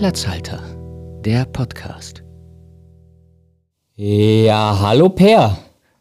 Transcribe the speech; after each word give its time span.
Platzhalter, 0.00 0.62
der 1.26 1.44
Podcast. 1.44 2.22
Ja, 3.96 4.78
hallo 4.80 5.10
Per. 5.10 5.58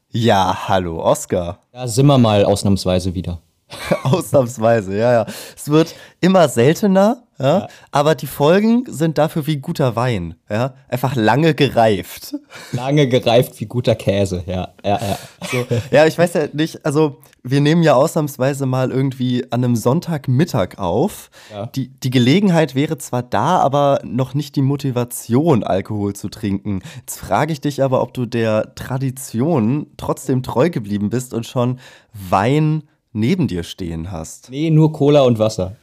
Ja, 0.07 0.69
hallo 0.69 1.03
Oskar. 1.03 1.59
Da 1.73 1.85
sind 1.85 2.05
wir 2.05 2.17
mal 2.17 2.45
ausnahmsweise 2.45 3.13
wieder. 3.13 3.41
Ausnahmsweise, 4.03 4.97
ja, 4.97 5.11
ja. 5.11 5.25
Es 5.55 5.69
wird 5.69 5.95
immer 6.19 6.49
seltener, 6.49 7.23
ja, 7.39 7.59
ja, 7.59 7.67
aber 7.91 8.15
die 8.15 8.27
Folgen 8.27 8.83
sind 8.87 9.17
dafür 9.17 9.47
wie 9.47 9.57
guter 9.57 9.95
Wein, 9.95 10.35
ja, 10.49 10.73
einfach 10.89 11.15
lange 11.15 11.53
gereift. 11.53 12.35
Lange 12.71 13.07
gereift 13.07 13.59
wie 13.59 13.65
guter 13.65 13.95
Käse, 13.95 14.43
ja, 14.45 14.69
ja, 14.83 14.99
ja. 14.99 15.17
So, 15.49 15.65
ja, 15.91 16.05
ich 16.05 16.17
weiß 16.17 16.33
ja 16.33 16.47
nicht, 16.53 16.85
also 16.85 17.21
wir 17.43 17.61
nehmen 17.61 17.83
ja 17.83 17.93
ausnahmsweise 17.93 18.65
mal 18.65 18.91
irgendwie 18.91 19.45
an 19.51 19.63
einem 19.63 19.75
Sonntagmittag 19.75 20.77
auf. 20.77 21.29
Ja. 21.51 21.67
Die, 21.67 21.87
die 21.87 22.09
Gelegenheit 22.09 22.75
wäre 22.75 22.97
zwar 22.97 23.23
da, 23.23 23.59
aber 23.59 24.01
noch 24.03 24.33
nicht 24.33 24.55
die 24.55 24.61
Motivation, 24.61 25.63
Alkohol 25.63 26.13
zu 26.13 26.29
trinken. 26.29 26.81
Jetzt 26.99 27.17
frage 27.17 27.53
ich 27.53 27.61
dich 27.61 27.81
aber, 27.81 28.01
ob 28.01 28.13
du 28.13 28.25
der 28.25 28.75
Tradition 28.75 29.87
trotzdem 29.97 30.43
treu 30.43 30.69
geblieben 30.69 31.09
bist 31.09 31.33
und 31.33 31.45
schon 31.45 31.79
Wein 32.13 32.83
neben 33.11 33.47
dir 33.47 33.63
stehen 33.63 34.11
hast. 34.11 34.49
Nee, 34.49 34.69
nur 34.69 34.93
Cola 34.93 35.21
und 35.21 35.39
Wasser. 35.39 35.75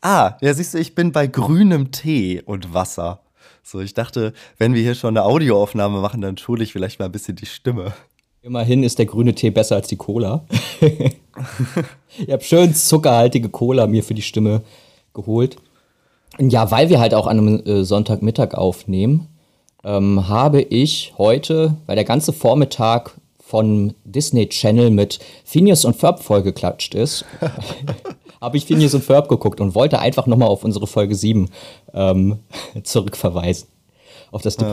Ah, 0.00 0.36
ja, 0.40 0.52
siehst 0.52 0.74
du, 0.74 0.78
ich 0.78 0.94
bin 0.94 1.12
bei 1.12 1.26
grünem 1.26 1.90
Tee 1.92 2.42
und 2.44 2.74
Wasser. 2.74 3.20
So, 3.62 3.80
ich 3.80 3.94
dachte, 3.94 4.32
wenn 4.58 4.74
wir 4.74 4.82
hier 4.82 4.94
schon 4.94 5.16
eine 5.16 5.24
Audioaufnahme 5.24 6.00
machen, 6.00 6.20
dann 6.20 6.36
schule 6.36 6.64
ich 6.64 6.72
vielleicht 6.72 6.98
mal 6.98 7.06
ein 7.06 7.12
bisschen 7.12 7.36
die 7.36 7.46
Stimme. 7.46 7.92
Immerhin 8.42 8.82
ist 8.82 8.98
der 8.98 9.06
grüne 9.06 9.34
Tee 9.34 9.50
besser 9.50 9.76
als 9.76 9.86
die 9.86 9.96
Cola. 9.96 10.44
ich 10.80 12.30
habe 12.30 12.42
schön 12.42 12.74
zuckerhaltige 12.74 13.48
Cola 13.48 13.86
mir 13.86 14.02
für 14.02 14.14
die 14.14 14.22
Stimme 14.22 14.62
geholt. 15.14 15.56
Ja, 16.40 16.70
weil 16.72 16.88
wir 16.88 16.98
halt 16.98 17.14
auch 17.14 17.28
an 17.28 17.38
einem 17.38 17.62
äh, 17.64 17.84
Sonntagmittag 17.84 18.54
aufnehmen, 18.54 19.28
ähm, 19.84 20.28
habe 20.28 20.60
ich 20.60 21.14
heute, 21.18 21.76
weil 21.86 21.94
der 21.94 22.04
ganze 22.04 22.32
Vormittag 22.32 23.14
von 23.52 23.92
Disney 24.04 24.48
Channel 24.48 24.88
mit 24.88 25.18
Phineas 25.44 25.84
und 25.84 25.94
Ferb 25.94 26.22
vollgeklatscht 26.22 26.94
ist, 26.94 27.26
habe 28.40 28.56
ich 28.56 28.64
Phineas 28.64 28.94
und 28.94 29.04
Ferb 29.04 29.28
geguckt 29.28 29.60
und 29.60 29.74
wollte 29.74 29.98
einfach 29.98 30.26
nochmal 30.26 30.48
auf 30.48 30.64
unsere 30.64 30.86
Folge 30.86 31.14
7 31.14 31.50
ähm, 31.92 32.38
zurückverweisen. 32.82 33.68
Auf 34.30 34.40
das 34.40 34.56
ja. 34.56 34.72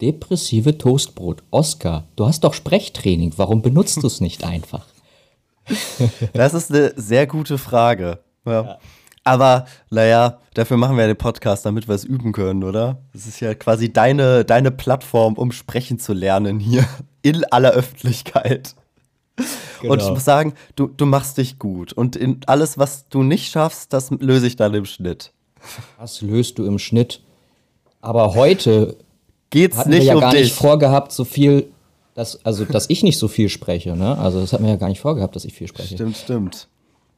depressive 0.00 0.78
Toastbrot. 0.78 1.44
Oscar, 1.52 2.02
du 2.16 2.26
hast 2.26 2.42
doch 2.42 2.54
Sprechtraining, 2.54 3.34
warum 3.36 3.62
benutzt 3.62 4.02
du 4.02 4.08
es 4.08 4.20
nicht 4.20 4.42
einfach? 4.42 4.84
Das 6.32 6.54
ist 6.54 6.72
eine 6.72 6.92
sehr 6.96 7.28
gute 7.28 7.56
Frage. 7.56 8.18
Ja. 8.44 8.62
ja. 8.62 8.78
Aber 9.26 9.66
naja, 9.90 10.38
dafür 10.54 10.76
machen 10.76 10.96
wir 10.96 11.02
ja 11.02 11.08
den 11.08 11.16
Podcast, 11.16 11.66
damit 11.66 11.88
wir 11.88 11.96
es 11.96 12.04
üben 12.04 12.30
können, 12.30 12.62
oder? 12.62 12.98
Das 13.12 13.26
ist 13.26 13.40
ja 13.40 13.54
quasi 13.54 13.92
deine, 13.92 14.44
deine 14.44 14.70
Plattform, 14.70 15.34
um 15.34 15.50
sprechen 15.50 15.98
zu 15.98 16.12
lernen 16.12 16.60
hier 16.60 16.86
in 17.22 17.44
aller 17.50 17.72
Öffentlichkeit. 17.72 18.76
Genau. 19.80 19.92
Und 19.92 20.02
ich 20.02 20.08
muss 20.08 20.24
sagen, 20.24 20.54
du, 20.76 20.86
du 20.86 21.06
machst 21.06 21.38
dich 21.38 21.58
gut. 21.58 21.92
Und 21.92 22.14
in 22.14 22.40
alles, 22.46 22.78
was 22.78 23.08
du 23.08 23.24
nicht 23.24 23.50
schaffst, 23.50 23.92
das 23.92 24.10
löse 24.10 24.46
ich 24.46 24.54
dann 24.54 24.72
im 24.74 24.84
Schnitt. 24.84 25.32
Das 25.98 26.22
löst 26.22 26.58
du 26.58 26.64
im 26.64 26.78
Schnitt. 26.78 27.20
Aber 28.00 28.34
heute 28.34 28.96
geht's 29.50 29.76
hatten 29.76 29.90
nicht 29.90 30.02
wir 30.02 30.06
ja 30.06 30.14
um 30.14 30.20
gar 30.20 30.30
dich. 30.30 30.42
nicht 30.42 30.54
vorgehabt, 30.54 31.10
so 31.10 31.24
viel, 31.24 31.68
dass, 32.14 32.44
also 32.46 32.64
dass 32.64 32.88
ich 32.88 33.02
nicht 33.02 33.18
so 33.18 33.26
viel 33.26 33.48
spreche. 33.48 33.96
Ne? 33.96 34.16
Also 34.18 34.40
das 34.40 34.52
hat 34.52 34.60
mir 34.60 34.68
ja 34.68 34.76
gar 34.76 34.88
nicht 34.88 35.00
vorgehabt, 35.00 35.34
dass 35.34 35.44
ich 35.44 35.52
viel 35.52 35.66
spreche. 35.66 35.96
Stimmt, 35.96 36.16
stimmt. 36.16 36.68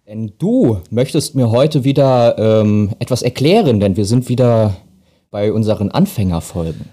Denn 0.09 0.33
du 0.39 0.81
möchtest 0.91 1.35
mir 1.35 1.51
heute 1.51 1.85
wieder 1.85 2.39
ähm, 2.39 2.95
etwas 2.99 3.21
erklären, 3.21 3.79
denn 3.79 3.99
wir 3.99 4.07
sind 4.07 4.31
wieder 4.31 4.75
bei 5.31 5.53
unseren 5.53 5.91
Anfängerfolgen. 5.91 6.89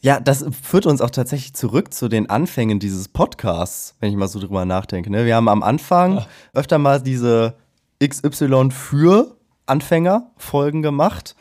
Ja, 0.00 0.18
das 0.18 0.44
führt 0.64 0.84
uns 0.86 1.00
auch 1.00 1.10
tatsächlich 1.10 1.54
zurück 1.54 1.94
zu 1.94 2.08
den 2.08 2.28
Anfängen 2.28 2.80
dieses 2.80 3.06
Podcasts, 3.06 3.94
wenn 4.00 4.10
ich 4.10 4.16
mal 4.16 4.26
so 4.26 4.40
drüber 4.40 4.64
nachdenke. 4.64 5.12
Ne? 5.12 5.26
Wir 5.26 5.36
haben 5.36 5.48
am 5.48 5.62
Anfang 5.62 6.16
ja. 6.16 6.26
öfter 6.54 6.78
mal 6.78 7.00
diese 7.00 7.54
XY 8.04 8.70
für 8.72 9.36
Anfänger-Folgen 9.66 10.82
gemacht. 10.82 11.36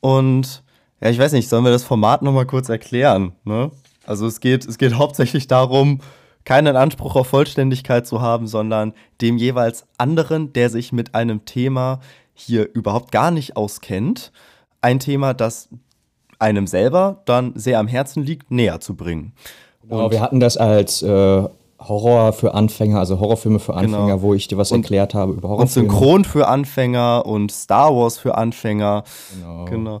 Und 0.00 0.62
ja, 1.00 1.08
ich 1.08 1.18
weiß 1.18 1.32
nicht, 1.32 1.48
sollen 1.48 1.64
wir 1.64 1.72
das 1.72 1.84
Format 1.84 2.20
nochmal 2.20 2.44
kurz 2.44 2.68
erklären? 2.68 3.32
Ne? 3.44 3.70
Also 4.04 4.26
es 4.26 4.40
geht, 4.40 4.66
es 4.66 4.76
geht 4.76 4.92
hauptsächlich 4.92 5.46
darum, 5.46 6.00
keinen 6.48 6.76
Anspruch 6.76 7.14
auf 7.14 7.26
Vollständigkeit 7.26 8.06
zu 8.06 8.22
haben, 8.22 8.46
sondern 8.46 8.94
dem 9.20 9.36
jeweils 9.36 9.84
anderen, 9.98 10.54
der 10.54 10.70
sich 10.70 10.92
mit 10.92 11.14
einem 11.14 11.44
Thema 11.44 12.00
hier 12.32 12.70
überhaupt 12.72 13.12
gar 13.12 13.30
nicht 13.30 13.58
auskennt, 13.58 14.32
ein 14.80 14.98
Thema, 14.98 15.34
das 15.34 15.68
einem 16.38 16.66
selber 16.66 17.20
dann 17.26 17.52
sehr 17.54 17.78
am 17.78 17.86
Herzen 17.86 18.22
liegt, 18.22 18.50
näher 18.50 18.80
zu 18.80 18.96
bringen. 18.96 19.34
Genau, 19.82 20.10
wir 20.10 20.22
hatten 20.22 20.40
das 20.40 20.56
als 20.56 21.02
äh, 21.02 21.44
Horror 21.80 22.32
für 22.32 22.54
Anfänger, 22.54 22.98
also 22.98 23.20
Horrorfilme 23.20 23.58
für 23.58 23.74
Anfänger, 23.74 24.06
genau. 24.06 24.22
wo 24.22 24.32
ich 24.32 24.48
dir 24.48 24.56
was 24.56 24.72
und, 24.72 24.84
erklärt 24.84 25.12
habe 25.12 25.34
über 25.34 25.50
Horrorfilme. 25.50 25.86
Und 25.86 25.92
Synchron 25.92 26.24
für 26.24 26.48
Anfänger 26.48 27.26
und 27.26 27.52
Star 27.52 27.94
Wars 27.94 28.16
für 28.16 28.38
Anfänger. 28.38 29.04
Genau. 29.34 29.64
genau. 29.66 30.00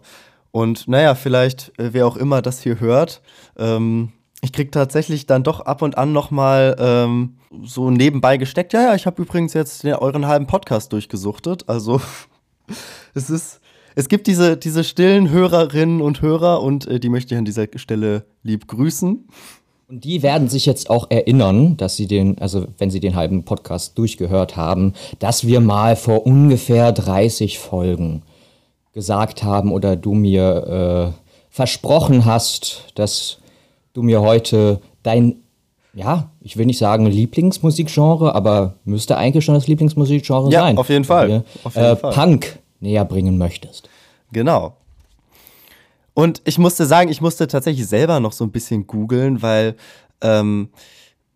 Und 0.50 0.88
naja, 0.88 1.14
vielleicht, 1.14 1.78
äh, 1.78 1.92
wer 1.92 2.06
auch 2.06 2.16
immer 2.16 2.40
das 2.40 2.62
hier 2.62 2.80
hört, 2.80 3.20
ähm, 3.58 4.12
ich 4.40 4.52
krieg 4.52 4.70
tatsächlich 4.70 5.26
dann 5.26 5.42
doch 5.42 5.60
ab 5.60 5.82
und 5.82 5.98
an 5.98 6.12
noch 6.12 6.30
mal 6.30 6.76
ähm, 6.78 7.38
so 7.64 7.90
nebenbei 7.90 8.36
gesteckt. 8.36 8.72
Ja, 8.72 8.82
ja, 8.82 8.94
ich 8.94 9.06
habe 9.06 9.22
übrigens 9.22 9.52
jetzt 9.52 9.82
den, 9.82 9.94
euren 9.94 10.26
halben 10.26 10.46
Podcast 10.46 10.92
durchgesuchtet. 10.92 11.68
Also 11.68 12.00
es 13.14 13.30
ist, 13.30 13.60
es 13.96 14.08
gibt 14.08 14.26
diese, 14.26 14.56
diese 14.56 14.84
stillen 14.84 15.30
Hörerinnen 15.30 16.00
und 16.00 16.22
Hörer 16.22 16.62
und 16.62 16.86
äh, 16.86 17.00
die 17.00 17.08
möchte 17.08 17.34
ich 17.34 17.38
an 17.38 17.44
dieser 17.44 17.66
Stelle 17.76 18.26
lieb 18.42 18.68
grüßen. 18.68 19.26
Und 19.88 20.04
die 20.04 20.22
werden 20.22 20.48
sich 20.48 20.66
jetzt 20.66 20.90
auch 20.90 21.10
erinnern, 21.10 21.76
dass 21.78 21.96
sie 21.96 22.06
den, 22.06 22.38
also 22.38 22.66
wenn 22.76 22.90
sie 22.90 23.00
den 23.00 23.16
halben 23.16 23.44
Podcast 23.44 23.96
durchgehört 23.96 24.54
haben, 24.54 24.92
dass 25.18 25.46
wir 25.46 25.60
mal 25.60 25.96
vor 25.96 26.26
ungefähr 26.26 26.92
30 26.92 27.58
Folgen 27.58 28.22
gesagt 28.92 29.42
haben 29.42 29.72
oder 29.72 29.96
du 29.96 30.12
mir 30.12 31.14
äh, 31.16 31.28
versprochen 31.48 32.24
hast, 32.24 32.84
dass 32.94 33.38
du 33.98 34.02
mir 34.04 34.20
heute 34.20 34.80
dein, 35.02 35.42
ja, 35.92 36.30
ich 36.40 36.56
will 36.56 36.66
nicht 36.66 36.78
sagen 36.78 37.06
Lieblingsmusikgenre, 37.06 38.34
aber 38.34 38.76
müsste 38.84 39.16
eigentlich 39.16 39.44
schon 39.44 39.54
das 39.54 39.66
Lieblingsmusikgenre 39.66 40.50
ja, 40.50 40.60
sein. 40.60 40.76
Ja, 40.76 40.80
auf 40.80 40.88
jeden 40.88 41.04
Fall. 41.04 41.28
Dir, 41.28 41.44
auf 41.64 41.74
jeden 41.74 41.86
äh, 41.86 41.96
Fall. 41.96 42.12
Punk 42.12 42.60
näher 42.80 43.04
bringen 43.04 43.36
möchtest. 43.38 43.88
Genau. 44.32 44.76
Und 46.14 46.42
ich 46.44 46.58
musste 46.58 46.86
sagen, 46.86 47.10
ich 47.10 47.20
musste 47.20 47.48
tatsächlich 47.48 47.86
selber 47.86 48.20
noch 48.20 48.32
so 48.32 48.44
ein 48.44 48.52
bisschen 48.52 48.86
googeln, 48.86 49.42
weil 49.42 49.74
ähm, 50.20 50.68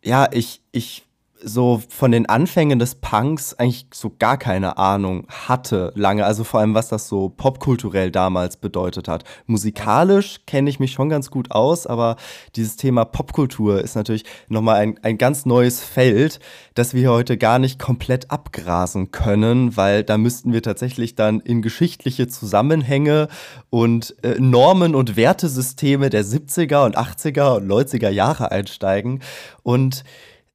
ja, 0.05 0.29
ich, 0.33 0.61
ich 0.71 1.05
so 1.45 1.83
von 1.89 2.13
den 2.13 2.27
Anfängen 2.27 2.79
des 2.79 2.95
Punks 2.97 3.55
eigentlich 3.55 3.87
so 3.93 4.13
gar 4.19 4.37
keine 4.37 4.79
Ahnung 4.79 5.27
hatte 5.29 5.93
lange. 5.95 6.25
Also 6.25 6.45
vor 6.45 6.61
allem, 6.61 6.75
was 6.75 6.89
das 6.89 7.09
so 7.09 7.29
popkulturell 7.29 8.11
damals 8.11 8.57
bedeutet 8.57 9.09
hat. 9.09 9.25
Musikalisch 9.47 10.41
kenne 10.47 10.71
ich 10.71 10.81
mich 10.81 10.93
schon 10.93 11.09
ganz 11.09 11.31
gut 11.31 11.51
aus, 11.51 11.87
aber 11.87 12.17
dieses 12.57 12.77
Thema 12.77 13.05
Popkultur 13.05 13.81
ist 13.81 13.97
natürlich 13.97 14.25
nochmal 14.49 14.77
ein, 14.77 14.99
ein 15.03 15.19
ganz 15.19 15.47
neues 15.47 15.81
Feld, 15.81 16.41
das 16.75 16.95
wir 16.95 17.11
heute 17.11 17.37
gar 17.37 17.59
nicht 17.59 17.79
komplett 17.79 18.31
abgrasen 18.31 19.11
können, 19.11 19.77
weil 19.77 20.05
da 20.05 20.19
müssten 20.19 20.53
wir 20.53 20.63
tatsächlich 20.63 21.15
dann 21.15 21.41
in 21.41 21.63
geschichtliche 21.63 22.29
Zusammenhänge 22.29 23.29
und 23.71 24.17
äh, 24.23 24.37
Normen 24.39 24.95
und 24.95 25.17
Wertesysteme 25.17 26.11
der 26.11 26.25
70er 26.25 26.85
und 26.85 26.97
80er 26.97 27.57
und 27.57 27.67
90er 27.67 28.11
Jahre 28.11 28.51
einsteigen. 28.51 29.21
Und 29.63 30.05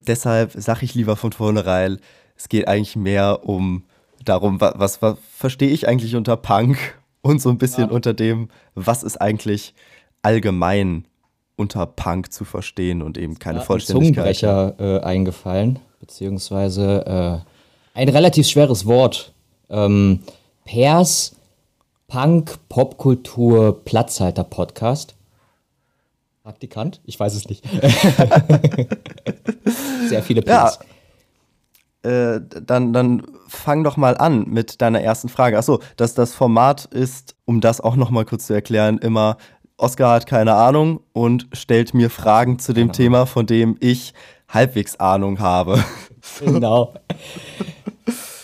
deshalb 0.07 0.53
sage 0.55 0.85
ich 0.85 0.95
lieber 0.95 1.15
von 1.15 1.31
vornherein, 1.31 1.99
es 2.35 2.49
geht 2.49 2.67
eigentlich 2.67 2.95
mehr 2.95 3.41
um 3.43 3.83
darum, 4.23 4.61
was, 4.61 4.73
was, 4.77 5.01
was 5.01 5.17
verstehe 5.35 5.69
ich 5.69 5.87
eigentlich 5.87 6.15
unter 6.15 6.37
Punk 6.37 6.77
und 7.21 7.41
so 7.41 7.49
ein 7.49 7.57
bisschen 7.57 7.89
ja. 7.89 7.95
unter 7.95 8.13
dem, 8.13 8.49
was 8.75 9.03
ist 9.03 9.17
eigentlich 9.17 9.73
allgemein 10.21 11.05
unter 11.55 11.85
Punk 11.85 12.31
zu 12.31 12.45
verstehen 12.45 13.01
und 13.01 13.17
eben 13.17 13.39
keine 13.39 13.59
ja, 13.59 13.65
Vollständigkeit. 13.65 14.37
Zungenbrecher 14.37 15.01
äh, 15.01 15.03
eingefallen, 15.03 15.79
beziehungsweise 15.99 17.43
äh, 17.95 17.99
ein 17.99 18.09
relativ 18.09 18.47
schweres 18.47 18.85
Wort. 18.85 19.33
Ähm, 19.69 20.19
Pers 20.65 21.35
Punk 22.07 22.57
Popkultur 22.69 23.83
Platzhalter 23.83 24.43
Podcast. 24.43 25.16
Praktikant? 26.47 27.01
Ich 27.03 27.19
weiß 27.19 27.35
es 27.35 27.49
nicht. 27.49 27.65
Sehr 30.07 30.23
viele 30.23 30.41
Pins. 30.41 30.79
Ja. 32.05 32.35
Äh, 32.35 32.39
dann, 32.63 32.93
dann 32.93 33.23
fang 33.49 33.83
doch 33.83 33.97
mal 33.97 34.15
an 34.15 34.45
mit 34.47 34.81
deiner 34.81 35.01
ersten 35.01 35.27
Frage. 35.27 35.57
Achso, 35.57 35.81
dass 35.97 36.13
das 36.13 36.33
Format 36.33 36.85
ist, 36.85 37.35
um 37.43 37.59
das 37.59 37.81
auch 37.81 37.97
noch 37.97 38.11
mal 38.11 38.23
kurz 38.23 38.47
zu 38.47 38.53
erklären, 38.53 38.97
immer 38.97 39.35
Oscar 39.75 40.13
hat 40.13 40.25
keine 40.25 40.53
Ahnung 40.53 41.01
und 41.11 41.49
stellt 41.51 41.93
mir 41.93 42.09
Fragen 42.09 42.59
zu 42.59 42.71
dem 42.71 42.83
genau. 42.83 42.93
Thema, 42.93 43.25
von 43.25 43.45
dem 43.45 43.75
ich 43.81 44.13
halbwegs 44.47 44.95
Ahnung 45.01 45.39
habe. 45.39 45.83
Genau. 46.39 46.93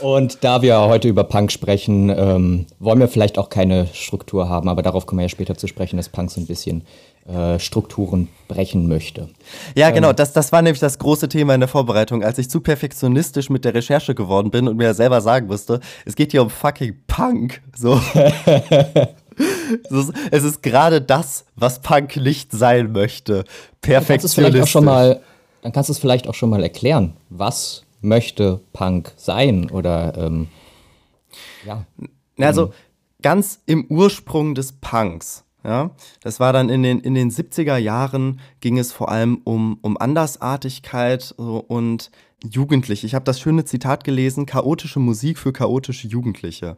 Und 0.03 0.43
da 0.43 0.61
wir 0.61 0.81
heute 0.81 1.07
über 1.07 1.23
Punk 1.23 1.49
sprechen, 1.49 2.09
ähm, 2.09 2.65
wollen 2.79 2.99
wir 2.99 3.07
vielleicht 3.07 3.37
auch 3.37 3.47
keine 3.47 3.87
Struktur 3.93 4.49
haben, 4.49 4.67
aber 4.67 4.81
darauf 4.81 5.05
kommen 5.05 5.19
wir 5.19 5.23
ja 5.23 5.29
später 5.29 5.55
zu 5.55 5.67
sprechen, 5.67 5.95
dass 5.95 6.09
Punk 6.09 6.29
so 6.29 6.41
ein 6.41 6.45
bisschen 6.45 6.83
äh, 7.25 7.57
Strukturen 7.57 8.27
brechen 8.49 8.89
möchte. 8.89 9.29
Ja, 9.75 9.91
genau, 9.91 10.09
ähm, 10.09 10.17
das, 10.17 10.33
das 10.33 10.51
war 10.51 10.61
nämlich 10.61 10.81
das 10.81 10.99
große 10.99 11.29
Thema 11.29 11.53
in 11.53 11.61
der 11.61 11.69
Vorbereitung, 11.69 12.21
als 12.21 12.37
ich 12.37 12.49
zu 12.49 12.59
perfektionistisch 12.59 13.49
mit 13.49 13.63
der 13.63 13.75
Recherche 13.75 14.13
geworden 14.13 14.51
bin 14.51 14.67
und 14.67 14.75
mir 14.75 14.93
selber 14.93 15.21
sagen 15.21 15.47
musste, 15.47 15.79
es 16.05 16.17
geht 16.17 16.31
hier 16.31 16.41
um 16.41 16.49
fucking 16.49 16.95
Punk. 17.07 17.61
So. 17.73 18.01
es 20.31 20.43
ist 20.43 20.63
gerade 20.63 20.99
das, 20.99 21.45
was 21.55 21.79
Punk 21.79 22.17
nicht 22.17 22.51
sein 22.51 22.91
möchte. 22.91 23.45
Perfektionistisch. 23.79 24.73
Dann 24.73 25.71
kannst 25.71 25.87
du 25.87 25.93
es 25.93 25.99
vielleicht 25.99 26.27
auch 26.27 26.33
schon 26.33 26.49
mal 26.49 26.61
erklären. 26.61 27.13
Was 27.29 27.82
möchte 28.03 28.61
Punk 28.73 29.13
sein? 29.15 29.69
Oder 29.71 30.17
ähm, 30.17 30.47
ja. 31.65 31.85
Also 32.39 32.73
ganz 33.21 33.61
im 33.65 33.85
Ursprung 33.85 34.55
des 34.55 34.73
Punks. 34.73 35.45
Ja, 35.65 35.91
das 36.21 36.41
war 36.41 36.51
dann 36.51 36.67
in 36.67 36.83
den, 36.83 36.99
in 36.99 37.13
den 37.13 37.31
70er 37.31 37.77
Jahren 37.77 38.41
ging 38.59 38.77
es 38.77 38.91
vor 38.91 39.09
allem 39.09 39.39
um, 39.45 39.79
um 39.81 39.95
Andersartigkeit 39.97 41.31
und 41.37 42.11
Jugendliche. 42.43 43.07
Ich 43.07 43.15
habe 43.15 43.23
das 43.23 43.39
schöne 43.39 43.63
Zitat 43.63 44.03
gelesen, 44.03 44.45
chaotische 44.45 44.99
Musik 44.99 45.37
für 45.37 45.53
chaotische 45.53 46.09
Jugendliche. 46.09 46.77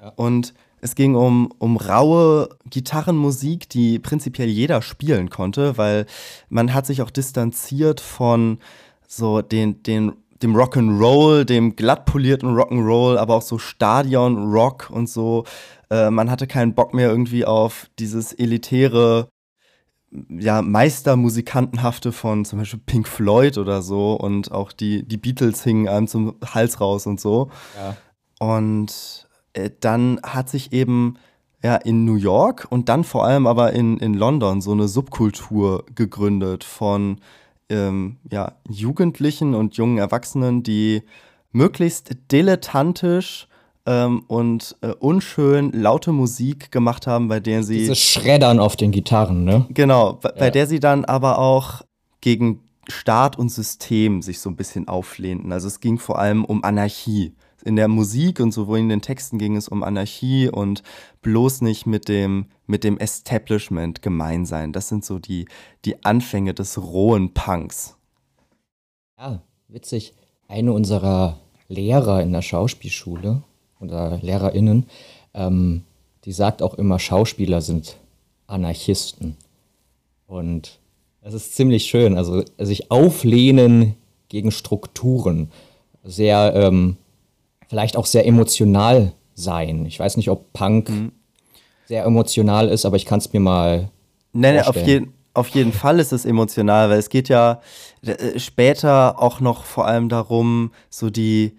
Ja. 0.00 0.12
Und 0.16 0.54
es 0.80 0.94
ging 0.94 1.14
um, 1.14 1.52
um 1.58 1.76
raue 1.76 2.48
Gitarrenmusik, 2.70 3.68
die 3.68 3.98
prinzipiell 3.98 4.48
jeder 4.48 4.80
spielen 4.80 5.28
konnte, 5.28 5.76
weil 5.76 6.06
man 6.48 6.72
hat 6.72 6.86
sich 6.86 7.02
auch 7.02 7.10
distanziert 7.10 8.00
von 8.00 8.58
so 9.06 9.42
den, 9.42 9.82
den, 9.82 10.12
dem 10.42 10.56
Rock'n'Roll, 10.56 11.44
dem 11.44 11.76
glatt 11.76 12.04
polierten 12.04 12.54
Rock'n'Roll, 12.54 13.16
aber 13.16 13.36
auch 13.36 13.42
so 13.42 13.58
Stadion-Rock 13.58 14.90
und 14.90 15.08
so. 15.08 15.44
Äh, 15.90 16.10
man 16.10 16.30
hatte 16.30 16.46
keinen 16.46 16.74
Bock 16.74 16.94
mehr 16.94 17.08
irgendwie 17.10 17.44
auf 17.44 17.88
dieses 17.98 18.32
elitäre, 18.32 19.28
ja, 20.28 20.60
Meistermusikantenhafte 20.62 22.12
von 22.12 22.44
zum 22.44 22.58
Beispiel 22.58 22.80
Pink 22.84 23.08
Floyd 23.08 23.56
oder 23.58 23.82
so 23.82 24.14
und 24.14 24.52
auch 24.52 24.72
die, 24.72 25.06
die 25.06 25.16
Beatles 25.16 25.64
hingen 25.64 25.88
einem 25.88 26.06
zum 26.06 26.34
Hals 26.44 26.80
raus 26.80 27.06
und 27.06 27.20
so. 27.20 27.50
Ja. 27.76 27.96
Und 28.38 29.28
äh, 29.54 29.70
dann 29.80 30.20
hat 30.22 30.50
sich 30.50 30.72
eben 30.72 31.16
ja, 31.62 31.76
in 31.76 32.04
New 32.04 32.16
York 32.16 32.66
und 32.70 32.88
dann 32.88 33.04
vor 33.04 33.24
allem 33.24 33.46
aber 33.46 33.72
in, 33.72 33.98
in 33.98 34.14
London 34.14 34.60
so 34.60 34.72
eine 34.72 34.88
Subkultur 34.88 35.84
gegründet 35.94 36.64
von 36.64 37.18
ähm, 37.72 38.18
ja, 38.30 38.52
Jugendlichen 38.68 39.54
und 39.54 39.76
jungen 39.76 39.98
Erwachsenen, 39.98 40.62
die 40.62 41.02
möglichst 41.50 42.16
dilettantisch 42.30 43.48
ähm, 43.86 44.24
und 44.28 44.76
äh, 44.82 44.88
unschön 44.88 45.72
laute 45.72 46.12
Musik 46.12 46.70
gemacht 46.70 47.06
haben, 47.06 47.28
bei 47.28 47.40
der 47.40 47.62
sie. 47.62 47.78
Diese 47.78 47.96
Schreddern 47.96 48.60
auf 48.60 48.76
den 48.76 48.92
Gitarren, 48.92 49.44
ne? 49.44 49.66
Genau, 49.70 50.14
bei, 50.14 50.28
ja. 50.30 50.34
bei 50.36 50.50
der 50.50 50.66
sie 50.66 50.80
dann 50.80 51.04
aber 51.04 51.38
auch 51.38 51.82
gegen 52.20 52.60
Staat 52.88 53.38
und 53.38 53.48
System 53.48 54.22
sich 54.22 54.40
so 54.40 54.50
ein 54.50 54.56
bisschen 54.56 54.88
auflehnten. 54.88 55.52
Also 55.52 55.68
es 55.68 55.80
ging 55.80 55.98
vor 55.98 56.18
allem 56.18 56.44
um 56.44 56.62
Anarchie 56.64 57.34
in 57.62 57.76
der 57.76 57.88
Musik 57.88 58.40
und 58.40 58.52
sowohl 58.52 58.78
in 58.78 58.88
den 58.88 59.02
Texten 59.02 59.38
ging 59.38 59.56
es 59.56 59.68
um 59.68 59.82
Anarchie 59.82 60.48
und 60.48 60.82
bloß 61.22 61.62
nicht 61.62 61.86
mit 61.86 62.08
dem, 62.08 62.46
mit 62.66 62.84
dem 62.84 62.98
Establishment 62.98 64.02
gemein 64.02 64.46
sein. 64.46 64.72
Das 64.72 64.88
sind 64.88 65.04
so 65.04 65.18
die, 65.18 65.46
die 65.84 66.04
Anfänge 66.04 66.54
des 66.54 66.82
rohen 66.82 67.34
Punks. 67.34 67.96
Ja, 69.18 69.42
witzig. 69.68 70.14
Eine 70.48 70.72
unserer 70.72 71.38
Lehrer 71.68 72.22
in 72.22 72.32
der 72.32 72.42
Schauspielschule 72.42 73.42
oder 73.80 74.18
LehrerInnen, 74.22 74.86
ähm, 75.34 75.82
die 76.24 76.32
sagt 76.32 76.62
auch 76.62 76.74
immer, 76.74 76.98
Schauspieler 76.98 77.60
sind 77.60 77.96
Anarchisten. 78.46 79.36
Und 80.26 80.78
das 81.22 81.34
ist 81.34 81.54
ziemlich 81.54 81.84
schön. 81.84 82.16
Also 82.16 82.44
sich 82.58 82.90
auflehnen 82.90 83.94
gegen 84.28 84.50
Strukturen. 84.50 85.50
Sehr 86.04 86.52
ähm, 86.54 86.96
vielleicht 87.72 87.96
auch 87.96 88.04
sehr 88.04 88.26
emotional 88.26 89.14
sein. 89.34 89.86
Ich 89.86 89.98
weiß 89.98 90.18
nicht, 90.18 90.28
ob 90.28 90.52
Punk 90.52 90.90
mhm. 90.90 91.12
sehr 91.88 92.04
emotional 92.04 92.68
ist, 92.68 92.84
aber 92.84 92.96
ich 92.96 93.06
kann 93.06 93.18
es 93.18 93.32
mir 93.32 93.40
mal. 93.40 93.88
Nee, 94.34 94.60
auf, 94.60 94.76
je 94.76 95.06
auf 95.32 95.48
jeden 95.48 95.72
Fall 95.72 95.98
ist 95.98 96.12
es 96.12 96.26
emotional, 96.26 96.90
weil 96.90 96.98
es 96.98 97.08
geht 97.08 97.30
ja 97.30 97.62
äh, 98.02 98.38
später 98.38 99.18
auch 99.22 99.40
noch 99.40 99.64
vor 99.64 99.86
allem 99.86 100.10
darum, 100.10 100.70
so 100.90 101.08
die, 101.08 101.56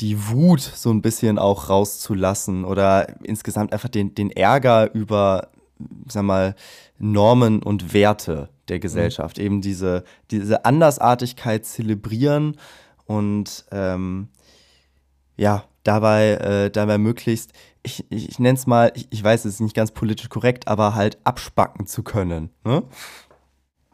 die 0.00 0.28
Wut 0.28 0.62
so 0.62 0.90
ein 0.90 1.00
bisschen 1.00 1.38
auch 1.38 1.68
rauszulassen 1.68 2.64
oder 2.64 3.14
insgesamt 3.22 3.72
einfach 3.72 3.88
den, 3.88 4.16
den 4.16 4.32
Ärger 4.32 4.92
über, 4.94 5.50
sag 6.08 6.24
mal, 6.24 6.56
Normen 6.98 7.62
und 7.62 7.94
Werte 7.94 8.48
der 8.66 8.80
Gesellschaft. 8.80 9.38
Mhm. 9.38 9.44
Eben 9.44 9.60
diese, 9.60 10.02
diese 10.32 10.64
Andersartigkeit 10.64 11.64
zelebrieren 11.64 12.56
und 13.06 13.64
ähm, 13.70 14.26
ja, 15.36 15.64
dabei, 15.86 16.32
äh, 16.32 16.70
dabei 16.70 16.98
möglichst, 16.98 17.52
ich, 17.82 18.04
ich, 18.10 18.30
ich 18.30 18.38
nenne 18.38 18.58
es 18.58 18.66
mal, 18.66 18.92
ich, 18.94 19.06
ich, 19.10 19.22
weiß, 19.22 19.44
es 19.44 19.54
ist 19.54 19.60
nicht 19.60 19.76
ganz 19.76 19.92
politisch 19.92 20.28
korrekt, 20.28 20.66
aber 20.66 20.94
halt 20.94 21.18
abspacken 21.24 21.86
zu 21.86 22.02
können. 22.02 22.50
Ne? 22.64 22.82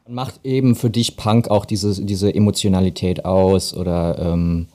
Macht 0.09 0.41
eben 0.44 0.75
für 0.75 0.91
dich 0.91 1.17
Punk 1.17 1.49
auch 1.49 1.65
diese, 1.65 2.05
diese 2.05 2.35
Emotionalität 2.35 3.25
aus 3.25 3.75
oder, 3.75 4.19
ähm, 4.19 4.69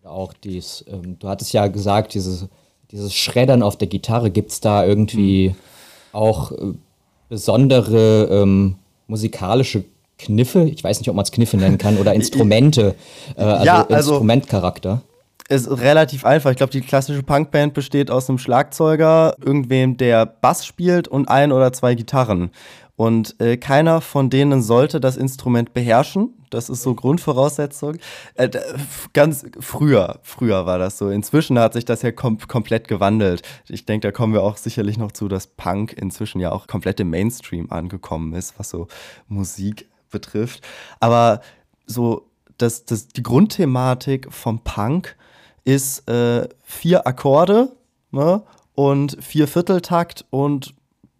oder 0.00 0.12
auch 0.12 0.32
dies, 0.32 0.84
ähm, 0.88 1.18
du 1.18 1.28
hattest 1.28 1.52
ja 1.52 1.68
gesagt, 1.68 2.14
dieses, 2.14 2.48
dieses 2.90 3.14
Schreddern 3.14 3.62
auf 3.62 3.78
der 3.78 3.88
Gitarre, 3.88 4.30
gibt 4.30 4.50
es 4.50 4.60
da 4.60 4.84
irgendwie 4.84 5.50
mhm. 5.50 5.54
auch 6.12 6.52
äh, 6.52 6.74
besondere 7.28 8.28
ähm, 8.30 8.76
musikalische 9.06 9.84
Kniffe, 10.18 10.64
ich 10.64 10.82
weiß 10.82 11.00
nicht, 11.00 11.08
ob 11.08 11.16
man 11.16 11.24
es 11.24 11.32
Kniffe 11.32 11.56
nennen 11.56 11.78
kann, 11.78 11.98
oder 11.98 12.14
Instrumente, 12.14 12.96
äh, 13.36 13.42
also, 13.42 13.64
ja, 13.64 13.86
also 13.86 14.10
Instrumentcharakter 14.12 15.02
ist 15.52 15.70
relativ 15.70 16.24
einfach. 16.24 16.50
Ich 16.50 16.56
glaube, 16.56 16.72
die 16.72 16.80
klassische 16.80 17.22
Punkband 17.22 17.74
besteht 17.74 18.10
aus 18.10 18.28
einem 18.28 18.38
Schlagzeuger, 18.38 19.36
irgendwem, 19.44 19.96
der 19.96 20.26
Bass 20.26 20.66
spielt 20.66 21.08
und 21.08 21.28
ein 21.28 21.52
oder 21.52 21.72
zwei 21.72 21.94
Gitarren. 21.94 22.50
Und 22.96 23.40
äh, 23.40 23.56
keiner 23.56 24.00
von 24.00 24.30
denen 24.30 24.62
sollte 24.62 25.00
das 25.00 25.16
Instrument 25.16 25.74
beherrschen. 25.74 26.34
Das 26.50 26.68
ist 26.68 26.82
so 26.82 26.94
Grundvoraussetzung. 26.94 27.96
Äh, 28.34 28.50
ganz 29.12 29.44
früher, 29.60 30.20
früher 30.22 30.66
war 30.66 30.78
das 30.78 30.98
so. 30.98 31.08
Inzwischen 31.08 31.58
hat 31.58 31.72
sich 31.72 31.84
das 31.84 32.02
ja 32.02 32.12
kom 32.12 32.38
komplett 32.38 32.88
gewandelt. 32.88 33.42
Ich 33.68 33.86
denke, 33.86 34.08
da 34.08 34.12
kommen 34.12 34.34
wir 34.34 34.42
auch 34.42 34.56
sicherlich 34.56 34.98
noch 34.98 35.12
zu, 35.12 35.28
dass 35.28 35.46
Punk 35.46 35.94
inzwischen 35.94 36.40
ja 36.40 36.52
auch 36.52 36.66
komplett 36.66 37.00
im 37.00 37.10
Mainstream 37.10 37.70
angekommen 37.72 38.34
ist, 38.34 38.58
was 38.58 38.70
so 38.70 38.86
Musik 39.28 39.88
betrifft. 40.10 40.60
Aber 41.00 41.40
so 41.86 42.28
das, 42.58 42.84
das, 42.84 43.08
die 43.08 43.22
Grundthematik 43.22 44.32
vom 44.32 44.60
Punk 44.60 45.16
ist 45.64 46.08
äh, 46.08 46.48
vier 46.62 47.06
Akkorde 47.06 47.72
ne? 48.10 48.42
und 48.74 49.16
vier 49.22 49.48
Vierteltakt 49.48 50.24
und 50.30 50.74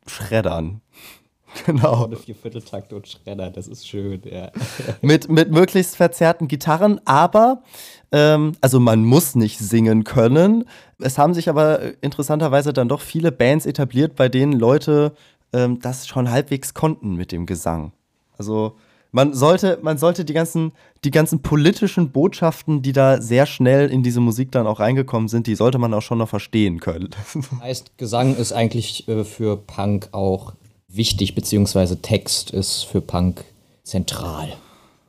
Schreddern. 0.06 0.80
Genau. 1.66 2.08
Vier 2.16 2.34
Vierteltakt 2.34 2.94
und 2.94 3.06
Schredder, 3.06 3.50
das 3.50 3.68
ist 3.68 3.86
schön, 3.86 4.22
ja. 4.24 4.50
mit, 5.02 5.28
mit 5.28 5.50
möglichst 5.50 5.96
verzerrten 5.96 6.48
Gitarren, 6.48 6.98
aber, 7.04 7.62
ähm, 8.10 8.52
also 8.62 8.80
man 8.80 9.04
muss 9.04 9.34
nicht 9.34 9.58
singen 9.58 10.04
können. 10.04 10.64
Es 10.98 11.18
haben 11.18 11.34
sich 11.34 11.50
aber 11.50 12.02
interessanterweise 12.02 12.72
dann 12.72 12.88
doch 12.88 13.02
viele 13.02 13.32
Bands 13.32 13.66
etabliert, 13.66 14.16
bei 14.16 14.30
denen 14.30 14.58
Leute 14.58 15.12
ähm, 15.52 15.78
das 15.80 16.06
schon 16.06 16.30
halbwegs 16.30 16.72
konnten 16.72 17.16
mit 17.16 17.32
dem 17.32 17.44
Gesang. 17.44 17.92
Also 18.38 18.76
man 19.12 19.34
sollte, 19.34 19.78
man 19.82 19.98
sollte 19.98 20.24
die 20.24 20.32
ganzen, 20.32 20.72
die 21.04 21.10
ganzen 21.10 21.42
politischen 21.42 22.10
Botschaften, 22.10 22.80
die 22.80 22.92
da 22.92 23.20
sehr 23.20 23.44
schnell 23.44 23.90
in 23.90 24.02
diese 24.02 24.20
Musik 24.20 24.50
dann 24.50 24.66
auch 24.66 24.80
reingekommen 24.80 25.28
sind, 25.28 25.46
die 25.46 25.54
sollte 25.54 25.78
man 25.78 25.92
auch 25.92 26.00
schon 26.00 26.18
noch 26.18 26.30
verstehen 26.30 26.80
können. 26.80 27.10
Heißt, 27.60 27.98
Gesang 27.98 28.34
ist 28.34 28.52
eigentlich 28.52 29.06
äh, 29.08 29.24
für 29.24 29.58
Punk 29.58 30.08
auch 30.12 30.54
wichtig, 30.88 31.34
beziehungsweise 31.34 32.00
Text 32.00 32.50
ist 32.50 32.84
für 32.84 33.02
Punk 33.02 33.44
zentral. 33.82 34.54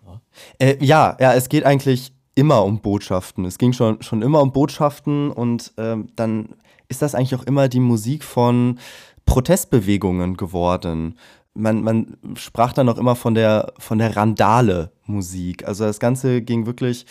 Ja, 0.05 0.21
äh, 0.59 0.77
ja, 0.83 1.17
ja, 1.19 1.33
es 1.33 1.47
geht 1.47 1.65
eigentlich 1.65 2.13
immer 2.35 2.63
um 2.65 2.79
Botschaften. 2.79 3.45
Es 3.45 3.57
ging 3.57 3.71
schon, 3.71 4.01
schon 4.01 4.21
immer 4.21 4.41
um 4.41 4.51
Botschaften 4.51 5.31
und 5.31 5.71
ähm, 5.77 6.09
dann 6.17 6.49
ist 6.89 7.01
das 7.01 7.15
eigentlich 7.15 7.35
auch 7.35 7.43
immer 7.43 7.69
die 7.69 7.79
Musik 7.79 8.23
von 8.25 8.79
Protestbewegungen 9.25 10.35
geworden 10.35 11.17
man, 11.53 11.83
man 11.83 12.17
sprach 12.35 12.73
dann 12.73 12.89
auch 12.89 12.97
immer 12.97 13.15
von 13.15 13.35
der, 13.35 13.73
von 13.77 13.99
der 13.99 14.15
Randale-Musik. 14.15 15.67
Also 15.67 15.85
das 15.85 15.99
Ganze 15.99 16.41
ging 16.41 16.65
wirklich 16.65 17.05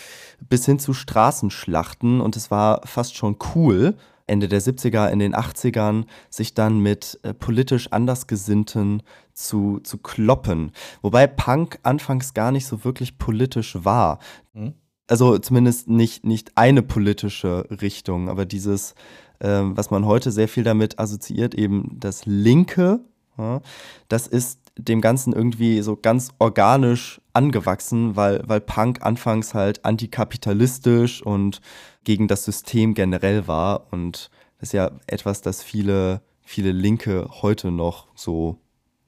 bis 0.49 0.66
hin 0.66 0.78
zu 0.78 0.92
Straßenschlachten 0.92 2.20
und 2.20 2.37
es 2.37 2.50
war 2.50 2.80
fast 2.84 3.16
schon 3.16 3.37
cool, 3.54 3.96
Ende 4.26 4.49
der 4.49 4.62
70er, 4.62 5.08
in 5.08 5.18
den 5.18 5.34
80ern, 5.34 6.04
sich 6.30 6.54
dann 6.54 6.78
mit 6.78 7.18
äh, 7.22 7.34
politisch 7.34 7.88
Andersgesinnten 7.92 9.02
zu, 9.32 9.80
zu 9.80 9.99
kloppen. 9.99 10.72
Wobei 11.02 11.26
Punk 11.26 11.78
anfangs 11.82 12.34
gar 12.34 12.52
nicht 12.52 12.66
so 12.66 12.84
wirklich 12.84 13.18
politisch 13.18 13.76
war. 13.84 14.18
Mhm. 14.54 14.75
also 15.08 15.38
zumindest 15.38 15.88
nicht, 15.88 16.25
nicht 16.25 16.56
eine 16.56 16.82
politische 16.82 17.66
Richtung, 17.82 18.28
aber 18.28 18.46
dieses, 18.46 18.94
ähm, 19.40 19.76
was 19.76 19.90
man 19.90 20.06
heute 20.06 20.30
sehr 20.30 20.49
viel 20.49 20.64
damit 20.64 20.99
assoziiert, 20.99 21.54
eben 21.54 21.96
das 21.99 22.25
Linke, 22.25 23.00
das 24.09 24.27
ist 24.27 24.61
dem 24.79 25.01
Ganzen 25.01 25.33
irgendwie 25.33 25.83
so 25.83 25.97
ganz 25.97 26.31
organisch 26.39 27.21
angewachsen, 27.33 28.17
weil, 28.17 28.43
weil 28.47 28.61
Punk 28.61 29.03
anfangs 29.03 29.55
halt 29.55 29.85
antikapitalistisch 29.85 31.23
und 31.23 31.61
gegen 32.05 32.29
das 32.29 32.45
System 32.45 32.95
generell 32.95 33.47
war. 33.47 33.87
Und 33.91 34.31
das 34.59 34.71
ist 34.71 34.73
ja 34.73 34.91
etwas, 35.07 35.43
das 35.43 35.62
viele, 35.62 36.23
viele 36.41 36.73
Linke 36.73 37.29
heute 37.43 37.71
noch 37.71 38.09
so 38.15 38.59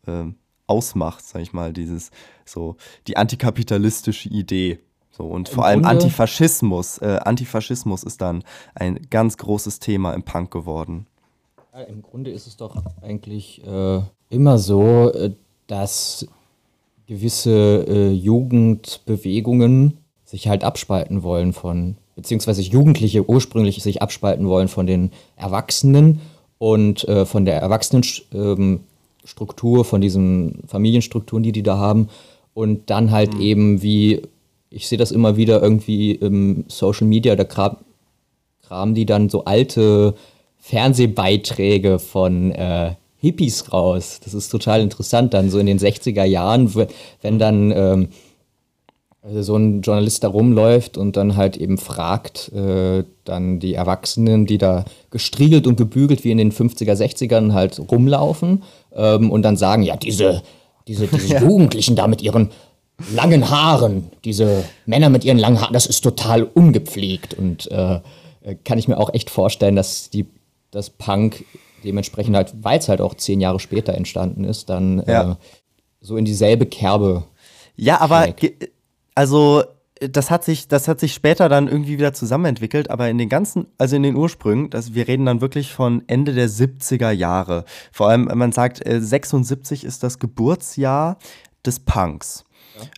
ähm, 0.06 0.36
ausmacht, 0.66 1.24
sag 1.24 1.42
ich 1.42 1.52
mal, 1.52 1.72
dieses 1.72 2.10
so 2.44 2.76
die 3.06 3.16
antikapitalistische 3.16 4.28
Idee. 4.28 4.80
So, 5.10 5.24
und 5.26 5.48
Im 5.48 5.54
vor 5.54 5.64
allem 5.64 5.82
Grunde, 5.82 6.04
Antifaschismus. 6.04 6.98
Äh, 6.98 7.20
Antifaschismus 7.24 8.02
ist 8.02 8.20
dann 8.20 8.42
ein 8.74 9.00
ganz 9.10 9.36
großes 9.36 9.78
Thema 9.78 10.12
im 10.12 10.24
Punk 10.24 10.50
geworden. 10.50 11.06
Ja, 11.74 11.80
Im 11.80 12.02
Grunde 12.02 12.30
ist 12.30 12.46
es 12.46 12.56
doch 12.56 12.76
eigentlich 13.02 13.66
äh, 13.66 14.00
immer 14.30 14.58
so, 14.58 15.10
äh, 15.10 15.32
dass 15.66 16.24
gewisse 17.08 17.84
äh, 17.88 18.12
Jugendbewegungen 18.12 19.98
sich 20.24 20.46
halt 20.46 20.62
abspalten 20.62 21.24
wollen 21.24 21.52
von, 21.52 21.96
beziehungsweise 22.14 22.62
Jugendliche 22.62 23.28
ursprünglich 23.28 23.82
sich 23.82 24.02
abspalten 24.02 24.46
wollen 24.46 24.68
von 24.68 24.86
den 24.86 25.10
Erwachsenen 25.34 26.20
und 26.58 27.08
äh, 27.08 27.26
von 27.26 27.44
der 27.44 27.60
Erwachsenenstruktur, 27.60 29.78
ähm, 29.78 29.84
von 29.84 30.00
diesen 30.00 30.62
Familienstrukturen, 30.68 31.42
die 31.42 31.50
die 31.50 31.64
da 31.64 31.76
haben. 31.76 32.08
Und 32.54 32.88
dann 32.88 33.10
halt 33.10 33.34
mhm. 33.34 33.40
eben 33.40 33.82
wie, 33.82 34.22
ich 34.70 34.86
sehe 34.86 34.98
das 34.98 35.10
immer 35.10 35.36
wieder 35.36 35.60
irgendwie 35.60 36.12
im 36.12 36.66
Social 36.68 37.08
Media, 37.08 37.34
da 37.34 37.42
kram, 37.42 37.78
kramen 38.62 38.94
die 38.94 39.06
dann 39.06 39.28
so 39.28 39.44
alte 39.44 40.14
Fernsehbeiträge 40.64 41.98
von 41.98 42.50
äh, 42.52 42.94
Hippies 43.18 43.70
raus. 43.70 44.18
Das 44.24 44.32
ist 44.32 44.48
total 44.48 44.80
interessant, 44.80 45.34
dann 45.34 45.50
so 45.50 45.58
in 45.58 45.66
den 45.66 45.78
60er 45.78 46.24
Jahren, 46.24 46.74
wenn 47.20 47.38
dann 47.38 47.70
ähm, 47.70 48.08
also 49.20 49.42
so 49.42 49.56
ein 49.56 49.82
Journalist 49.82 50.24
da 50.24 50.28
rumläuft 50.28 50.96
und 50.96 51.18
dann 51.18 51.36
halt 51.36 51.58
eben 51.58 51.76
fragt, 51.76 52.50
äh, 52.54 53.04
dann 53.24 53.60
die 53.60 53.74
Erwachsenen, 53.74 54.46
die 54.46 54.56
da 54.56 54.86
gestriegelt 55.10 55.66
und 55.66 55.76
gebügelt 55.76 56.24
wie 56.24 56.30
in 56.30 56.38
den 56.38 56.50
50er, 56.50 56.94
60ern 56.94 57.52
halt 57.52 57.78
rumlaufen 57.78 58.62
ähm, 58.94 59.30
und 59.30 59.42
dann 59.42 59.58
sagen, 59.58 59.82
ja, 59.82 59.96
diese, 59.96 60.42
diese, 60.88 61.08
diese 61.08 61.28
ja. 61.34 61.42
Jugendlichen 61.42 61.94
da 61.94 62.06
mit 62.06 62.22
ihren 62.22 62.52
langen 63.14 63.50
Haaren, 63.50 64.10
diese 64.24 64.64
Männer 64.86 65.10
mit 65.10 65.26
ihren 65.26 65.38
langen 65.38 65.60
Haaren, 65.60 65.74
das 65.74 65.84
ist 65.84 66.00
total 66.00 66.42
ungepflegt 66.42 67.34
und 67.34 67.70
äh, 67.70 68.00
kann 68.64 68.78
ich 68.78 68.88
mir 68.88 68.96
auch 68.96 69.12
echt 69.12 69.28
vorstellen, 69.28 69.76
dass 69.76 70.08
die 70.08 70.26
das 70.74 70.90
Punk 70.90 71.44
dementsprechend 71.84 72.34
halt, 72.34 72.54
weil 72.62 72.78
es 72.78 72.88
halt 72.88 73.00
auch 73.00 73.14
zehn 73.14 73.40
Jahre 73.40 73.60
später 73.60 73.94
entstanden 73.94 74.44
ist, 74.44 74.70
dann 74.70 75.02
ja. 75.06 75.32
äh, 75.32 75.34
so 76.00 76.16
in 76.16 76.24
dieselbe 76.24 76.66
Kerbe. 76.66 77.24
Ja, 77.76 78.00
aber 78.00 78.34
also 79.14 79.64
das 80.00 80.30
hat 80.30 80.44
sich, 80.44 80.68
das 80.68 80.88
hat 80.88 81.00
sich 81.00 81.14
später 81.14 81.48
dann 81.48 81.68
irgendwie 81.68 81.98
wieder 81.98 82.12
zusammenentwickelt, 82.12 82.90
aber 82.90 83.08
in 83.08 83.18
den 83.18 83.28
ganzen, 83.28 83.68
also 83.78 83.96
in 83.96 84.02
den 84.02 84.16
Ursprüngen, 84.16 84.70
das, 84.70 84.94
wir 84.94 85.06
reden 85.06 85.26
dann 85.26 85.40
wirklich 85.40 85.72
von 85.72 86.02
Ende 86.08 86.34
der 86.34 86.48
70er 86.48 87.10
Jahre. 87.10 87.64
Vor 87.92 88.08
allem, 88.08 88.24
man 88.34 88.52
sagt, 88.52 88.84
äh, 88.86 89.00
76 89.00 89.84
ist 89.84 90.02
das 90.02 90.18
Geburtsjahr 90.18 91.18
des 91.64 91.80
Punks. 91.80 92.44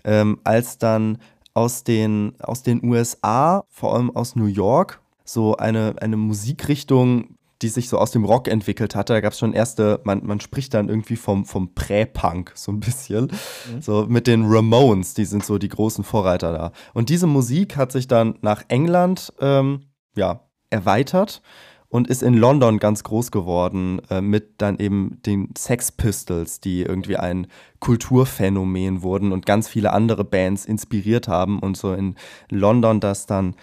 Ja. 0.05 0.21
Ähm, 0.21 0.41
als 0.45 0.79
dann 0.79 1.19
aus 1.55 1.85
den, 1.85 2.35
aus 2.41 2.63
den 2.63 2.83
USA, 2.85 3.65
vor 3.69 3.95
allem 3.95 4.15
aus 4.15 4.37
New 4.37 4.47
York, 4.47 5.01
so 5.25 5.57
eine, 5.57 5.97
eine 6.01 6.17
Musikrichtung 6.17 7.36
die 7.63 7.69
sich 7.69 7.89
so 7.89 7.99
aus 7.99 8.11
dem 8.11 8.25
Rock 8.25 8.49
entwickelt 8.49 8.95
hatte. 8.95 9.15
Da 9.15 9.21
gab 9.21 9.33
es 9.33 9.39
schon 9.39 9.53
erste, 9.53 10.01
man, 10.05 10.25
man 10.25 10.41
spricht 10.41 10.75
dann 10.75 10.89
irgendwie 10.89 11.17
vom, 11.17 11.45
vom 11.45 11.75
Prä-Punk 11.75 12.53
so 12.55 12.73
ein 12.73 12.81
bisschen. 12.81 13.33
Mhm. 13.73 13.81
So 13.81 14.07
mit 14.09 14.27
den 14.27 14.45
Ramones, 14.47 15.15
die 15.15 15.25
sind 15.25 15.45
so 15.45 15.59
die 15.59 15.69
großen 15.69 16.05
Vorreiter 16.05 16.53
da. 16.53 16.73
Und 16.93 17.09
diese 17.09 17.27
Musik 17.27 17.77
hat 17.77 17.93
sich 17.93 18.09
dann 18.09 18.39
nach 18.43 18.65
England 18.69 19.33
ähm, 19.41 19.87
ja, 20.15 20.41
erweitert 20.71 21.43
und 21.89 22.09
ist 22.09 22.23
in 22.23 22.35
London 22.35 22.79
ganz 22.79 23.05
groß 23.05 23.31
geworden 23.31 24.03
äh, 24.11 24.21
mit 24.21 24.61
dann 24.61 24.79
eben 24.79 25.21
den 25.25 25.51
Sex 25.57 25.93
Pistols, 25.93 26.61
die 26.61 26.83
irgendwie 26.83 27.17
ein 27.17 27.47
Kulturphänomen 27.81 29.03
wurden 29.03 29.33
und 29.33 29.47
ganz 29.47 29.69
viele 29.69 29.93
andere 29.93 30.25
Bands 30.25 30.65
inspiriert 30.67 31.29
haben 31.29 31.59
und 31.61 31.77
so 31.77 31.93
in 31.93 32.17
London 32.51 33.01
das 33.01 33.27
dann 33.27 33.55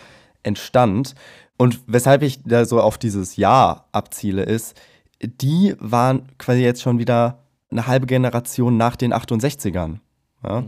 entstand. 0.42 1.16
Und 1.64 1.80
weshalb 1.88 2.24
ich 2.24 2.44
da 2.44 2.66
so 2.66 2.82
auf 2.82 2.98
dieses 2.98 3.38
Jahr 3.38 3.88
abziele, 3.94 4.44
ist, 4.44 4.76
die 5.22 5.76
waren 5.80 6.28
quasi 6.38 6.62
jetzt 6.62 6.82
schon 6.82 7.00
wieder 7.00 7.46
eine 7.72 7.88
halbe 7.88 8.06
Generation 8.06 8.76
nach 8.76 8.98
den 8.98 9.14
68ern. 9.14 10.00
Ja? 10.44 10.66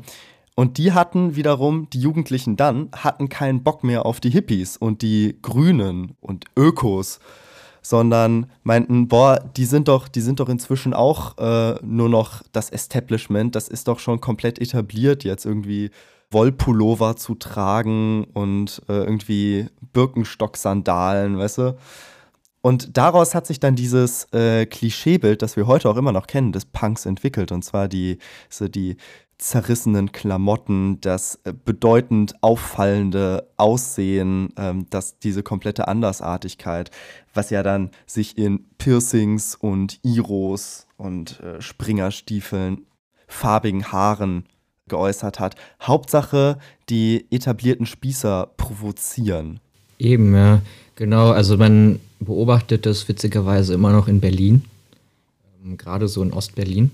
Und 0.55 0.77
die 0.77 0.93
hatten 0.93 1.35
wiederum, 1.35 1.89
die 1.89 1.99
Jugendlichen 1.99 2.55
dann, 2.55 2.91
hatten 2.95 3.27
keinen 3.27 3.61
Bock 3.61 3.83
mehr 3.83 4.05
auf 4.05 4.21
die 4.21 4.29
Hippies 4.29 4.77
und 4.77 5.01
die 5.01 5.37
Grünen 5.41 6.15
und 6.21 6.45
Ökos, 6.55 7.19
sondern 7.81 8.49
meinten, 8.63 9.09
boah, 9.09 9.41
die 9.57 9.65
sind 9.65 9.89
doch, 9.89 10.07
die 10.07 10.21
sind 10.21 10.39
doch 10.39 10.47
inzwischen 10.47 10.93
auch 10.93 11.37
äh, 11.39 11.75
nur 11.83 12.07
noch 12.07 12.41
das 12.53 12.69
Establishment, 12.69 13.53
das 13.53 13.67
ist 13.67 13.89
doch 13.89 13.99
schon 13.99 14.21
komplett 14.21 14.59
etabliert 14.59 15.25
jetzt 15.25 15.45
irgendwie 15.45 15.91
Wollpullover 16.35 17.15
zu 17.15 17.35
tragen 17.35 18.25
und 18.33 18.81
äh, 18.89 18.93
irgendwie 18.93 19.67
Birkenstock-Sandalen, 19.93 21.37
weißt 21.37 21.57
du? 21.59 21.77
Und 22.61 22.97
daraus 22.97 23.33
hat 23.33 23.47
sich 23.47 23.59
dann 23.59 23.75
dieses 23.75 24.25
äh, 24.33 24.65
Klischeebild, 24.65 25.41
das 25.41 25.55
wir 25.55 25.65
heute 25.65 25.89
auch 25.89 25.95
immer 25.95 26.11
noch 26.11 26.27
kennen, 26.27 26.51
des 26.51 26.65
Punks 26.65 27.05
entwickelt. 27.05 27.51
Und 27.51 27.63
zwar 27.63 27.87
die, 27.87 28.17
so 28.49 28.67
die 28.67 28.97
zerrissenen 29.37 30.11
Klamotten, 30.11 30.99
das 30.99 31.39
äh, 31.45 31.53
bedeutend 31.53 32.35
auffallende 32.41 33.49
Aussehen, 33.55 34.51
ähm, 34.57 34.87
das, 34.89 35.19
diese 35.19 35.41
komplette 35.41 35.87
Andersartigkeit, 35.87 36.91
was 37.33 37.49
ja 37.49 37.63
dann 37.63 37.91
sich 38.07 38.37
in 38.37 38.65
Piercings 38.77 39.55
und 39.55 39.99
Iros 40.03 40.87
und 40.97 41.39
äh, 41.39 41.61
Springerstiefeln, 41.61 42.85
farbigen 43.27 43.91
Haaren 43.91 44.45
geäußert 44.87 45.39
hat. 45.39 45.55
Hauptsache, 45.81 46.57
die 46.89 47.25
etablierten 47.31 47.85
Spießer 47.85 48.49
provozieren. 48.57 49.59
Eben, 49.97 50.35
ja, 50.35 50.61
genau. 50.95 51.31
Also 51.31 51.57
man 51.57 51.99
beobachtet 52.19 52.85
das 52.85 53.07
witzigerweise 53.07 53.73
immer 53.73 53.91
noch 53.91 54.07
in 54.07 54.19
Berlin, 54.19 54.63
ähm, 55.63 55.77
gerade 55.77 56.07
so 56.07 56.21
in 56.21 56.33
Ostberlin, 56.33 56.91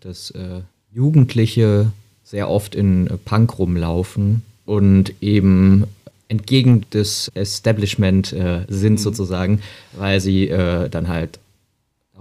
dass 0.00 0.30
äh, 0.30 0.60
Jugendliche 0.92 1.92
sehr 2.22 2.48
oft 2.48 2.74
in 2.74 3.08
äh, 3.08 3.16
Punk 3.18 3.58
rumlaufen 3.58 4.42
und 4.64 5.12
eben 5.20 5.84
entgegen 6.28 6.86
des 6.92 7.30
Establishment 7.34 8.32
äh, 8.32 8.64
sind 8.68 8.94
mhm. 8.94 8.98
sozusagen, 8.98 9.60
weil 9.92 10.20
sie 10.20 10.48
äh, 10.48 10.88
dann 10.88 11.08
halt 11.08 11.38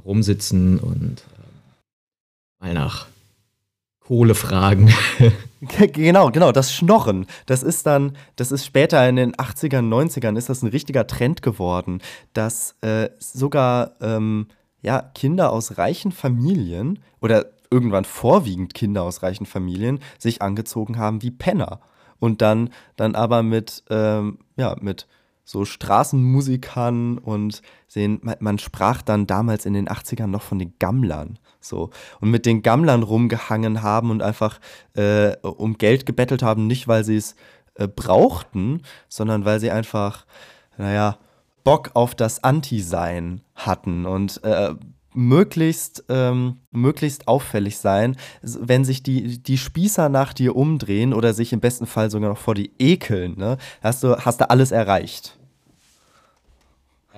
rumsitzen 0.05 0.79
und 0.79 1.19
äh, 1.19 2.65
mal 2.65 2.73
nach 2.73 3.07
Kohle 4.05 4.35
fragen. 4.35 4.93
genau, 5.61 6.29
genau, 6.29 6.51
das 6.51 6.73
Schnorren, 6.73 7.25
das 7.45 7.63
ist 7.63 7.85
dann, 7.85 8.17
das 8.35 8.51
ist 8.51 8.65
später 8.65 9.07
in 9.07 9.15
den 9.15 9.33
80ern, 9.33 9.87
90ern, 9.87 10.37
ist 10.37 10.49
das 10.49 10.61
ein 10.61 10.69
richtiger 10.69 11.07
Trend 11.07 11.41
geworden, 11.41 12.01
dass 12.33 12.75
äh, 12.81 13.09
sogar 13.19 13.95
ähm, 14.01 14.47
ja, 14.81 15.01
Kinder 15.15 15.51
aus 15.51 15.77
reichen 15.77 16.11
Familien 16.11 16.99
oder 17.21 17.45
irgendwann 17.71 18.05
vorwiegend 18.05 18.73
Kinder 18.73 19.03
aus 19.03 19.23
reichen 19.23 19.45
Familien 19.45 19.99
sich 20.19 20.41
angezogen 20.41 20.97
haben 20.97 21.21
wie 21.21 21.31
Penner 21.31 21.79
und 22.19 22.41
dann, 22.41 22.69
dann 22.95 23.15
aber 23.15 23.41
mit, 23.41 23.83
ähm, 23.89 24.39
ja, 24.57 24.75
mit 24.79 25.07
so 25.43 25.65
Straßenmusikern 25.65 27.17
und 27.17 27.61
sehen, 27.87 28.19
man, 28.21 28.35
man, 28.39 28.59
sprach 28.59 29.01
dann 29.01 29.27
damals 29.27 29.65
in 29.65 29.73
den 29.73 29.89
80ern 29.89 30.27
noch 30.27 30.41
von 30.41 30.59
den 30.59 30.73
Gammlern. 30.79 31.37
So. 31.59 31.89
Und 32.21 32.31
mit 32.31 32.45
den 32.45 32.61
Gammlern 32.61 33.03
rumgehangen 33.03 33.81
haben 33.81 34.09
und 34.09 34.21
einfach 34.21 34.59
äh, 34.95 35.35
um 35.41 35.77
Geld 35.77 36.05
gebettelt 36.05 36.43
haben, 36.43 36.67
nicht 36.67 36.87
weil 36.87 37.03
sie 37.03 37.17
es 37.17 37.35
äh, 37.75 37.87
brauchten, 37.87 38.83
sondern 39.09 39.45
weil 39.45 39.59
sie 39.59 39.71
einfach, 39.71 40.25
naja, 40.77 41.17
Bock 41.63 41.91
auf 41.93 42.15
das 42.15 42.43
Anti-Sein 42.43 43.41
hatten 43.55 44.05
und 44.05 44.43
äh, 44.43 44.75
möglichst, 45.13 46.03
ähm, 46.09 46.57
möglichst 46.71 47.27
auffällig 47.27 47.77
sein, 47.77 48.17
wenn 48.41 48.85
sich 48.85 49.03
die, 49.03 49.37
die 49.37 49.57
Spießer 49.57 50.09
nach 50.09 50.33
dir 50.33 50.55
umdrehen 50.55 51.13
oder 51.13 51.33
sich 51.33 51.53
im 51.53 51.59
besten 51.59 51.85
Fall 51.85 52.09
sogar 52.09 52.29
noch 52.29 52.37
vor 52.37 52.55
die 52.55 52.71
ekeln, 52.79 53.37
ne? 53.37 53.57
hast, 53.81 54.03
du, 54.03 54.17
hast 54.17 54.41
du 54.41 54.49
alles 54.49 54.71
erreicht. 54.71 55.37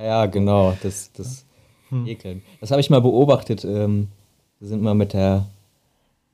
Ja, 0.01 0.25
genau, 0.25 0.75
das, 0.83 1.11
das 1.13 1.45
hm. 1.89 2.07
Ekeln. 2.07 2.41
Das 2.59 2.71
habe 2.71 2.81
ich 2.81 2.89
mal 2.89 3.01
beobachtet. 3.01 3.63
Ähm, 3.63 4.09
wir 4.59 4.67
sind 4.67 4.81
mal 4.81 4.95
mit 4.95 5.13
der 5.13 5.45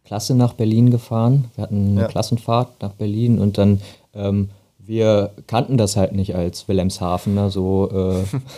Klasse 0.06 0.36
nach 0.36 0.54
Berlin 0.54 0.92
gefahren. 0.92 1.52
Wir 1.56 1.64
hatten 1.64 1.92
eine 1.92 2.02
ja. 2.02 2.08
Klassenfahrt 2.08 2.82
nach 2.82 2.94
Berlin 2.94 3.40
und 3.40 3.58
dann 3.58 3.82
ähm, 4.14 4.50
wir 4.80 5.32
kannten 5.48 5.78
das 5.78 5.96
halt 5.96 6.14
nicht 6.14 6.36
als 6.36 6.68
Wilhelmshavener, 6.68 7.50
so 7.50 7.90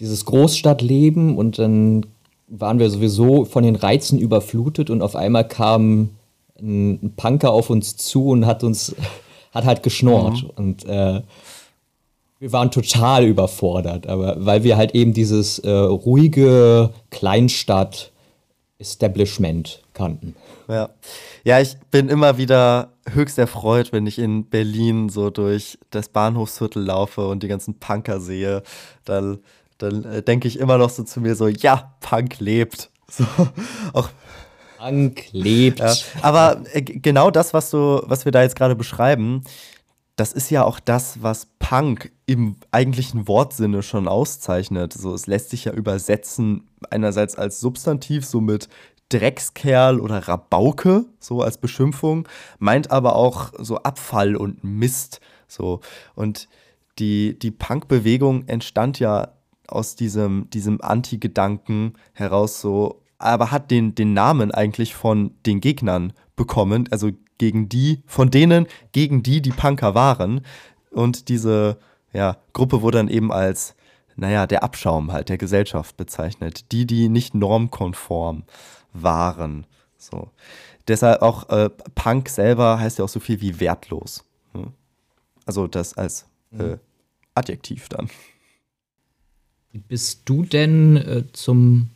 dieses 0.00 0.24
Großstadtleben 0.24 1.36
und 1.36 1.58
dann 1.58 2.06
waren 2.48 2.78
wir 2.78 2.88
sowieso 2.90 3.44
von 3.44 3.62
den 3.62 3.76
Reizen 3.76 4.18
überflutet 4.18 4.90
und 4.90 5.02
auf 5.02 5.14
einmal 5.14 5.46
kam 5.46 6.10
ein 6.60 7.12
Punker 7.16 7.52
auf 7.52 7.70
uns 7.70 7.96
zu 7.96 8.26
und 8.28 8.44
hat 8.46 8.62
uns, 8.64 8.96
hat 9.52 9.64
halt 9.64 9.82
geschnorrt. 9.82 10.42
Mhm. 10.42 10.50
Und 10.56 10.84
äh, 10.86 11.22
wir 12.38 12.52
waren 12.52 12.70
total 12.70 13.24
überfordert, 13.26 14.06
aber 14.06 14.36
weil 14.44 14.62
wir 14.64 14.76
halt 14.78 14.94
eben 14.94 15.12
dieses 15.12 15.58
äh, 15.58 15.70
ruhige 15.70 16.88
Kleinstadt-Establishment 17.10 19.82
kannten. 19.92 20.34
Ja. 20.68 20.88
ja, 21.44 21.60
ich 21.60 21.76
bin 21.90 22.08
immer 22.08 22.38
wieder 22.38 22.94
höchst 23.12 23.38
erfreut, 23.38 23.92
wenn 23.92 24.06
ich 24.06 24.18
in 24.18 24.44
Berlin 24.44 25.08
so 25.08 25.30
durch 25.30 25.78
das 25.90 26.08
Bahnhofsviertel 26.08 26.82
laufe 26.82 27.26
und 27.26 27.42
die 27.42 27.48
ganzen 27.48 27.74
Punker 27.74 28.20
sehe. 28.20 28.62
Dann, 29.04 29.38
dann 29.82 30.04
äh, 30.04 30.22
denke 30.22 30.48
ich 30.48 30.58
immer 30.58 30.78
noch 30.78 30.90
so 30.90 31.02
zu 31.02 31.20
mir 31.20 31.34
so, 31.34 31.48
ja, 31.48 31.94
Punk 32.00 32.40
lebt. 32.40 32.90
So, 33.12 33.24
auch 33.92 34.08
Punk 34.78 35.24
lebt. 35.32 35.80
Ja, 35.80 35.92
aber 36.22 36.62
äh, 36.72 36.80
genau 36.80 37.32
das, 37.32 37.52
was 37.52 37.70
du, 37.70 38.00
was 38.04 38.24
wir 38.24 38.30
da 38.30 38.42
jetzt 38.42 38.54
gerade 38.54 38.76
beschreiben, 38.76 39.42
das 40.14 40.32
ist 40.32 40.48
ja 40.50 40.64
auch 40.64 40.78
das, 40.78 41.22
was 41.22 41.48
Punk 41.58 42.12
im 42.26 42.56
eigentlichen 42.70 43.26
Wortsinne 43.26 43.82
schon 43.82 44.06
auszeichnet. 44.06 44.92
So, 44.92 45.12
es 45.12 45.26
lässt 45.26 45.50
sich 45.50 45.64
ja 45.64 45.72
übersetzen, 45.72 46.68
einerseits 46.88 47.36
als 47.36 47.58
Substantiv, 47.58 48.24
so 48.24 48.40
mit 48.40 48.68
Dreckskerl 49.08 49.98
oder 49.98 50.28
Rabauke, 50.28 51.04
so 51.18 51.42
als 51.42 51.58
Beschimpfung, 51.58 52.28
meint 52.58 52.90
aber 52.90 53.16
auch 53.16 53.52
so 53.58 53.78
Abfall 53.78 54.36
und 54.36 54.62
Mist. 54.62 55.20
So. 55.48 55.80
Und 56.14 56.48
die, 56.98 57.38
die 57.38 57.50
Punk-Bewegung 57.50 58.46
entstand 58.46 58.98
ja 58.98 59.32
aus 59.70 59.96
diesem, 59.96 60.48
diesem 60.50 60.80
Anti-Gedanken 60.80 61.94
heraus 62.12 62.60
so, 62.60 63.02
aber 63.18 63.50
hat 63.50 63.70
den, 63.70 63.94
den 63.94 64.14
Namen 64.14 64.50
eigentlich 64.50 64.94
von 64.94 65.32
den 65.46 65.60
Gegnern 65.60 66.12
bekommen, 66.36 66.88
also 66.90 67.10
gegen 67.38 67.68
die, 67.68 68.02
von 68.06 68.30
denen, 68.30 68.66
gegen 68.92 69.22
die 69.22 69.40
die 69.40 69.50
Punker 69.50 69.94
waren. 69.94 70.42
Und 70.90 71.28
diese 71.28 71.78
ja, 72.12 72.36
Gruppe 72.52 72.82
wurde 72.82 72.98
dann 72.98 73.08
eben 73.08 73.32
als, 73.32 73.74
naja, 74.16 74.46
der 74.46 74.62
Abschaum 74.62 75.12
halt 75.12 75.28
der 75.28 75.38
Gesellschaft 75.38 75.96
bezeichnet. 75.96 76.70
Die, 76.72 76.86
die 76.86 77.08
nicht 77.08 77.34
normkonform 77.34 78.44
waren. 78.92 79.66
So. 79.96 80.30
Deshalb 80.88 81.22
auch 81.22 81.48
äh, 81.50 81.70
Punk 81.94 82.28
selber 82.28 82.78
heißt 82.78 82.98
ja 82.98 83.04
auch 83.04 83.08
so 83.08 83.20
viel 83.20 83.40
wie 83.40 83.60
wertlos. 83.60 84.24
Ne? 84.52 84.72
Also 85.46 85.66
das 85.66 85.96
als 85.96 86.26
äh, 86.52 86.62
mhm. 86.62 86.80
Adjektiv 87.34 87.88
dann. 87.88 88.10
Wie 89.72 89.78
bist 89.78 90.22
du 90.24 90.42
denn 90.42 90.96
äh, 90.96 91.24
zum, 91.32 91.88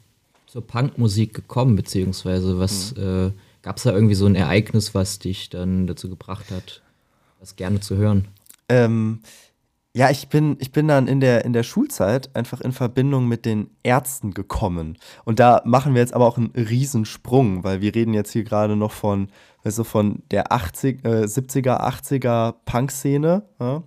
zur 0.47 0.67
Punkmusik 0.67 1.35
gekommen, 1.35 1.77
beziehungsweise 1.77 2.59
was 2.59 2.95
mhm. 2.97 3.03
Äh, 3.03 3.31
Gab 3.65 3.79
es 3.79 3.85
da 3.85 3.93
irgendwie 3.93 4.15
so 4.15 4.27
ein 4.27 4.35
Ereignis, 4.35 4.95
was 4.95 5.19
dich 5.19 5.49
dann 5.49 5.87
dazu 5.87 6.11
gebracht 6.11 6.51
hat, 6.51 6.83
das 7.41 7.57
gerne 7.57 7.81
zu 7.81 7.97
hören? 7.97 8.29
Ähm, 8.69 9.21
ja, 9.95 10.11
ich 10.11 10.29
bin, 10.29 10.59
ich 10.61 10.71
bin 10.71 10.87
dann 10.87 11.09
in 11.09 11.21
der, 11.21 11.47
in 11.47 11.55
der 11.55 11.63
Schulzeit 11.63 12.37
einfach 12.37 12.61
in 12.61 12.73
Verbindung 12.73 13.27
mit 13.27 13.47
den 13.47 13.71
Ärzten 13.83 14.35
gekommen. 14.35 14.99
Und 15.25 15.41
da 15.41 15.63
machen 15.65 15.95
wir 15.95 16.03
jetzt 16.03 16.13
aber 16.13 16.27
auch 16.27 16.37
einen 16.37 16.53
Riesensprung, 16.55 17.65
weil 17.65 17.81
wir 17.81 17.95
reden 17.95 18.13
jetzt 18.13 18.33
hier 18.33 18.45
gerade 18.45 18.77
noch 18.77 18.93
von, 18.93 19.29
also 19.65 19.83
von 19.83 20.23
der 20.31 20.53
80, 20.53 21.03
äh, 21.03 21.23
70er, 21.25 21.81
80er 21.81 22.57
Punk-Szene. 22.67 23.45
Ja? 23.59 23.83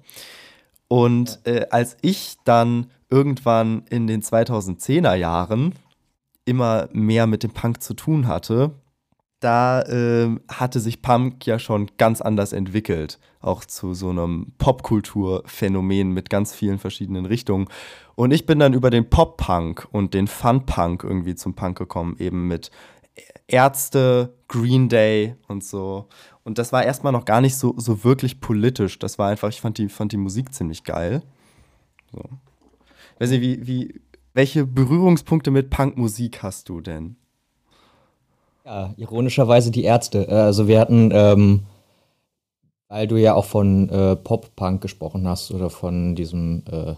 Und 0.88 1.39
äh, 1.44 1.67
als 1.70 1.98
ich 2.01 2.38
dann 2.46 2.88
irgendwann 3.09 3.84
in 3.89 4.08
den 4.08 4.21
2010er 4.21 5.15
Jahren 5.15 5.73
immer 6.45 6.89
mehr 6.93 7.27
mit 7.27 7.43
dem 7.43 7.51
Punk 7.51 7.82
zu 7.82 7.93
tun 7.93 8.27
hatte, 8.27 8.71
da 9.39 9.82
äh, 9.84 10.36
hatte 10.49 10.79
sich 10.79 11.01
Punk 11.01 11.45
ja 11.45 11.60
schon 11.60 11.91
ganz 11.97 12.21
anders 12.21 12.53
entwickelt, 12.53 13.19
auch 13.39 13.65
zu 13.65 13.93
so 13.93 14.10
einem 14.10 14.53
Popkulturphänomen 14.58 16.12
mit 16.12 16.29
ganz 16.29 16.55
vielen 16.55 16.79
verschiedenen 16.79 17.25
Richtungen. 17.25 17.67
Und 18.15 18.32
ich 18.32 18.45
bin 18.47 18.58
dann 18.60 18.73
über 18.73 18.89
den 18.89 19.10
Pop-Punk 19.10 19.88
und 19.91 20.13
den 20.13 20.27
Fun-Punk 20.27 21.03
irgendwie 21.03 21.36
zum 21.36 21.53
Punk 21.53 21.77
gekommen, 21.77 22.15
eben 22.17 22.47
mit 22.47 22.71
Ärzte, 23.47 24.34
Green 24.47 24.89
Day 24.89 25.36
und 25.47 25.63
so. 25.63 26.08
Und 26.43 26.58
das 26.58 26.71
war 26.71 26.84
erstmal 26.84 27.13
noch 27.13 27.25
gar 27.25 27.41
nicht 27.41 27.55
so, 27.55 27.75
so 27.77 28.03
wirklich 28.03 28.41
politisch. 28.41 28.97
Das 28.99 29.19
war 29.19 29.29
einfach, 29.29 29.49
ich 29.49 29.62
fand 29.62 29.77
die, 29.77 29.89
fand 29.89 30.13
die 30.13 30.17
Musik 30.17 30.53
ziemlich 30.53 30.84
geil. 30.84 31.21
So. 32.12 32.23
Weiß 33.19 33.30
nicht, 33.32 33.41
wie, 33.41 33.67
wie, 33.67 34.01
welche 34.34 34.65
Berührungspunkte 34.65 35.51
mit 35.51 35.69
Punkmusik 35.69 36.43
hast 36.43 36.69
du 36.69 36.82
denn? 36.82 37.15
Ja, 38.65 38.93
ironischerweise 38.97 39.71
die 39.71 39.84
Ärzte. 39.84 40.27
Äh, 40.27 40.34
also 40.34 40.67
wir 40.67 40.80
hatten, 40.80 41.10
ähm, 41.13 41.63
weil 42.89 43.08
du 43.08 43.15
ja 43.15 43.34
auch 43.34 43.45
von 43.45 43.89
äh, 43.89 44.15
Pop-Punk 44.15 44.82
gesprochen 44.82 45.27
hast 45.27 45.51
oder 45.51 45.69
von 45.69 46.15
diesem 46.15 46.63
äh, 46.69 46.95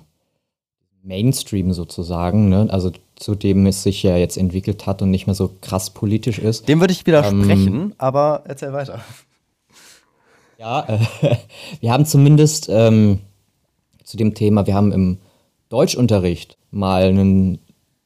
Mainstream 1.04 1.72
sozusagen, 1.72 2.50
ne? 2.50 2.68
also 2.70 2.92
zu 3.16 3.36
dem 3.36 3.66
es 3.66 3.84
sich 3.84 4.04
ja 4.04 4.18
jetzt 4.18 4.38
entwickelt 4.38 4.86
hat 4.86 5.02
und 5.02 5.12
nicht 5.12 5.28
mehr 5.28 5.36
so 5.36 5.52
krass 5.62 5.92
politisch 5.92 6.40
ist. 6.40 6.68
Dem 6.68 6.80
würde 6.80 6.94
ich 6.94 7.06
widersprechen, 7.06 7.76
ähm, 7.76 7.94
aber 7.98 8.44
erzähl 8.46 8.74
weiter. 8.74 9.00
Ja, 10.58 10.86
äh, 11.22 11.36
wir 11.80 11.92
haben 11.92 12.06
zumindest 12.06 12.68
ähm, 12.70 13.20
zu 14.04 14.18
dem 14.18 14.34
Thema, 14.34 14.68
wir 14.68 14.76
haben 14.76 14.92
im 14.92 15.18
Deutschunterricht 15.70 16.58
mal 16.72 17.04
einen 17.04 17.60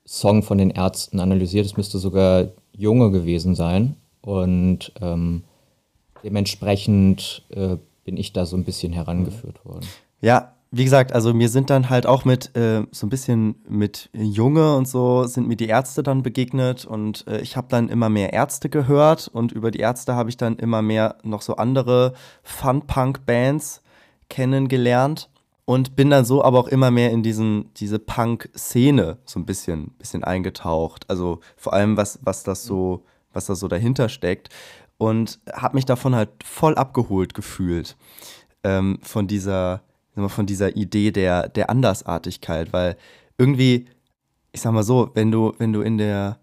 Song 0.05 0.43
von 0.43 0.57
den 0.57 0.69
Ärzten 0.69 1.19
analysiert. 1.19 1.65
Es 1.65 1.77
müsste 1.77 1.97
sogar 1.97 2.49
Junge 2.75 3.11
gewesen 3.11 3.55
sein. 3.55 3.95
Und 4.21 4.91
ähm, 5.01 5.43
dementsprechend 6.23 7.43
äh, 7.49 7.77
bin 8.03 8.17
ich 8.17 8.33
da 8.33 8.45
so 8.45 8.55
ein 8.55 8.63
bisschen 8.63 8.93
herangeführt 8.93 9.65
worden. 9.65 9.87
Ja, 10.21 10.53
wie 10.71 10.83
gesagt, 10.83 11.13
also 11.13 11.33
mir 11.33 11.49
sind 11.49 11.69
dann 11.69 11.89
halt 11.89 12.07
auch 12.07 12.25
mit 12.25 12.55
äh, 12.55 12.83
so 12.91 13.05
ein 13.05 13.09
bisschen 13.09 13.55
mit 13.69 14.09
Junge 14.13 14.75
und 14.75 14.87
so 14.87 15.25
sind 15.25 15.47
mir 15.47 15.55
die 15.55 15.67
Ärzte 15.67 16.01
dann 16.01 16.23
begegnet 16.23 16.85
und 16.85 17.27
äh, 17.27 17.41
ich 17.41 17.55
habe 17.55 17.67
dann 17.69 17.89
immer 17.89 18.09
mehr 18.09 18.33
Ärzte 18.33 18.69
gehört 18.69 19.27
und 19.27 19.51
über 19.51 19.69
die 19.69 19.79
Ärzte 19.79 20.15
habe 20.15 20.31
ich 20.31 20.37
dann 20.37 20.57
immer 20.57 20.81
mehr 20.81 21.17
noch 21.23 21.43
so 21.43 21.57
andere 21.57 22.13
Fun-Punk-Bands 22.41 23.81
kennengelernt 24.29 25.29
und 25.65 25.95
bin 25.95 26.09
dann 26.09 26.25
so 26.25 26.43
aber 26.43 26.59
auch 26.59 26.67
immer 26.67 26.91
mehr 26.91 27.11
in 27.11 27.23
diesen, 27.23 27.73
diese 27.75 27.99
Punk-Szene 27.99 29.17
so 29.25 29.39
ein 29.39 29.45
bisschen, 29.45 29.91
bisschen 29.97 30.23
eingetaucht. 30.23 31.09
Also 31.09 31.39
vor 31.55 31.73
allem, 31.73 31.95
was, 31.95 32.19
was 32.23 32.43
das 32.43 32.65
so, 32.65 33.05
was 33.31 33.45
da 33.45 33.55
so 33.55 33.67
dahinter 33.67 34.09
steckt. 34.09 34.49
Und 34.97 35.39
habe 35.51 35.75
mich 35.75 35.85
davon 35.85 36.15
halt 36.15 36.29
voll 36.43 36.75
abgeholt 36.75 37.33
gefühlt. 37.33 37.95
Ähm, 38.63 38.99
von 39.01 39.27
dieser, 39.27 39.81
von 40.27 40.45
dieser 40.45 40.75
Idee 40.75 41.11
der, 41.11 41.49
der 41.49 41.69
Andersartigkeit, 41.69 42.71
weil 42.71 42.97
irgendwie, 43.37 43.87
ich 44.51 44.61
sag 44.61 44.71
mal 44.73 44.83
so, 44.83 45.11
wenn 45.13 45.31
du, 45.31 45.53
wenn 45.57 45.73
du 45.73 45.81
in 45.81 45.97
der, 45.97 46.39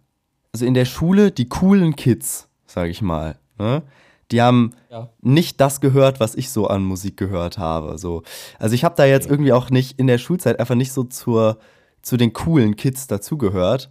also 0.52 0.66
in 0.66 0.74
der 0.74 0.84
Schule 0.84 1.30
die 1.30 1.48
coolen 1.48 1.94
Kids, 1.94 2.48
sag 2.66 2.88
ich 2.88 3.00
mal, 3.00 3.38
ne, 3.58 3.82
die 4.30 4.42
haben 4.42 4.72
ja. 4.90 5.08
nicht 5.20 5.60
das 5.60 5.80
gehört, 5.80 6.20
was 6.20 6.34
ich 6.34 6.50
so 6.50 6.66
an 6.66 6.82
Musik 6.82 7.16
gehört 7.16 7.58
habe. 7.58 7.98
So. 7.98 8.22
Also 8.58 8.74
ich 8.74 8.84
habe 8.84 8.94
da 8.96 9.04
jetzt 9.04 9.28
irgendwie 9.28 9.52
auch 9.52 9.70
nicht 9.70 9.98
in 9.98 10.06
der 10.06 10.18
Schulzeit 10.18 10.60
einfach 10.60 10.74
nicht 10.74 10.92
so 10.92 11.04
zur, 11.04 11.58
zu 12.02 12.16
den 12.16 12.32
coolen 12.32 12.76
Kids 12.76 13.06
dazugehört. 13.06 13.90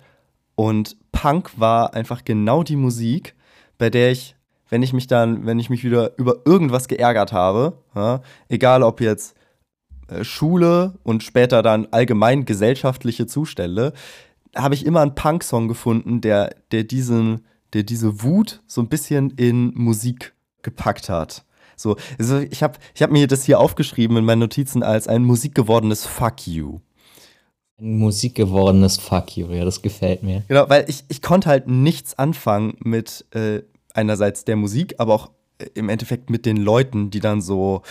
Und 0.56 0.98
Punk 1.12 1.52
war 1.58 1.94
einfach 1.94 2.24
genau 2.26 2.64
die 2.64 2.76
Musik, 2.76 3.36
bei 3.78 3.90
der 3.90 4.12
ich, 4.12 4.36
wenn 4.70 4.84
ich 4.84 4.94
mich 4.94 5.08
dann, 5.08 5.46
wenn 5.46 5.60
ich 5.60 5.70
mich 5.70 5.84
wieder 5.84 6.18
über 6.18 6.46
irgendwas 6.46 6.88
geärgert 6.88 7.34
habe, 7.34 7.78
ja, 7.96 8.22
egal 8.50 8.84
ob 8.84 9.02
jetzt 9.02 9.36
äh, 10.08 10.24
Schule 10.24 10.94
und 11.04 11.24
später 11.24 11.64
dann 11.64 11.88
allgemein 11.92 12.46
gesellschaftliche 12.46 13.26
Zustände, 13.26 13.94
habe 14.56 14.76
ich 14.76 14.86
immer 14.86 15.02
einen 15.02 15.16
Punk-Song 15.16 15.68
gefunden, 15.68 16.22
der, 16.22 16.56
der 16.72 16.84
diesen, 16.84 17.46
der 17.74 17.84
diese 17.84 18.24
Wut 18.24 18.62
so 18.68 18.82
ein 18.82 18.90
bisschen 18.90 19.32
in 19.32 19.74
Musik 19.76 20.34
gepackt 20.62 21.10
hat. 21.10 21.46
So, 21.76 21.96
also 22.18 22.40
ich 22.40 22.62
habe 22.62 22.78
ich 22.94 23.02
hab 23.02 23.12
mir 23.12 23.28
das 23.28 23.46
hier 23.46 23.60
aufgeschrieben 23.60 24.18
in 24.18 24.26
meinen 24.26 24.40
Notizen 24.40 24.84
als 24.84 25.08
ein 25.08 25.24
musikgewordenes 25.24 26.06
Fuck 26.06 26.46
you. 26.46 26.80
Ein 27.80 27.98
musikgewordenes 27.98 28.98
Fuck 28.98 29.38
you, 29.38 29.48
ja, 29.48 29.64
das 29.64 29.82
gefällt 29.82 30.22
mir. 30.22 30.44
Genau, 30.50 30.68
weil 30.70 30.86
ich, 30.90 31.06
ich 31.08 31.22
konnte 31.22 31.48
halt 31.48 31.68
nichts 31.68 32.20
anfangen 32.20 32.76
mit 32.84 33.26
äh, 33.32 33.62
einerseits 33.94 34.44
der 34.44 34.58
Musik, 34.58 34.96
aber 34.98 35.14
auch 35.14 35.32
äh, 35.60 35.68
im 35.76 35.88
Endeffekt 35.88 36.30
mit 36.30 36.46
den 36.46 36.58
Leuten, 36.58 37.10
die 37.10 37.22
dann 37.22 37.42
so, 37.42 37.84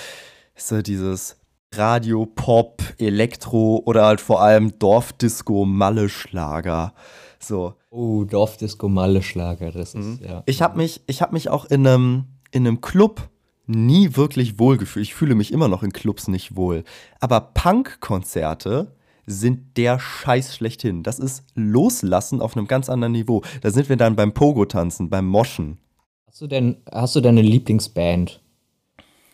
so 0.54 0.82
dieses 0.82 1.36
Radio, 1.74 2.26
Pop, 2.26 2.82
Elektro 2.98 3.82
oder 3.86 4.04
halt 4.04 4.20
vor 4.20 4.42
allem 4.42 4.78
Dorfdisco, 4.78 5.64
Malle-Schlager. 5.64 6.92
So. 7.40 7.74
Oh, 7.90 8.24
Dorfdisco 8.24 8.88
Malle 8.88 9.22
Schlager, 9.22 9.70
das 9.70 9.94
ist, 9.94 10.20
mhm. 10.20 10.20
ja. 10.26 10.42
Ich 10.46 10.62
habe 10.62 10.76
mich, 10.76 11.02
hab 11.08 11.32
mich 11.32 11.48
auch 11.48 11.64
in 11.66 11.86
einem, 11.86 12.24
in 12.50 12.66
einem 12.66 12.80
Club 12.80 13.28
nie 13.66 14.16
wirklich 14.16 14.58
wohlgefühlt. 14.58 15.04
Ich 15.04 15.14
fühle 15.14 15.34
mich 15.34 15.52
immer 15.52 15.68
noch 15.68 15.82
in 15.82 15.92
Clubs 15.92 16.28
nicht 16.28 16.56
wohl. 16.56 16.84
Aber 17.20 17.40
Punk-Konzerte 17.40 18.92
sind 19.26 19.76
der 19.76 20.00
Scheiß 20.00 20.56
schlechthin. 20.56 21.02
Das 21.02 21.18
ist 21.18 21.44
Loslassen 21.54 22.40
auf 22.40 22.56
einem 22.56 22.66
ganz 22.66 22.88
anderen 22.88 23.12
Niveau. 23.12 23.42
Da 23.60 23.70
sind 23.70 23.88
wir 23.88 23.96
dann 23.96 24.16
beim 24.16 24.32
Pogo-Tanzen, 24.32 25.10
beim 25.10 25.26
Moschen. 25.26 25.78
Hast 26.26 26.40
du 26.40 26.46
denn, 26.46 26.78
hast 26.90 27.14
du 27.14 27.20
deine 27.20 27.42
Lieblingsband, 27.42 28.40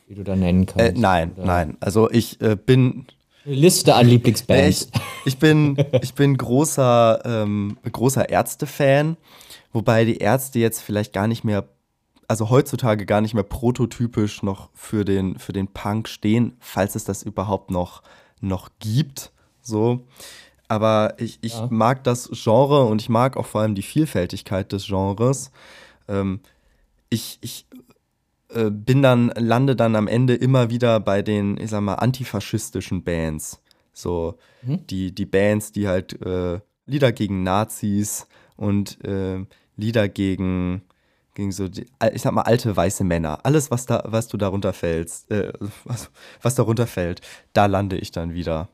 die 0.09 0.15
du 0.15 0.25
da 0.25 0.35
nennen 0.35 0.67
kannst? 0.67 0.97
Äh, 0.97 1.01
nein, 1.01 1.33
oder? 1.37 1.47
nein. 1.47 1.77
Also 1.81 2.11
ich 2.11 2.41
äh, 2.41 2.57
bin. 2.57 3.07
Eine 3.45 3.57
Liste 3.57 3.95
an 3.95 4.09
Lieblingsbands. 4.09 4.89
Ich, 4.93 5.01
ich 5.27 5.39
bin, 5.39 5.77
ich 6.01 6.15
bin 6.15 6.37
großer, 6.37 7.21
ähm, 7.25 7.77
großer 7.91 8.31
Ärzte-Fan, 8.31 9.19
wobei 9.73 10.07
die 10.07 10.17
Ärzte 10.17 10.59
jetzt 10.59 10.81
vielleicht 10.81 11.13
gar 11.13 11.27
nicht 11.27 11.45
mehr, 11.45 11.69
also 12.27 12.49
heutzutage 12.49 13.05
gar 13.05 13.21
nicht 13.21 13.35
mehr 13.35 13.43
prototypisch 13.43 14.43
noch 14.43 14.71
für 14.73 15.05
den, 15.05 15.39
für 15.39 15.53
den 15.53 15.69
Punk 15.69 16.09
stehen, 16.09 16.57
falls 16.59 16.95
es 16.95 17.05
das 17.05 17.23
überhaupt 17.23 17.71
noch, 17.71 18.03
noch 18.41 18.71
gibt. 18.79 19.31
So. 19.61 20.07
Aber 20.69 21.15
ich, 21.19 21.39
ich 21.43 21.55
ja. 21.55 21.69
mag 21.71 22.03
das 22.05 22.31
Genre 22.33 22.85
und 22.85 23.03
ich 23.03 23.11
mag 23.11 23.37
auch 23.37 23.47
vor 23.47 23.61
allem 23.61 23.75
die 23.75 23.83
Vielfältigkeit 23.83 24.73
des 24.73 24.87
Genres. 24.87 25.51
Ähm, 26.09 26.41
ich, 27.11 27.39
ich 27.43 27.67
äh, 28.55 28.71
bin 28.71 29.03
dann, 29.03 29.33
lande 29.37 29.77
dann 29.77 29.97
am 29.97 30.09
Ende 30.09 30.35
immer 30.35 30.71
wieder 30.71 31.01
bei 31.01 31.23
den, 31.23 31.57
ich 31.59 31.71
sag 31.71 31.83
mal, 31.83 31.95
antifaschistischen 31.95 33.05
Bands. 33.05 33.61
So, 33.93 34.39
mhm. 34.63 34.87
die, 34.87 35.15
die 35.15 35.27
Bands, 35.27 35.73
die 35.73 35.89
halt 35.89 36.21
äh, 36.25 36.61
Lieder 36.87 37.13
gegen 37.13 37.43
Nazis 37.43 38.27
und 38.57 39.03
äh, 39.05 39.45
Lieder 39.77 40.09
gegen, 40.09 40.83
gegen 41.35 41.53
so, 41.53 41.69
die, 41.69 41.87
ich 42.13 42.23
sag 42.23 42.33
mal, 42.33 42.43
alte 42.43 42.77
weiße 42.77 43.05
Männer. 43.05 43.41
Alles, 43.45 43.71
was 43.71 43.87
da, 43.87 44.03
was 44.07 44.29
du 44.29 44.37
darunter 44.37 44.73
fällst, 44.73 45.31
äh, 45.31 45.53
was, 45.85 46.11
was 46.43 46.55
darunter 46.55 46.87
fällt, 46.87 47.21
da 47.53 47.67
lande 47.67 47.97
ich 47.97 48.11
dann 48.11 48.35
wieder. 48.35 48.69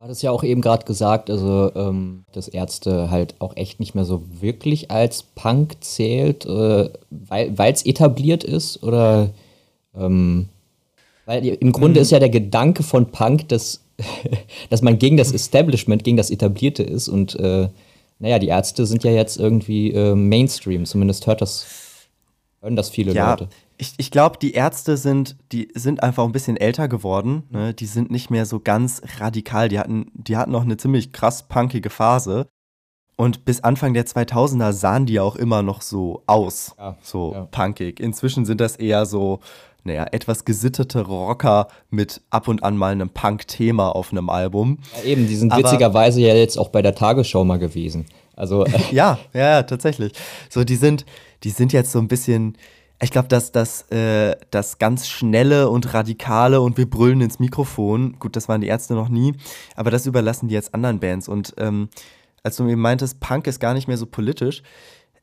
Du 0.00 0.04
hattest 0.04 0.22
ja 0.22 0.30
auch 0.30 0.42
eben 0.44 0.62
gerade 0.62 0.86
gesagt, 0.86 1.28
also 1.28 1.72
ähm, 1.74 2.24
dass 2.32 2.48
Ärzte 2.48 3.10
halt 3.10 3.34
auch 3.38 3.54
echt 3.58 3.80
nicht 3.80 3.94
mehr 3.94 4.06
so 4.06 4.22
wirklich 4.40 4.90
als 4.90 5.22
Punk 5.22 5.84
zählt, 5.84 6.46
äh, 6.46 6.88
weil 7.10 7.54
es 7.58 7.84
etabliert 7.84 8.42
ist 8.42 8.82
oder 8.82 9.28
ähm, 9.94 10.48
weil 11.26 11.46
im 11.46 11.72
Grunde 11.72 12.00
mhm. 12.00 12.02
ist 12.02 12.12
ja 12.12 12.18
der 12.18 12.30
Gedanke 12.30 12.82
von 12.82 13.12
Punk, 13.12 13.50
dass, 13.50 13.82
dass 14.70 14.80
man 14.80 14.98
gegen 14.98 15.18
das 15.18 15.32
Establishment, 15.32 16.02
gegen 16.02 16.16
das 16.16 16.30
Etablierte 16.30 16.82
ist 16.82 17.08
und 17.08 17.38
äh, 17.38 17.68
naja, 18.20 18.38
die 18.38 18.48
Ärzte 18.48 18.86
sind 18.86 19.04
ja 19.04 19.10
jetzt 19.10 19.38
irgendwie 19.38 19.92
äh, 19.92 20.14
Mainstream, 20.14 20.86
zumindest 20.86 21.26
hört 21.26 21.42
das, 21.42 21.66
hören 22.60 22.76
das 22.76 22.90
viele 22.90 23.12
ja, 23.12 23.30
Leute 23.30 23.48
ich, 23.80 23.94
ich 23.96 24.10
glaube, 24.10 24.38
die 24.40 24.52
Ärzte 24.52 24.96
sind, 24.96 25.36
die 25.52 25.68
sind 25.74 26.02
einfach 26.02 26.24
ein 26.24 26.32
bisschen 26.32 26.58
älter 26.58 26.86
geworden. 26.86 27.44
Ne? 27.50 27.72
Die 27.72 27.86
sind 27.86 28.10
nicht 28.10 28.30
mehr 28.30 28.44
so 28.44 28.60
ganz 28.60 29.00
radikal. 29.18 29.70
Die 29.70 29.78
hatten, 29.78 30.10
die 30.12 30.36
hatten 30.36 30.50
noch 30.50 30.62
eine 30.62 30.76
ziemlich 30.76 31.12
krass 31.12 31.48
punkige 31.48 31.88
Phase. 31.88 32.46
Und 33.16 33.44
bis 33.46 33.64
Anfang 33.64 33.94
der 33.94 34.06
2000er 34.06 34.72
sahen 34.72 35.06
die 35.06 35.18
auch 35.18 35.36
immer 35.36 35.62
noch 35.62 35.82
so 35.82 36.22
aus, 36.26 36.74
ja, 36.78 36.96
so 37.02 37.32
ja. 37.34 37.44
punkig. 37.50 38.00
Inzwischen 38.00 38.44
sind 38.44 38.60
das 38.60 38.76
eher 38.76 39.04
so, 39.06 39.40
naja, 39.82 40.06
etwas 40.12 40.44
gesittete 40.44 41.00
Rocker 41.00 41.68
mit 41.90 42.22
ab 42.30 42.48
und 42.48 42.62
an 42.62 42.76
mal 42.76 42.92
einem 42.92 43.10
Punk-Thema 43.10 43.94
auf 43.94 44.12
einem 44.12 44.30
Album. 44.30 44.78
Ja, 44.96 45.10
eben, 45.10 45.26
die 45.26 45.36
sind 45.36 45.52
Aber, 45.52 45.62
witzigerweise 45.62 46.20
ja 46.20 46.34
jetzt 46.34 46.58
auch 46.58 46.68
bei 46.68 46.82
der 46.82 46.94
Tagesschau 46.94 47.44
mal 47.44 47.58
gewesen. 47.58 48.06
Also 48.36 48.66
ja, 48.90 49.18
ja, 49.34 49.40
ja, 49.40 49.62
tatsächlich. 49.64 50.12
So, 50.48 50.64
die 50.64 50.76
sind, 50.76 51.04
die 51.42 51.50
sind 51.50 51.72
jetzt 51.72 51.92
so 51.92 51.98
ein 51.98 52.08
bisschen, 52.08 52.56
ich 53.02 53.10
glaube, 53.10 53.28
dass 53.28 53.52
das, 53.52 53.82
äh, 53.90 54.36
das 54.50 54.78
ganz 54.78 55.08
schnelle 55.08 55.68
und 55.70 55.94
radikale 55.94 56.60
und 56.60 56.76
wir 56.76 56.88
brüllen 56.88 57.20
ins 57.20 57.38
Mikrofon, 57.38 58.18
gut, 58.18 58.36
das 58.36 58.48
waren 58.48 58.60
die 58.60 58.68
Ärzte 58.68 58.94
noch 58.94 59.08
nie, 59.08 59.34
aber 59.76 59.90
das 59.90 60.06
überlassen 60.06 60.48
die 60.48 60.54
jetzt 60.54 60.74
anderen 60.74 61.00
Bands. 61.00 61.28
Und 61.28 61.54
ähm, 61.58 61.88
als 62.42 62.56
du 62.56 62.68
eben 62.68 62.80
meintest, 62.80 63.20
Punk 63.20 63.46
ist 63.46 63.60
gar 63.60 63.74
nicht 63.74 63.88
mehr 63.88 63.96
so 63.96 64.06
politisch, 64.06 64.62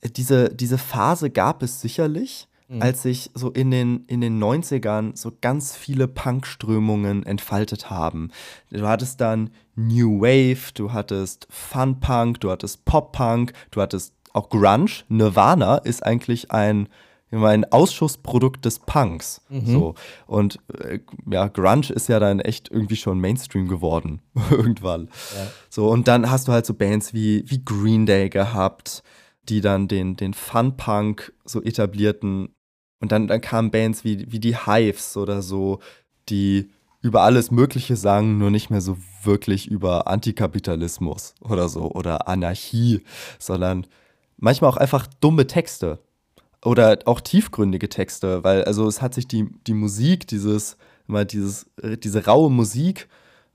äh, 0.01 0.09
diese, 0.09 0.49
diese 0.49 0.77
Phase 0.77 1.29
gab 1.29 1.63
es 1.63 1.81
sicherlich, 1.81 2.47
mhm. 2.67 2.81
als 2.81 3.03
sich 3.03 3.31
so 3.33 3.51
in 3.51 3.71
den, 3.71 4.05
in 4.07 4.21
den 4.21 4.41
90ern 4.41 5.15
so 5.15 5.31
ganz 5.41 5.75
viele 5.75 6.07
Punk-Strömungen 6.07 7.25
entfaltet 7.25 7.89
haben. 7.89 8.31
Du 8.71 8.87
hattest 8.87 9.21
dann 9.21 9.51
New 9.75 10.21
Wave, 10.21 10.73
du 10.73 10.91
hattest 10.91 11.47
Fun 11.49 11.99
Punk, 11.99 12.39
du 12.41 12.51
hattest 12.51 12.85
Pop 12.85 13.11
Punk, 13.11 13.53
du 13.71 13.81
hattest 13.81 14.13
auch 14.37 14.49
Grunge. 14.49 15.03
Nirvana 15.09 15.77
ist 15.77 16.05
eigentlich 16.05 16.51
ein 16.51 16.87
ein 17.31 17.69
Ausschussprodukt 17.71 18.63
des 18.63 18.79
Punks. 18.79 19.41
Mhm. 19.49 19.65
So. 19.65 19.95
Und 20.27 20.59
äh, 20.79 20.99
ja, 21.29 21.47
Grunge 21.47 21.89
ist 21.89 22.07
ja 22.07 22.19
dann 22.19 22.39
echt 22.39 22.71
irgendwie 22.71 22.95
schon 22.95 23.19
Mainstream 23.19 23.67
geworden, 23.67 24.21
irgendwann. 24.49 25.09
Ja. 25.35 25.47
So, 25.69 25.89
und 25.89 26.07
dann 26.07 26.31
hast 26.31 26.47
du 26.47 26.53
halt 26.53 26.65
so 26.65 26.73
Bands 26.73 27.13
wie, 27.13 27.43
wie 27.47 27.63
Green 27.63 28.05
Day 28.05 28.29
gehabt, 28.29 29.03
die 29.49 29.61
dann 29.61 29.87
den, 29.87 30.15
den 30.15 30.33
Fun-Punk 30.33 31.33
so 31.43 31.61
etablierten. 31.61 32.55
Und 32.99 33.11
dann, 33.11 33.27
dann 33.27 33.41
kamen 33.41 33.71
Bands 33.71 34.03
wie, 34.03 34.31
wie 34.31 34.39
die 34.39 34.57
Hives 34.57 35.17
oder 35.17 35.41
so, 35.41 35.79
die 36.29 36.69
über 37.01 37.21
alles 37.21 37.51
Mögliche 37.51 37.95
sagen, 37.95 38.37
nur 38.37 38.49
nicht 38.49 38.69
mehr 38.69 38.81
so 38.81 38.97
wirklich 39.23 39.67
über 39.67 40.07
Antikapitalismus 40.07 41.35
oder 41.41 41.69
so 41.69 41.91
oder 41.91 42.27
Anarchie, 42.27 43.01
sondern 43.37 43.85
manchmal 44.37 44.69
auch 44.69 44.77
einfach 44.77 45.07
dumme 45.19 45.47
Texte 45.47 45.99
oder 46.63 46.99
auch 47.05 47.21
tiefgründige 47.21 47.89
Texte, 47.89 48.43
weil 48.43 48.63
also 48.63 48.87
es 48.87 49.01
hat 49.01 49.13
sich 49.13 49.27
die, 49.27 49.49
die 49.67 49.73
Musik, 49.73 50.27
dieses, 50.27 50.77
immer 51.07 51.25
dieses, 51.25 51.69
diese 52.03 52.25
raue 52.25 52.49
Musik 52.49 53.07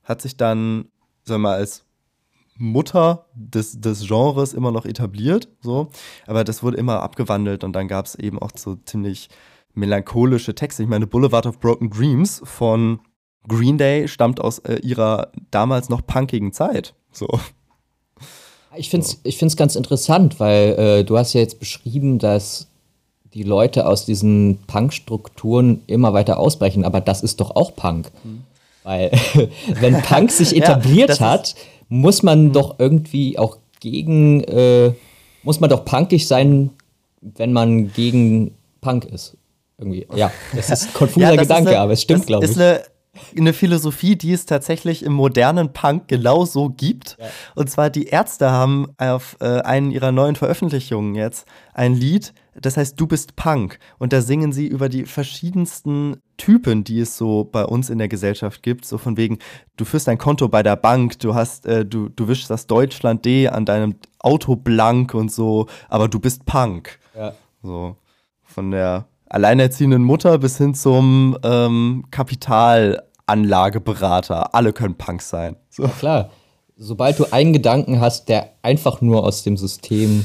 hat 0.05 0.23
sich 0.23 0.37
dann, 0.37 0.87
sagen 1.25 1.43
wir 1.43 1.51
mal, 1.51 1.57
als 1.57 1.85
Mutter 2.57 3.27
des, 3.35 3.81
des 3.81 4.07
Genres 4.07 4.53
immer 4.53 4.71
noch 4.73 4.85
etabliert, 4.85 5.49
so, 5.61 5.89
aber 6.27 6.45
das 6.45 6.63
wurde 6.63 6.77
immer 6.77 7.03
abgewandelt 7.03 7.65
und 7.65 7.73
dann 7.73 7.89
gab 7.89 8.07
es 8.07 8.15
eben 8.15 8.39
auch 8.39 8.51
so 8.55 8.77
ziemlich 8.77 9.29
melancholische 9.75 10.55
Texte. 10.55 10.83
Ich 10.83 10.89
meine, 10.89 11.07
Boulevard 11.07 11.47
of 11.47 11.59
Broken 11.59 11.91
Dreams 11.91 12.43
von 12.45 13.01
Green 13.49 13.79
Day 13.79 14.07
stammt 14.07 14.41
aus 14.41 14.59
äh, 14.61 14.77
ihrer 14.83 15.33
damals 15.51 15.89
noch 15.89 16.07
punkigen 16.07 16.53
Zeit, 16.53 16.95
so. 17.11 17.41
Ich 18.77 18.91
finde 18.91 19.07
es 19.07 19.21
ich 19.23 19.37
find's 19.37 19.57
ganz 19.57 19.77
interessant, 19.77 20.41
weil 20.41 20.79
äh, 20.79 21.05
du 21.05 21.19
hast 21.19 21.33
ja 21.35 21.41
jetzt 21.41 21.59
beschrieben, 21.59 22.19
dass 22.19 22.69
die 23.35 23.43
Leute 23.43 23.87
aus 23.87 24.05
diesen 24.05 24.59
Punk-Strukturen 24.67 25.83
immer 25.87 26.13
weiter 26.13 26.39
ausbrechen. 26.39 26.85
Aber 26.85 27.01
das 27.01 27.23
ist 27.23 27.41
doch 27.41 27.57
auch 27.57 27.75
Punk. 27.75 28.11
Mhm. 28.25 28.45
Weil, 28.83 29.13
wenn 29.81 30.01
Punk 30.03 30.31
sich 30.31 30.57
etabliert 30.57 31.19
ja, 31.19 31.31
hat, 31.31 31.55
muss 31.89 32.23
man 32.23 32.47
mhm. 32.47 32.53
doch 32.53 32.79
irgendwie 32.79 33.39
auch 33.39 33.59
gegen, 33.81 34.45
äh, 34.45 34.93
muss 35.43 35.61
man 35.61 35.71
doch 35.71 35.85
punkig 35.85 36.27
sein, 36.27 36.71
wenn 37.21 37.53
man 37.53 37.93
gegen 37.93 38.55
Punk 38.81 39.05
ist. 39.07 39.37
Irgendwie. 39.79 40.07
Ja, 40.15 40.31
das 40.55 40.71
ist 40.71 40.89
ein 40.89 40.93
konfuser 40.95 41.35
ja, 41.35 41.41
Gedanke, 41.41 41.71
eine, 41.71 41.81
aber 41.81 41.93
es 41.93 42.03
stimmt, 42.03 42.27
glaube 42.27 42.45
ich. 42.45 42.51
Ist 42.51 42.59
eine 42.61 42.83
eine 43.37 43.53
Philosophie, 43.53 44.17
die 44.17 44.33
es 44.33 44.47
tatsächlich 44.47 45.03
im 45.03 45.13
modernen 45.13 45.73
Punk 45.73 46.09
genauso 46.09 46.71
gibt. 46.71 47.17
Ja. 47.19 47.27
Und 47.55 47.71
zwar 47.71 47.91
die 47.91 48.05
Ärzte 48.07 48.51
haben 48.51 48.89
auf 48.97 49.37
äh, 49.41 49.61
einen 49.61 49.91
ihrer 49.91 50.13
neuen 50.13 50.35
Veröffentlichungen 50.35 51.15
jetzt 51.15 51.47
ein 51.75 51.95
Lied, 51.95 52.33
das 52.55 52.77
heißt 52.77 52.99
Du 52.99 53.07
bist 53.07 53.37
Punk. 53.37 53.79
Und 53.99 54.13
da 54.13 54.23
singen 54.23 54.53
sie 54.53 54.67
über 54.67 54.89
die 54.89 55.05
verschiedensten 55.05 56.23
Typen, 56.37 56.85
die 56.85 57.01
es 57.01 57.17
so 57.17 57.45
bei 57.45 57.65
uns 57.65 57.91
in 57.91 57.99
der 57.99 58.09
Gesellschaft 58.09 58.63
gibt. 58.63 58.85
So 58.85 58.99
von 58.99 59.17
wegen, 59.17 59.39
du 59.77 59.85
führst 59.85 60.09
ein 60.09 60.19
Konto 60.19 60.49
bei 60.49 60.63
der 60.63 60.77
Bank, 60.77 61.19
du 61.19 61.35
hast, 61.35 61.67
äh, 61.67 61.85
du, 61.85 62.09
du 62.09 62.29
wischst 62.29 62.51
das 62.51 62.67
Deutschland 62.67 63.25
D 63.25 63.49
an 63.49 63.65
deinem 63.65 63.97
Auto 64.19 64.57
blank 64.57 65.15
und 65.15 65.31
so, 65.31 65.67
aber 65.89 66.09
du 66.09 66.19
bist 66.19 66.47
Punk. 66.47 66.99
Ja. 67.15 67.35
So. 67.63 67.97
Von 68.43 68.71
der 68.71 69.07
alleinerziehenden 69.33 70.03
Mutter 70.03 70.39
bis 70.39 70.59
hin 70.59 70.75
zum 70.75 71.39
ähm, 71.43 72.05
Kapitalanlageberater. 72.11 74.55
Alle 74.55 74.73
können 74.73 74.97
Punks 74.97 75.31
sein. 75.31 75.57
So. 75.71 75.89
Klar. 75.89 76.31
Sobald 76.77 77.19
du 77.19 77.27
einen 77.31 77.53
Gedanken 77.53 78.01
hast, 78.01 78.29
der 78.29 78.53
einfach 78.63 79.01
nur 79.01 79.25
aus 79.25 79.43
dem 79.43 79.57
System 79.57 80.25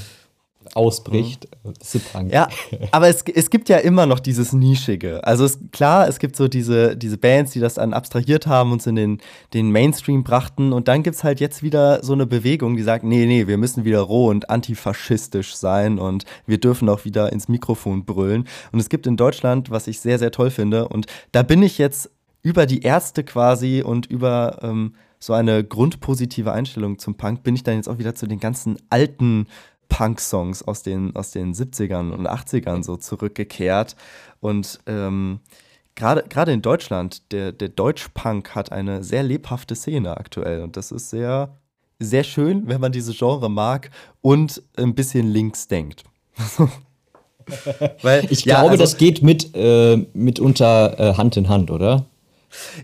ausbricht, 0.76 1.48
mhm. 1.64 1.74
bist 1.74 1.96
du 1.96 2.00
Punk. 2.00 2.32
Ja, 2.32 2.48
aber 2.92 3.08
es, 3.08 3.24
es 3.24 3.50
gibt 3.50 3.70
ja 3.70 3.78
immer 3.78 4.06
noch 4.06 4.20
dieses 4.20 4.54
Nischige. 4.54 5.24
Also 5.24 5.46
es, 5.46 5.60
klar, 5.72 6.08
es 6.08 6.20
gibt 6.20 6.36
so 6.36 6.48
diese, 6.48 6.98
diese 6.98 7.18
Bands, 7.18 7.52
die 7.52 7.60
das 7.60 7.76
dann 7.76 7.94
abstrahiert 7.94 8.48
haben 8.48 8.72
und 8.72 8.82
es 8.82 8.88
in 8.88 8.96
den, 8.96 9.22
den 9.54 9.72
Mainstream 9.72 10.24
brachten. 10.24 10.74
Und 10.74 10.88
dann 10.88 11.04
gibt 11.04 11.16
es 11.16 11.24
halt 11.24 11.40
jetzt 11.40 11.64
wieder 11.64 12.04
so 12.04 12.14
eine 12.14 12.26
Bewegung, 12.26 12.76
die 12.76 12.84
sagt, 12.84 13.04
nee, 13.04 13.26
nee, 13.26 13.48
wir 13.48 13.58
müssen 13.58 13.86
wieder 13.86 14.02
roh 14.02 14.30
und 14.30 14.50
antifaschistisch 14.50 15.56
sein 15.56 16.00
und 16.00 16.26
wir 16.46 16.60
dürfen 16.60 16.90
auch 16.90 17.06
wieder 17.06 17.32
ins 17.32 17.48
Mikrofon 17.48 18.06
brüllen. 18.06 18.48
Und 18.72 18.80
es 18.80 18.90
gibt 18.90 19.08
in 19.08 19.18
Deutschland, 19.18 19.72
was 19.72 19.88
ich 19.88 20.00
sehr, 20.00 20.20
sehr 20.20 20.32
toll 20.32 20.50
finde, 20.50 20.88
und 20.88 21.08
da 21.32 21.44
bin 21.44 21.64
ich 21.64 21.78
jetzt 21.78 22.10
über 22.44 22.66
die 22.66 22.84
Ärzte 22.84 23.24
quasi 23.24 23.84
und 23.86 24.06
über 24.06 24.60
ähm, 24.62 24.94
so 25.20 25.34
eine 25.34 25.64
grundpositive 25.64 26.52
Einstellung 26.52 27.00
zum 27.00 27.16
Punk, 27.16 27.44
bin 27.44 27.56
ich 27.56 27.64
dann 27.64 27.76
jetzt 27.76 27.90
auch 27.90 27.98
wieder 27.98 28.16
zu 28.16 28.28
den 28.28 28.40
ganzen 28.40 28.78
alten 28.90 29.48
Punk-Songs 29.90 30.64
aus 30.64 30.84
den, 30.84 31.16
aus 31.16 31.32
den 31.32 31.54
70ern 31.54 32.12
und 32.12 32.28
80ern 32.28 32.84
so 32.84 32.98
zurückgekehrt. 32.98 33.96
Und 34.40 34.80
ähm, 34.86 35.40
gerade 35.96 36.52
in 36.52 36.62
Deutschland, 36.62 37.32
der, 37.32 37.52
der 37.52 37.70
Deutsch-Punk 37.70 38.56
hat 38.56 38.72
eine 38.72 39.04
sehr 39.04 39.24
lebhafte 39.24 39.76
Szene 39.76 40.18
aktuell. 40.18 40.62
Und 40.62 40.78
das 40.78 40.92
ist 40.92 41.10
sehr, 41.10 41.58
sehr 42.00 42.24
schön, 42.24 42.68
wenn 42.68 42.80
man 42.80 42.92
diese 42.92 43.14
Genre 43.14 43.50
mag 43.50 43.90
und 44.22 44.62
ein 44.76 44.96
bisschen 44.96 45.28
links 45.28 45.68
denkt. 45.68 46.04
Weil, 48.02 48.28
ich 48.30 48.44
ja, 48.46 48.56
glaube, 48.56 48.72
also, 48.72 48.84
das 48.84 48.98
geht 48.98 49.24
mit 49.24 49.56
äh, 49.56 50.06
mitunter 50.14 51.00
äh, 51.00 51.14
Hand 51.16 51.38
in 51.38 51.48
Hand, 51.48 51.72
oder? 51.72 52.06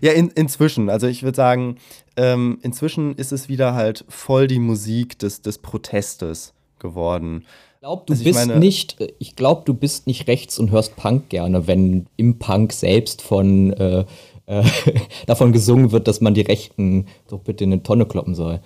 Ja, 0.00 0.12
in, 0.12 0.30
inzwischen. 0.30 0.88
Also 0.88 1.06
ich 1.06 1.22
würde 1.22 1.36
sagen, 1.36 1.76
ähm, 2.16 2.58
inzwischen 2.62 3.14
ist 3.14 3.32
es 3.32 3.48
wieder 3.48 3.74
halt 3.74 4.04
voll 4.08 4.46
die 4.46 4.58
Musik 4.58 5.18
des, 5.18 5.42
des 5.42 5.58
Protestes 5.58 6.54
geworden. 6.84 7.44
Glaub, 7.80 8.06
du 8.06 8.12
also 8.12 8.24
bist 8.24 8.46
meine, 8.46 8.60
nicht, 8.60 8.96
ich 9.18 9.34
glaube, 9.34 9.62
du 9.64 9.74
bist 9.74 10.06
nicht 10.06 10.28
rechts 10.28 10.58
und 10.58 10.70
hörst 10.70 10.94
Punk 10.96 11.28
gerne, 11.28 11.66
wenn 11.66 12.06
im 12.16 12.38
Punk 12.38 12.72
selbst 12.72 13.20
von 13.20 13.72
äh, 13.72 14.04
äh, 14.46 14.62
davon 15.26 15.52
gesungen 15.52 15.90
wird, 15.90 16.06
dass 16.06 16.20
man 16.20 16.34
die 16.34 16.42
Rechten 16.42 17.06
doch 17.28 17.40
bitte 17.40 17.64
in 17.64 17.72
eine 17.72 17.82
Tonne 17.82 18.06
kloppen 18.06 18.34
soll. 18.34 18.60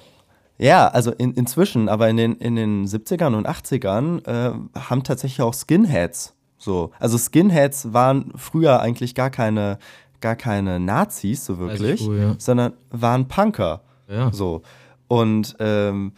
Ja, 0.59 0.89
also 0.89 1.13
in, 1.13 1.35
inzwischen, 1.35 1.89
aber 1.89 2.09
in 2.11 2.17
den, 2.17 2.35
in 2.35 2.57
den 2.57 2.87
70ern 2.87 3.35
und 3.37 3.49
80ern 3.49 4.27
äh, 4.27 4.53
haben 4.79 5.05
tatsächlich 5.05 5.41
auch 5.41 5.55
Skinheads 5.55 6.35
so. 6.59 6.91
Also 6.99 7.17
Skinheads 7.17 7.93
waren 7.93 8.33
früher 8.37 8.81
eigentlich 8.81 9.15
gar 9.15 9.31
keine, 9.31 9.79
gar 10.21 10.37
keine 10.37 10.81
Nazis, 10.81 11.45
so 11.47 11.59
wirklich, 11.59 12.07
cool, 12.07 12.19
ja. 12.19 12.35
sondern 12.39 12.73
waren 12.91 13.29
Punker. 13.29 13.83
Ja. 14.09 14.33
So. 14.33 14.63
Und 15.07 15.57
ähm, 15.61 16.13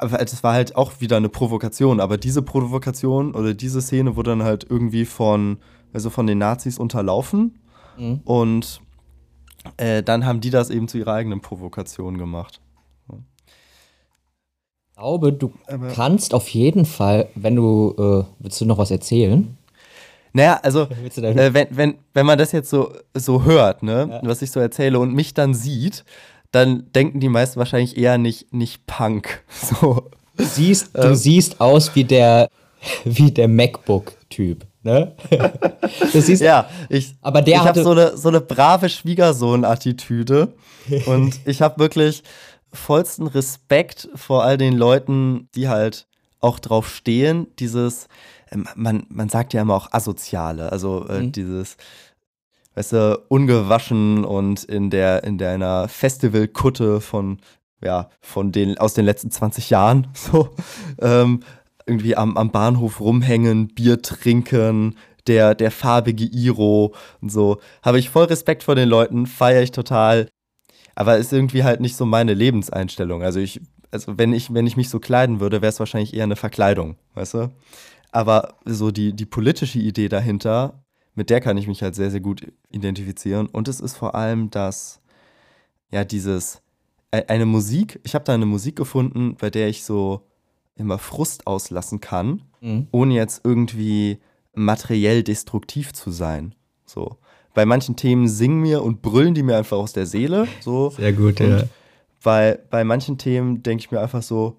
es 0.00 0.42
war 0.42 0.54
halt 0.54 0.76
auch 0.76 1.00
wieder 1.00 1.16
eine 1.16 1.28
Provokation, 1.28 2.00
aber 2.00 2.16
diese 2.16 2.42
Provokation 2.42 3.34
oder 3.34 3.54
diese 3.54 3.82
Szene 3.82 4.16
wurde 4.16 4.30
dann 4.30 4.42
halt 4.42 4.66
irgendwie 4.68 5.04
von, 5.04 5.58
also 5.92 6.10
von 6.10 6.26
den 6.26 6.38
Nazis 6.38 6.78
unterlaufen 6.78 7.58
mhm. 7.98 8.20
und 8.24 8.80
äh, 9.76 10.02
dann 10.02 10.24
haben 10.24 10.40
die 10.40 10.50
das 10.50 10.70
eben 10.70 10.88
zu 10.88 10.98
ihrer 10.98 11.12
eigenen 11.12 11.40
Provokation 11.40 12.18
gemacht. 12.18 12.60
Ich 14.94 14.96
glaube, 14.96 15.32
du 15.32 15.52
aber 15.66 15.88
kannst 15.88 16.32
auf 16.34 16.48
jeden 16.48 16.84
Fall, 16.84 17.28
wenn 17.34 17.56
du, 17.56 17.94
äh, 17.98 18.24
willst 18.38 18.60
du 18.60 18.66
noch 18.66 18.78
was 18.78 18.90
erzählen? 18.90 19.56
Naja, 20.32 20.60
also, 20.62 20.82
äh, 21.16 21.54
wenn, 21.54 21.66
wenn, 21.70 21.94
wenn 22.14 22.26
man 22.26 22.38
das 22.38 22.52
jetzt 22.52 22.70
so, 22.70 22.92
so 23.14 23.44
hört, 23.44 23.82
ne, 23.82 24.08
ja. 24.10 24.20
was 24.22 24.42
ich 24.42 24.50
so 24.50 24.60
erzähle 24.60 24.98
und 24.98 25.12
mich 25.12 25.34
dann 25.34 25.54
sieht, 25.54 26.04
dann 26.52 26.92
denken 26.92 27.18
die 27.18 27.28
meisten 27.28 27.58
wahrscheinlich 27.58 27.96
eher 27.96 28.18
nicht, 28.18 28.52
nicht 28.52 28.86
Punk. 28.86 29.42
So. 29.80 30.10
Du 30.36 30.44
siehst, 30.44 30.96
du 30.96 31.08
ähm. 31.08 31.14
siehst 31.14 31.60
aus 31.60 31.94
wie 31.94 32.04
der, 32.04 32.48
wie 33.04 33.30
der 33.30 33.48
MacBook-Typ. 33.48 34.66
Ne? 34.82 35.14
siehst, 36.12 36.42
ja, 36.42 36.68
ich, 36.88 37.14
aber 37.20 37.42
der 37.42 37.58
ich 37.58 37.64
habe 37.64 37.82
so 37.82 37.90
eine, 37.90 38.16
so 38.16 38.28
eine 38.28 38.40
brave 38.40 38.88
Schwiegersohn-Attitüde 38.88 40.52
und 41.06 41.38
ich 41.44 41.62
habe 41.62 41.78
wirklich 41.78 42.24
vollsten 42.72 43.26
Respekt 43.28 44.08
vor 44.14 44.42
all 44.42 44.58
den 44.58 44.76
Leuten, 44.76 45.48
die 45.54 45.68
halt 45.68 46.06
auch 46.40 46.58
drauf 46.58 46.88
stehen, 46.88 47.46
dieses, 47.58 48.08
ähm, 48.50 48.66
man, 48.74 49.06
man 49.08 49.28
sagt 49.28 49.54
ja 49.54 49.62
immer 49.62 49.74
auch 49.74 49.92
Asoziale, 49.92 50.72
also 50.72 51.06
äh, 51.08 51.20
mhm. 51.20 51.32
dieses, 51.32 51.76
weißt 52.74 52.92
du, 52.92 53.22
ungewaschen 53.28 54.24
und 54.24 54.64
in 54.64 54.90
der, 54.90 55.24
in 55.24 55.38
deiner 55.38 55.88
Festivalkutte 55.88 57.00
von, 57.00 57.38
ja, 57.82 58.08
von 58.20 58.52
den, 58.52 58.78
aus 58.78 58.94
den 58.94 59.04
letzten 59.04 59.30
20 59.30 59.70
Jahren, 59.70 60.08
so, 60.14 60.50
ähm, 61.00 61.40
irgendwie 61.86 62.16
am, 62.16 62.36
am 62.36 62.50
Bahnhof 62.50 63.00
rumhängen, 63.00 63.68
Bier 63.68 64.00
trinken, 64.00 64.96
der, 65.26 65.54
der 65.54 65.70
farbige 65.70 66.24
Iro 66.24 66.94
und 67.20 67.30
so. 67.30 67.60
Habe 67.82 67.98
ich 67.98 68.10
voll 68.10 68.24
Respekt 68.24 68.62
vor 68.62 68.74
den 68.74 68.88
Leuten, 68.88 69.26
feiere 69.26 69.62
ich 69.62 69.72
total. 69.72 70.28
Aber 70.94 71.16
ist 71.16 71.32
irgendwie 71.32 71.64
halt 71.64 71.80
nicht 71.80 71.96
so 71.96 72.04
meine 72.04 72.34
Lebenseinstellung. 72.34 73.22
Also 73.22 73.40
ich, 73.40 73.60
also 73.90 74.18
wenn 74.18 74.32
ich, 74.32 74.52
wenn 74.52 74.66
ich 74.66 74.76
mich 74.76 74.88
so 74.88 74.98
kleiden 75.00 75.40
würde, 75.40 75.62
wäre 75.62 75.70
es 75.70 75.78
wahrscheinlich 75.78 76.14
eher 76.14 76.24
eine 76.24 76.36
Verkleidung, 76.36 76.96
weißt 77.14 77.34
du? 77.34 77.50
Aber 78.10 78.56
so 78.64 78.90
die, 78.90 79.14
die 79.14 79.24
politische 79.24 79.78
Idee 79.78 80.08
dahinter, 80.08 80.81
mit 81.14 81.30
der 81.30 81.40
kann 81.40 81.56
ich 81.56 81.66
mich 81.66 81.82
halt 81.82 81.94
sehr, 81.94 82.10
sehr 82.10 82.20
gut 82.20 82.52
identifizieren. 82.70 83.46
Und 83.46 83.68
es 83.68 83.80
ist 83.80 83.96
vor 83.96 84.14
allem 84.14 84.50
das, 84.50 85.00
ja, 85.90 86.04
dieses, 86.04 86.62
e, 87.12 87.22
eine 87.28 87.46
Musik, 87.46 88.00
ich 88.02 88.14
habe 88.14 88.24
da 88.24 88.34
eine 88.34 88.46
Musik 88.46 88.76
gefunden, 88.76 89.36
bei 89.38 89.50
der 89.50 89.68
ich 89.68 89.84
so 89.84 90.22
immer 90.76 90.98
Frust 90.98 91.46
auslassen 91.46 92.00
kann, 92.00 92.42
mhm. 92.60 92.88
ohne 92.92 93.14
jetzt 93.14 93.42
irgendwie 93.44 94.18
materiell 94.54 95.22
destruktiv 95.22 95.92
zu 95.92 96.10
sein. 96.10 96.54
So. 96.86 97.16
Bei 97.54 97.66
manchen 97.66 97.96
Themen 97.96 98.28
singen 98.28 98.60
mir 98.60 98.82
und 98.82 99.02
brüllen 99.02 99.34
die 99.34 99.42
mir 99.42 99.58
einfach 99.58 99.76
aus 99.76 99.92
der 99.92 100.06
Seele. 100.06 100.48
So. 100.60 100.90
Sehr 100.90 101.12
gut, 101.12 101.40
und 101.40 101.50
ja. 101.50 101.64
Bei, 102.22 102.58
bei 102.70 102.84
manchen 102.84 103.18
Themen 103.18 103.62
denke 103.62 103.84
ich 103.84 103.90
mir 103.90 104.00
einfach 104.00 104.22
so, 104.22 104.56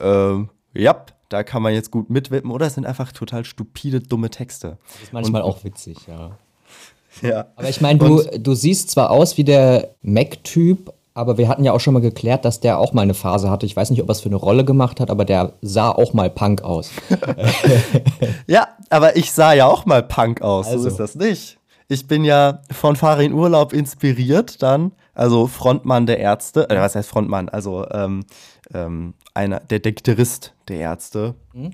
ähm, 0.00 0.50
ja, 0.74 1.04
da 1.28 1.42
kann 1.42 1.62
man 1.62 1.72
jetzt 1.72 1.90
gut 1.90 2.10
mitwippen. 2.10 2.50
Oder 2.50 2.66
es 2.66 2.74
sind 2.74 2.86
einfach 2.86 3.12
total 3.12 3.44
stupide, 3.44 4.00
dumme 4.00 4.30
Texte. 4.30 4.78
Das 4.92 5.02
ist 5.02 5.12
manchmal 5.12 5.42
und, 5.42 5.48
auch 5.50 5.64
witzig, 5.64 5.98
ja. 6.06 6.38
Ja. 7.22 7.46
Aber 7.56 7.68
ich 7.68 7.80
meine, 7.80 7.98
du, 7.98 8.22
du 8.38 8.54
siehst 8.54 8.90
zwar 8.90 9.10
aus 9.10 9.36
wie 9.36 9.44
der 9.44 9.94
Mac-Typ, 10.02 10.92
aber 11.14 11.38
wir 11.38 11.48
hatten 11.48 11.62
ja 11.62 11.72
auch 11.72 11.78
schon 11.80 11.94
mal 11.94 12.00
geklärt, 12.00 12.44
dass 12.44 12.58
der 12.58 12.78
auch 12.78 12.92
mal 12.92 13.02
eine 13.02 13.14
Phase 13.14 13.48
hatte. 13.48 13.66
Ich 13.66 13.76
weiß 13.76 13.90
nicht, 13.90 14.02
ob 14.02 14.08
er 14.08 14.12
es 14.12 14.20
für 14.20 14.28
eine 14.28 14.36
Rolle 14.36 14.64
gemacht 14.64 15.00
hat, 15.00 15.10
aber 15.10 15.24
der 15.24 15.52
sah 15.62 15.90
auch 15.90 16.12
mal 16.12 16.28
Punk 16.28 16.62
aus. 16.62 16.90
ja, 18.48 18.66
aber 18.90 19.16
ich 19.16 19.30
sah 19.30 19.52
ja 19.52 19.66
auch 19.66 19.86
mal 19.86 20.02
Punk 20.02 20.42
aus. 20.42 20.66
Also. 20.66 20.80
So 20.80 20.88
ist 20.88 20.96
das 20.98 21.14
nicht. 21.14 21.58
Ich 21.86 22.08
bin 22.08 22.24
ja 22.24 22.62
von 22.70 22.96
Farin 22.96 23.32
Urlaub 23.32 23.72
inspiriert 23.72 24.62
dann, 24.62 24.92
also 25.12 25.46
Frontmann 25.46 26.06
der 26.06 26.18
Ärzte, 26.18 26.68
äh, 26.70 26.80
was 26.80 26.96
heißt 26.96 27.08
Frontmann? 27.08 27.48
Also 27.48 27.86
ähm, 27.90 28.24
ähm, 28.72 29.14
einer, 29.34 29.60
der, 29.60 29.80
der 29.80 29.92
Gitarrist 29.92 30.54
der 30.68 30.78
Ärzte. 30.78 31.34
Mhm. 31.52 31.72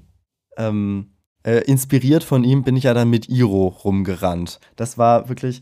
Ähm, 0.56 1.10
äh, 1.42 1.64
inspiriert 1.64 2.24
von 2.24 2.44
ihm 2.44 2.62
bin 2.62 2.76
ich 2.76 2.84
ja 2.84 2.94
dann 2.94 3.08
mit 3.08 3.28
Iro 3.28 3.68
rumgerannt. 3.68 4.60
Das 4.76 4.98
war 4.98 5.28
wirklich, 5.28 5.60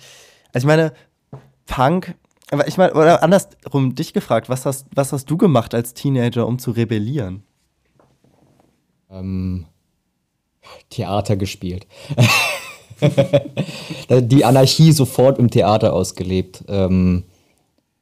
also 0.52 0.66
ich 0.66 0.66
meine, 0.66 0.92
Punk, 1.66 2.16
aber 2.50 2.66
ich 2.66 2.78
meine, 2.78 2.94
oder 2.94 3.22
andersrum 3.22 3.94
dich 3.94 4.12
gefragt, 4.12 4.48
was 4.48 4.66
hast, 4.66 4.86
was 4.94 5.12
hast 5.12 5.26
du 5.30 5.36
gemacht 5.36 5.74
als 5.74 5.94
Teenager, 5.94 6.46
um 6.46 6.58
zu 6.58 6.70
rebellieren? 6.70 7.42
Ähm, 9.10 9.66
Theater 10.90 11.36
gespielt. 11.36 11.86
Die 14.10 14.44
Anarchie 14.44 14.92
sofort 14.92 15.38
im 15.38 15.50
Theater 15.50 15.92
ausgelebt. 15.92 16.64
Ähm, 16.68 17.24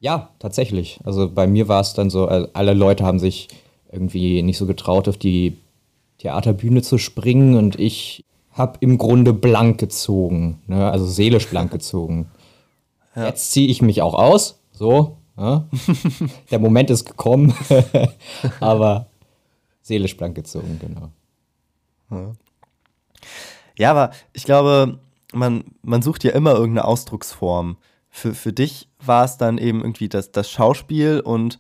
ja, 0.07 0.29
tatsächlich. 0.39 1.01
Also 1.03 1.29
bei 1.29 1.49
mir 1.49 1.67
war 1.67 1.81
es 1.81 1.93
dann 1.93 2.11
so, 2.11 2.29
alle 2.29 2.75
Leute 2.75 3.05
haben 3.05 3.19
sich 3.19 3.49
irgendwie 3.91 4.41
nicht 4.45 4.57
so 4.57 4.65
getraut, 4.65 5.09
auf 5.09 5.17
die 5.17 5.59
Theaterbühne 6.19 6.83
zu 6.83 6.97
springen 6.97 7.57
und 7.57 7.81
ich 7.81 8.25
habe 8.53 8.79
im 8.83 8.99
Grunde 8.99 9.33
blank 9.33 9.79
gezogen, 9.79 10.63
ne? 10.69 10.89
also 10.89 11.05
seelisch 11.07 11.49
blank 11.49 11.71
gezogen. 11.73 12.31
Ja. 13.17 13.27
Jetzt 13.27 13.51
ziehe 13.51 13.67
ich 13.67 13.83
mich 13.83 14.01
auch 14.01 14.15
aus, 14.15 14.61
so. 14.71 15.17
Ja? 15.37 15.67
Der 16.53 16.61
Moment 16.61 16.89
ist 16.91 17.05
gekommen, 17.05 17.53
aber 18.61 19.07
seelisch 19.83 20.17
blank 20.17 20.37
gezogen, 20.37 20.79
genau. 20.81 21.09
Ja. 22.13 22.33
ja, 23.77 23.91
aber 23.91 24.13
ich 24.35 24.45
glaube, 24.45 25.01
man, 25.33 25.65
man 25.83 26.01
sucht 26.01 26.23
ja 26.23 26.31
immer 26.31 26.53
irgendeine 26.53 26.85
Ausdrucksform. 26.85 27.77
Für, 28.17 28.35
für 28.35 28.55
dich 28.55 28.89
war 28.99 29.27
es 29.27 29.37
dann 29.37 29.59
eben 29.59 29.81
irgendwie 29.81 30.09
das, 30.09 30.33
das 30.33 30.51
Schauspiel 30.51 31.21
und 31.21 31.59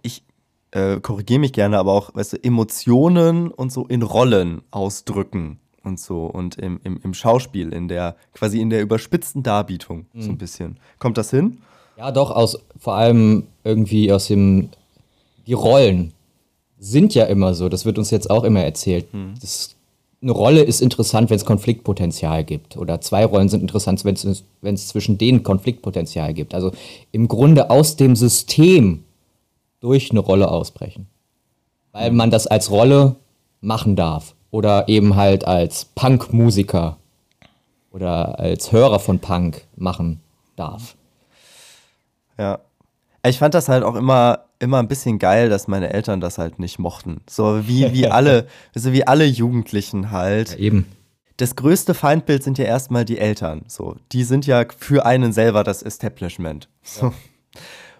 ich 0.00 0.22
äh, 0.70 1.00
korrigiere 1.00 1.38
mich 1.38 1.52
gerne, 1.52 1.78
aber 1.78 1.92
auch, 1.92 2.14
weißt 2.14 2.32
du, 2.32 2.42
Emotionen 2.42 3.50
und 3.50 3.70
so 3.70 3.84
in 3.84 4.00
Rollen 4.00 4.62
ausdrücken 4.70 5.60
und 5.82 6.00
so 6.00 6.24
und 6.24 6.56
im, 6.56 6.80
im, 6.82 6.98
im 7.04 7.12
Schauspiel, 7.12 7.74
in 7.74 7.88
der, 7.88 8.16
quasi 8.32 8.58
in 8.58 8.70
der 8.70 8.80
überspitzten 8.80 9.42
Darbietung, 9.42 10.06
mhm. 10.14 10.22
so 10.22 10.28
ein 10.30 10.32
mhm. 10.32 10.38
bisschen. 10.38 10.80
Kommt 10.98 11.18
das 11.18 11.28
hin? 11.28 11.58
Ja, 11.98 12.10
doch, 12.10 12.30
aus, 12.30 12.58
vor 12.80 12.94
allem 12.94 13.46
irgendwie 13.62 14.10
aus 14.10 14.28
dem, 14.28 14.70
die 15.46 15.52
Rollen 15.52 16.14
sind 16.78 17.14
ja 17.14 17.26
immer 17.26 17.52
so, 17.52 17.68
das 17.68 17.84
wird 17.84 17.98
uns 17.98 18.10
jetzt 18.10 18.30
auch 18.30 18.44
immer 18.44 18.62
erzählt. 18.62 19.12
Mhm. 19.12 19.34
Das 19.42 19.75
eine 20.22 20.32
Rolle 20.32 20.62
ist 20.62 20.80
interessant, 20.80 21.30
wenn 21.30 21.36
es 21.36 21.44
Konfliktpotenzial 21.44 22.42
gibt. 22.44 22.76
Oder 22.76 23.00
zwei 23.00 23.24
Rollen 23.24 23.48
sind 23.48 23.60
interessant, 23.60 24.04
wenn 24.04 24.74
es 24.74 24.88
zwischen 24.88 25.18
denen 25.18 25.42
Konfliktpotenzial 25.42 26.34
gibt. 26.34 26.54
Also 26.54 26.72
im 27.12 27.28
Grunde 27.28 27.70
aus 27.70 27.96
dem 27.96 28.16
System 28.16 29.04
durch 29.80 30.10
eine 30.10 30.20
Rolle 30.20 30.50
ausbrechen. 30.50 31.06
Weil 31.92 32.10
man 32.10 32.30
das 32.30 32.46
als 32.46 32.70
Rolle 32.70 33.16
machen 33.60 33.94
darf. 33.94 34.34
Oder 34.50 34.88
eben 34.88 35.16
halt 35.16 35.46
als 35.46 35.84
Punk-Musiker 35.84 36.96
oder 37.90 38.38
als 38.38 38.72
Hörer 38.72 38.98
von 38.98 39.18
Punk 39.18 39.66
machen 39.76 40.20
darf. 40.56 40.96
Ja. 42.38 42.60
Ich 43.24 43.38
fand 43.38 43.54
das 43.54 43.68
halt 43.68 43.82
auch 43.82 43.96
immer, 43.96 44.45
immer 44.58 44.78
ein 44.78 44.88
bisschen 44.88 45.18
geil, 45.18 45.48
dass 45.48 45.68
meine 45.68 45.92
Eltern 45.92 46.20
das 46.20 46.38
halt 46.38 46.58
nicht 46.58 46.78
mochten. 46.78 47.20
So 47.28 47.66
wie, 47.68 47.92
wie 47.92 48.06
alle, 48.10 48.46
so 48.74 48.92
wie 48.92 49.06
alle 49.06 49.24
Jugendlichen 49.24 50.10
halt. 50.10 50.50
Ja, 50.52 50.56
eben. 50.58 50.86
Das 51.38 51.54
größte 51.54 51.92
Feindbild 51.92 52.42
sind 52.42 52.56
ja 52.56 52.64
erstmal 52.64 53.04
die 53.04 53.18
Eltern. 53.18 53.64
So, 53.68 53.96
die 54.12 54.24
sind 54.24 54.46
ja 54.46 54.64
für 54.78 55.04
einen 55.04 55.32
selber 55.34 55.64
das 55.64 55.82
Establishment. 55.82 56.68
So. 56.82 57.12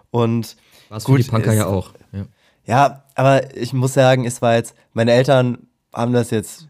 Und 0.09 0.55
Was 0.89 1.05
für 1.05 1.17
die 1.17 1.23
Punker 1.23 1.51
ist- 1.51 1.57
ja 1.59 1.67
auch. 1.67 1.93
Ja. 2.11 2.25
Ja, 2.65 3.03
aber 3.15 3.55
ich 3.55 3.71
muss 3.73 3.93
sagen, 3.93 4.25
es 4.25 4.41
war 4.41 4.55
jetzt, 4.55 4.75
meine 4.93 5.11
Eltern 5.13 5.67
haben 5.93 6.11
das 6.13 6.31
jetzt 6.31 6.67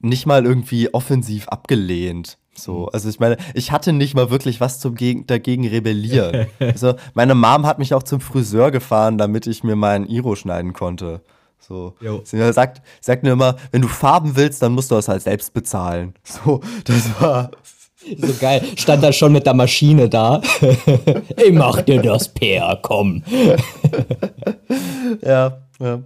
nicht 0.00 0.24
mal 0.26 0.46
irgendwie 0.46 0.94
offensiv 0.94 1.48
abgelehnt. 1.48 2.38
So, 2.58 2.86
also 2.88 3.08
ich 3.08 3.20
meine, 3.20 3.36
ich 3.54 3.72
hatte 3.72 3.92
nicht 3.92 4.14
mal 4.14 4.30
wirklich 4.30 4.60
was 4.60 4.80
zum 4.80 4.94
Geg 4.94 5.26
dagegen 5.26 5.66
rebellieren. 5.66 6.46
also 6.58 6.94
meine 7.14 7.34
Mom 7.34 7.66
hat 7.66 7.78
mich 7.78 7.94
auch 7.94 8.02
zum 8.02 8.20
Friseur 8.20 8.70
gefahren, 8.70 9.18
damit 9.18 9.46
ich 9.46 9.62
mir 9.64 9.76
meinen 9.76 10.06
Iro 10.06 10.34
schneiden 10.34 10.72
konnte. 10.72 11.20
So, 11.60 11.94
Jo. 12.00 12.22
sie 12.24 12.52
sagt, 12.52 12.82
sagt 13.00 13.22
mir 13.22 13.32
immer, 13.32 13.56
wenn 13.72 13.82
du 13.82 13.88
Farben 13.88 14.36
willst, 14.36 14.62
dann 14.62 14.72
musst 14.72 14.90
du 14.90 14.94
das 14.94 15.08
halt 15.08 15.22
selbst 15.22 15.52
bezahlen. 15.52 16.14
So, 16.24 16.60
das 16.84 17.20
war, 17.20 17.50
So 18.16 18.32
geil. 18.40 18.62
Stand 18.76 19.02
da 19.02 19.12
schon 19.12 19.32
mit 19.32 19.44
der 19.44 19.54
Maschine 19.54 20.08
da. 20.08 20.40
ich 21.36 21.52
mach 21.52 21.82
dir 21.82 22.00
das, 22.00 22.28
Per, 22.28 22.78
komm. 22.80 23.22
Ja, 25.20 25.58
ja. 25.80 26.00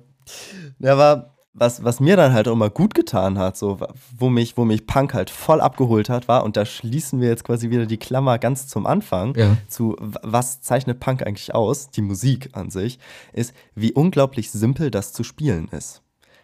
Ja, 0.78 0.92
aber 0.92 1.30
was, 1.54 1.84
was 1.84 2.00
mir 2.00 2.16
dann 2.16 2.32
halt 2.32 2.48
auch 2.48 2.52
immer 2.52 2.70
gut 2.70 2.94
getan 2.94 3.38
hat, 3.38 3.56
so, 3.58 3.78
wo 4.16 4.30
mich, 4.30 4.56
wo 4.56 4.64
mich 4.64 4.86
Punk 4.86 5.12
halt 5.12 5.28
voll 5.28 5.60
abgeholt 5.60 6.08
hat, 6.08 6.26
war, 6.26 6.44
und 6.44 6.56
da 6.56 6.64
schließen 6.64 7.20
wir 7.20 7.28
jetzt 7.28 7.44
quasi 7.44 7.68
wieder 7.70 7.84
die 7.84 7.98
Klammer 7.98 8.38
ganz 8.38 8.68
zum 8.68 8.86
Anfang 8.86 9.34
Ja. 9.36 9.56
zu, 9.68 9.96
was 10.00 10.62
zeichnet 10.62 10.98
Punk 10.98 11.26
eigentlich 11.26 11.54
aus, 11.54 11.90
die 11.90 12.00
Musik 12.02 12.50
an 12.52 12.70
sich, 12.70 12.98
ist, 13.34 13.54
wie 13.74 13.92
unglaublich 13.92 14.50
simpel 14.50 14.90
das 14.90 15.12
zu 15.12 15.24
spielen 15.24 15.68
ist. 15.68 16.02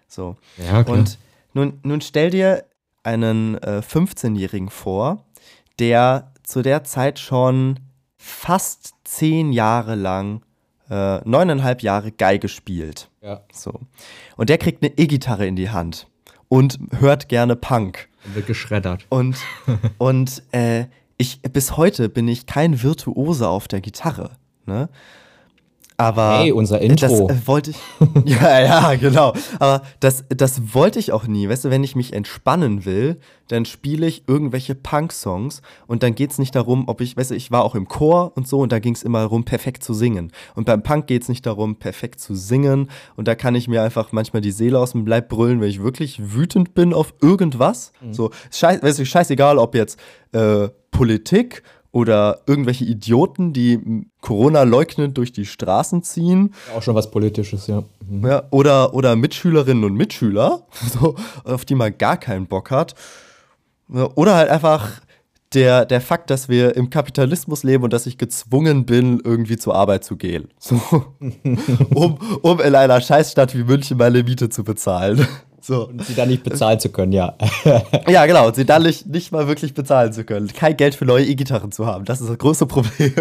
So. 0.09 0.37
Ja, 0.59 0.85
klar. 0.85 0.99
Und 0.99 1.19
nun, 1.55 1.81
nun 1.83 2.01
stell 2.03 2.31
dir 2.31 2.65
einen 3.03 3.57
äh, 3.63 3.81
15-Jährigen 3.83 4.69
vor, 4.69 5.25
der 5.79 6.33
zu 6.43 6.61
der 6.61 6.85
Zeit 6.85 7.19
schon 7.19 7.81
fast 8.17 8.95
zehn 9.05 9.53
Jahre 9.53 9.95
lang, 9.95 10.43
äh, 10.91 11.19
neuneinhalb 11.27 11.83
Jahre 11.83 12.13
Geige 12.13 12.49
spielt. 12.49 13.08
Ja, 13.21 13.43
So. 13.53 13.81
Und 14.37 14.49
der 14.49 14.59
kriegt 14.59 14.83
eine 14.83 14.97
E-Gitarre 14.97 15.47
in 15.47 15.57
die 15.57 15.71
Hand 15.71 16.07
und 16.49 16.79
hört 16.99 17.29
gerne 17.29 17.57
Punk. 17.57 18.09
wird 18.25 18.47
geschreddert. 18.47 19.07
Und, 19.09 19.37
und 19.99 20.43
äh, 20.53 20.87
ich, 21.17 21.43
bis 21.43 21.77
heute 21.77 22.09
bin 22.09 22.29
ich 22.29 22.47
kein 22.47 22.83
Virtuose 22.83 23.49
auf 23.49 23.69
der 23.69 23.81
Gitarre. 23.81 24.33
Ne? 24.67 24.89
Aber 26.01 26.39
Hey, 26.39 26.53
unser 26.53 26.81
Intro. 26.81 27.27
Das 27.27 27.39
äh, 27.43 27.47
wollte 27.47 27.71
ich. 27.73 27.77
ja, 28.25 28.61
ja, 28.61 28.95
genau. 28.95 29.35
Aber 29.59 29.83
das, 29.99 30.25
das 30.29 30.73
wollte 30.73 31.01
ich 31.01 31.11
auch 31.11 31.27
nie. 31.27 31.49
Weißt 31.49 31.65
du, 31.65 31.71
wenn 31.71 31.83
ich 31.83 31.97
mich 31.97 32.13
entspannen 32.13 32.85
will, 32.85 33.19
dann 33.49 33.65
spiele 33.65 34.07
ich 34.07 34.23
irgendwelche 34.29 34.77
Punk-Songs 34.77 35.61
und 35.89 36.05
dann 36.05 36.15
geht 36.15 36.31
es 36.31 36.39
nicht 36.39 36.55
darum, 36.55 36.87
ob 36.87 37.01
ich, 37.01 37.17
weißt 37.17 37.33
du, 37.33 37.35
ich 37.35 37.51
war 37.51 37.65
auch 37.65 37.75
im 37.75 37.89
Chor 37.89 38.33
und 38.37 38.47
so 38.47 38.61
und 38.61 38.71
da 38.71 38.79
ging 38.79 38.95
es 38.95 39.03
immer 39.03 39.23
darum, 39.23 39.45
perfekt 39.45 39.83
zu 39.83 39.93
singen. 39.93 40.31
Und 40.55 40.67
beim 40.67 40.85
Punk 40.85 41.09
geht 41.09 41.23
es 41.23 41.29
nicht 41.29 41.45
darum, 41.45 41.75
perfekt 41.77 42.21
zu 42.21 42.37
singen. 42.37 42.91
Und 43.17 43.27
da 43.27 43.35
kann 43.35 43.57
ich 43.57 43.67
mir 43.67 43.83
einfach 43.83 44.13
manchmal 44.13 44.41
die 44.41 44.53
Seele 44.53 44.79
aus 44.79 44.93
dem 44.93 45.05
Leib 45.05 45.29
brüllen, 45.29 45.61
wenn 45.61 45.69
ich 45.69 45.83
wirklich 45.83 46.33
wütend 46.33 46.75
bin 46.75 46.95
auf 46.95 47.13
irgendwas. 47.21 47.93
So, 48.13 48.31
scheiß, 48.53 48.85
weißt 48.85 49.01
du, 49.01 49.05
scheißegal, 49.05 49.59
ob 49.59 49.75
jetzt 49.75 49.99
äh, 50.31 50.69
Politik 50.93 51.63
oder 51.91 52.41
irgendwelche 52.47 52.85
Idioten, 52.85 53.53
die 53.53 54.07
Corona 54.21 54.63
leugnend 54.65 55.17
durch 55.17 55.33
die 55.33 55.47
Straßen 55.47 56.03
ziehen. 56.03 56.55
Auch 56.77 56.83
schon 56.83 56.95
was 56.95 57.11
Politisches, 57.11 57.67
ja. 57.67 57.83
Mhm. 58.07 58.27
Ja, 58.27 58.43
oder, 58.51 58.95
oder 58.95 59.17
Mitschülerinnen 59.17 59.85
und 59.85 59.95
Mitschüler, 59.95 60.67
so, 60.93 61.15
auf 61.45 61.65
die 61.65 61.75
man 61.75 61.97
gar 61.97 62.17
keinen 62.17 62.47
Bock 62.47 62.71
hat. 62.71 62.95
Oder 63.89 64.37
halt 64.37 64.51
einfach 64.51 65.01
der, 65.55 65.87
der 65.87 66.03
Fakt, 66.03 66.29
dass 66.31 66.49
wir 66.51 66.77
im 66.77 66.91
Kapitalismus 66.91 67.63
leben 67.63 67.85
und 67.85 67.93
dass 67.93 68.07
ich 68.07 68.19
gezwungen 68.19 68.85
bin, 68.85 69.21
irgendwie 69.25 69.57
zur 69.57 69.75
Arbeit 69.75 70.05
zu 70.05 70.17
gehen. 70.17 70.49
So, 70.59 70.81
um, 71.95 72.19
um 72.43 72.61
in 72.61 72.75
einer 72.75 73.01
Scheißstadt 73.01 73.57
wie 73.57 73.65
München 73.65 73.97
meine 73.97 74.23
Miete 74.23 74.51
zu 74.51 74.63
bezahlen. 74.63 75.27
So. 75.61 75.89
Und 75.89 76.05
sie 76.05 76.15
dann 76.15 76.29
nicht 76.29 76.45
bezahlen 76.45 76.79
zu 76.79 76.89
können, 76.91 77.13
ja. 77.13 77.35
Ja, 78.09 78.27
genau. 78.27 78.47
Und 78.47 78.57
sie 78.57 78.65
dann 78.65 78.83
nicht, 78.83 79.07
nicht 79.07 79.33
mal 79.33 79.49
wirklich 79.49 79.75
bezahlen 79.75 80.13
zu 80.13 80.25
können. 80.25 80.49
Kein 80.49 80.77
Geld 80.77 80.95
für 80.95 81.05
neue 81.05 81.25
E-Gitarren 81.25 81.73
zu 81.73 81.87
haben. 81.87 82.05
Das 82.05 82.21
ist 82.21 82.31
das 82.31 82.39
große 82.39 82.67
Problem. 82.67 83.13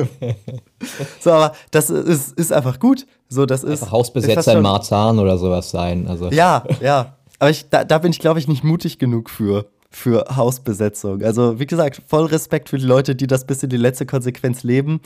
so, 1.20 1.32
aber 1.32 1.54
das 1.72 1.90
ist, 1.90 2.34
ist 2.38 2.54
einfach 2.54 2.80
gut. 2.80 3.06
So, 3.30 3.46
das 3.46 3.64
ist. 3.64 3.82
Einfach 3.82 3.92
Hausbesetzer 3.92 4.54
in 4.54 4.62
Marzahn 4.62 5.20
oder 5.20 5.38
sowas 5.38 5.72
sein. 5.72 6.08
Also, 6.08 6.30
Ja, 6.30 6.64
ja. 6.82 7.18
Aber 7.40 7.50
ich, 7.50 7.70
da, 7.70 7.84
da 7.84 8.00
bin 8.00 8.12
ich, 8.12 8.20
glaube 8.20 8.40
ich, 8.40 8.48
nicht 8.48 8.64
mutig 8.64 8.98
genug 9.00 9.30
für, 9.30 9.66
für 9.90 10.26
Hausbesetzung. 10.36 11.24
Also, 11.24 11.60
wie 11.60 11.66
gesagt, 11.66 12.02
voll 12.08 12.26
Respekt 12.26 12.70
für 12.70 12.78
die 12.78 12.86
Leute, 12.86 13.16
die 13.16 13.28
das 13.28 13.46
bis 13.46 13.64
in 13.64 13.70
die 13.70 13.78
letzte 13.78 14.06
Konsequenz 14.06 14.64
leben. 14.64 15.02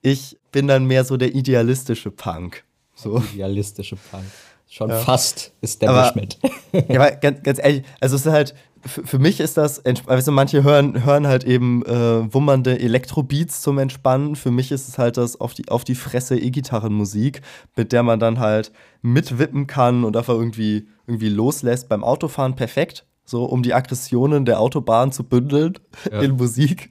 Ich 0.00 0.38
bin 0.52 0.68
dann 0.68 0.84
mehr 0.84 1.04
so 1.04 1.16
der 1.16 1.34
idealistische 1.34 2.10
Punk. 2.10 2.64
So. 2.94 3.22
idealistische 3.34 3.96
Punk. 4.10 4.24
Schon 4.74 4.90
fast 4.90 5.52
Aber- 5.52 5.64
Establishment. 5.66 6.38
Ja, 6.88 7.00
aber 7.02 7.10
ganz, 7.16 7.42
ganz 7.42 7.58
ehrlich, 7.62 7.82
also 8.00 8.16
es 8.16 8.24
ist 8.24 8.32
halt, 8.32 8.54
für, 8.80 9.06
für 9.06 9.18
mich 9.18 9.38
ist 9.40 9.58
das, 9.58 9.82
weißt 9.84 10.26
du, 10.26 10.32
manche 10.32 10.62
hören, 10.64 11.04
hören 11.04 11.26
halt 11.26 11.44
eben 11.44 11.84
äh, 11.84 12.32
wummernde 12.32 12.80
Elektrobeats 12.80 13.60
zum 13.60 13.76
Entspannen. 13.78 14.34
Für 14.34 14.50
mich 14.50 14.72
ist 14.72 14.88
es 14.88 14.96
halt 14.96 15.18
das 15.18 15.38
auf 15.38 15.52
die, 15.52 15.68
auf 15.68 15.84
die 15.84 15.94
Fresse 15.94 16.38
E-Gitarrenmusik, 16.38 17.42
mit 17.76 17.92
der 17.92 18.02
man 18.02 18.18
dann 18.18 18.38
halt 18.38 18.72
mitwippen 19.02 19.66
kann 19.66 20.04
und 20.04 20.16
einfach 20.16 20.32
irgendwie, 20.32 20.88
irgendwie 21.06 21.28
loslässt 21.28 21.90
beim 21.90 22.02
Autofahren 22.02 22.56
perfekt. 22.56 23.04
So, 23.26 23.44
um 23.44 23.62
die 23.62 23.74
Aggressionen 23.74 24.46
der 24.46 24.58
Autobahn 24.58 25.12
zu 25.12 25.22
bündeln 25.24 25.78
Ja. 26.10 26.22
in 26.22 26.32
Musik. 26.32 26.90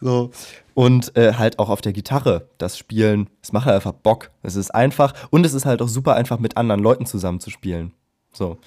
So. 0.00 0.30
Und 0.74 1.16
äh, 1.16 1.34
halt 1.34 1.58
auch 1.58 1.68
auf 1.68 1.80
der 1.80 1.92
Gitarre 1.92 2.48
das 2.58 2.78
Spielen, 2.78 3.28
es 3.42 3.52
macht 3.52 3.66
halt 3.66 3.74
einfach 3.74 3.92
Bock. 3.92 4.30
Es 4.42 4.54
ist 4.56 4.74
einfach 4.74 5.12
und 5.30 5.44
es 5.44 5.54
ist 5.54 5.66
halt 5.66 5.82
auch 5.82 5.88
super 5.88 6.14
einfach 6.14 6.38
mit 6.38 6.56
anderen 6.56 6.82
Leuten 6.82 7.06
zusammen 7.06 7.40
zu 7.40 7.50
spielen. 7.50 7.92
So. 8.32 8.58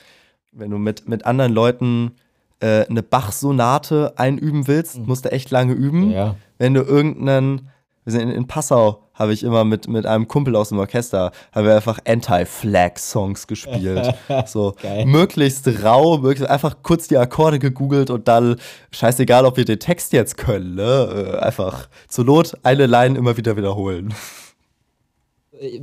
Wenn 0.51 0.71
du 0.71 0.77
mit, 0.77 1.07
mit 1.07 1.25
anderen 1.25 1.53
Leuten 1.53 2.11
äh, 2.59 2.85
eine 2.87 3.03
Bach-Sonate 3.03 4.13
einüben 4.17 4.67
willst, 4.67 4.99
musst 4.99 5.25
du 5.25 5.31
echt 5.31 5.49
lange 5.51 5.73
üben. 5.73 6.11
Ja. 6.11 6.35
Wenn 6.57 6.73
du 6.73 6.81
irgendeinen, 6.81 7.69
wir 8.03 8.11
sind 8.11 8.21
in, 8.21 8.31
in 8.31 8.47
Passau 8.47 9.03
habe 9.13 9.33
ich 9.33 9.43
immer 9.43 9.63
mit, 9.63 9.87
mit 9.87 10.05
einem 10.05 10.27
Kumpel 10.27 10.55
aus 10.55 10.69
dem 10.69 10.79
Orchester, 10.79 11.31
haben 11.51 11.67
wir 11.67 11.75
einfach 11.75 11.99
Anti-Flag-Songs 12.05 13.45
gespielt. 13.45 14.15
so 14.47 14.73
Geil. 14.81 15.05
möglichst 15.05 15.67
rau, 15.83 16.17
möglichst 16.17 16.49
einfach 16.49 16.77
kurz 16.81 17.07
die 17.07 17.17
Akkorde 17.17 17.59
gegoogelt 17.59 18.09
und 18.09 18.27
dann 18.27 18.55
scheißegal, 18.91 19.45
ob 19.45 19.57
wir 19.57 19.65
den 19.65 19.79
Text 19.79 20.13
jetzt 20.13 20.37
können, 20.37 20.75
ne? 20.75 21.35
Äh, 21.35 21.37
einfach 21.37 21.87
zur 22.07 22.25
Not 22.25 22.57
eine 22.63 22.87
Line 22.87 23.17
immer 23.17 23.37
wieder 23.37 23.55
wiederholen. 23.55 24.13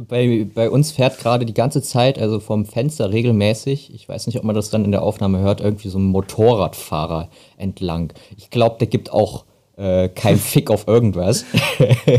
bei, 0.08 0.46
bei 0.52 0.68
uns 0.68 0.90
fährt 0.90 1.18
gerade 1.18 1.46
die 1.46 1.54
ganze 1.54 1.82
Zeit, 1.82 2.18
also 2.18 2.40
vom 2.40 2.66
Fenster 2.66 3.12
regelmäßig, 3.12 3.94
ich 3.94 4.08
weiß 4.08 4.26
nicht, 4.26 4.38
ob 4.38 4.44
man 4.44 4.56
das 4.56 4.70
dann 4.70 4.84
in 4.84 4.90
der 4.90 5.02
Aufnahme 5.02 5.38
hört, 5.38 5.60
irgendwie 5.60 5.88
so 5.88 5.98
ein 5.98 6.06
Motorradfahrer 6.06 7.28
entlang. 7.56 8.12
Ich 8.36 8.50
glaube, 8.50 8.78
der 8.80 8.88
gibt 8.88 9.12
auch 9.12 9.44
äh, 9.78 10.08
kein 10.08 10.36
Fick 10.38 10.70
auf 10.70 10.86
irgendwas. 10.86 11.44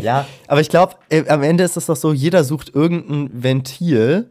Ja, 0.02 0.26
aber 0.48 0.62
ich 0.62 0.69
glaube, 0.69 0.95
am 1.28 1.43
Ende 1.43 1.63
ist 1.63 1.76
es 1.76 1.88
doch 1.88 1.95
so, 1.95 2.13
jeder 2.13 2.43
sucht 2.43 2.74
irgendein 2.74 3.43
Ventil, 3.43 4.30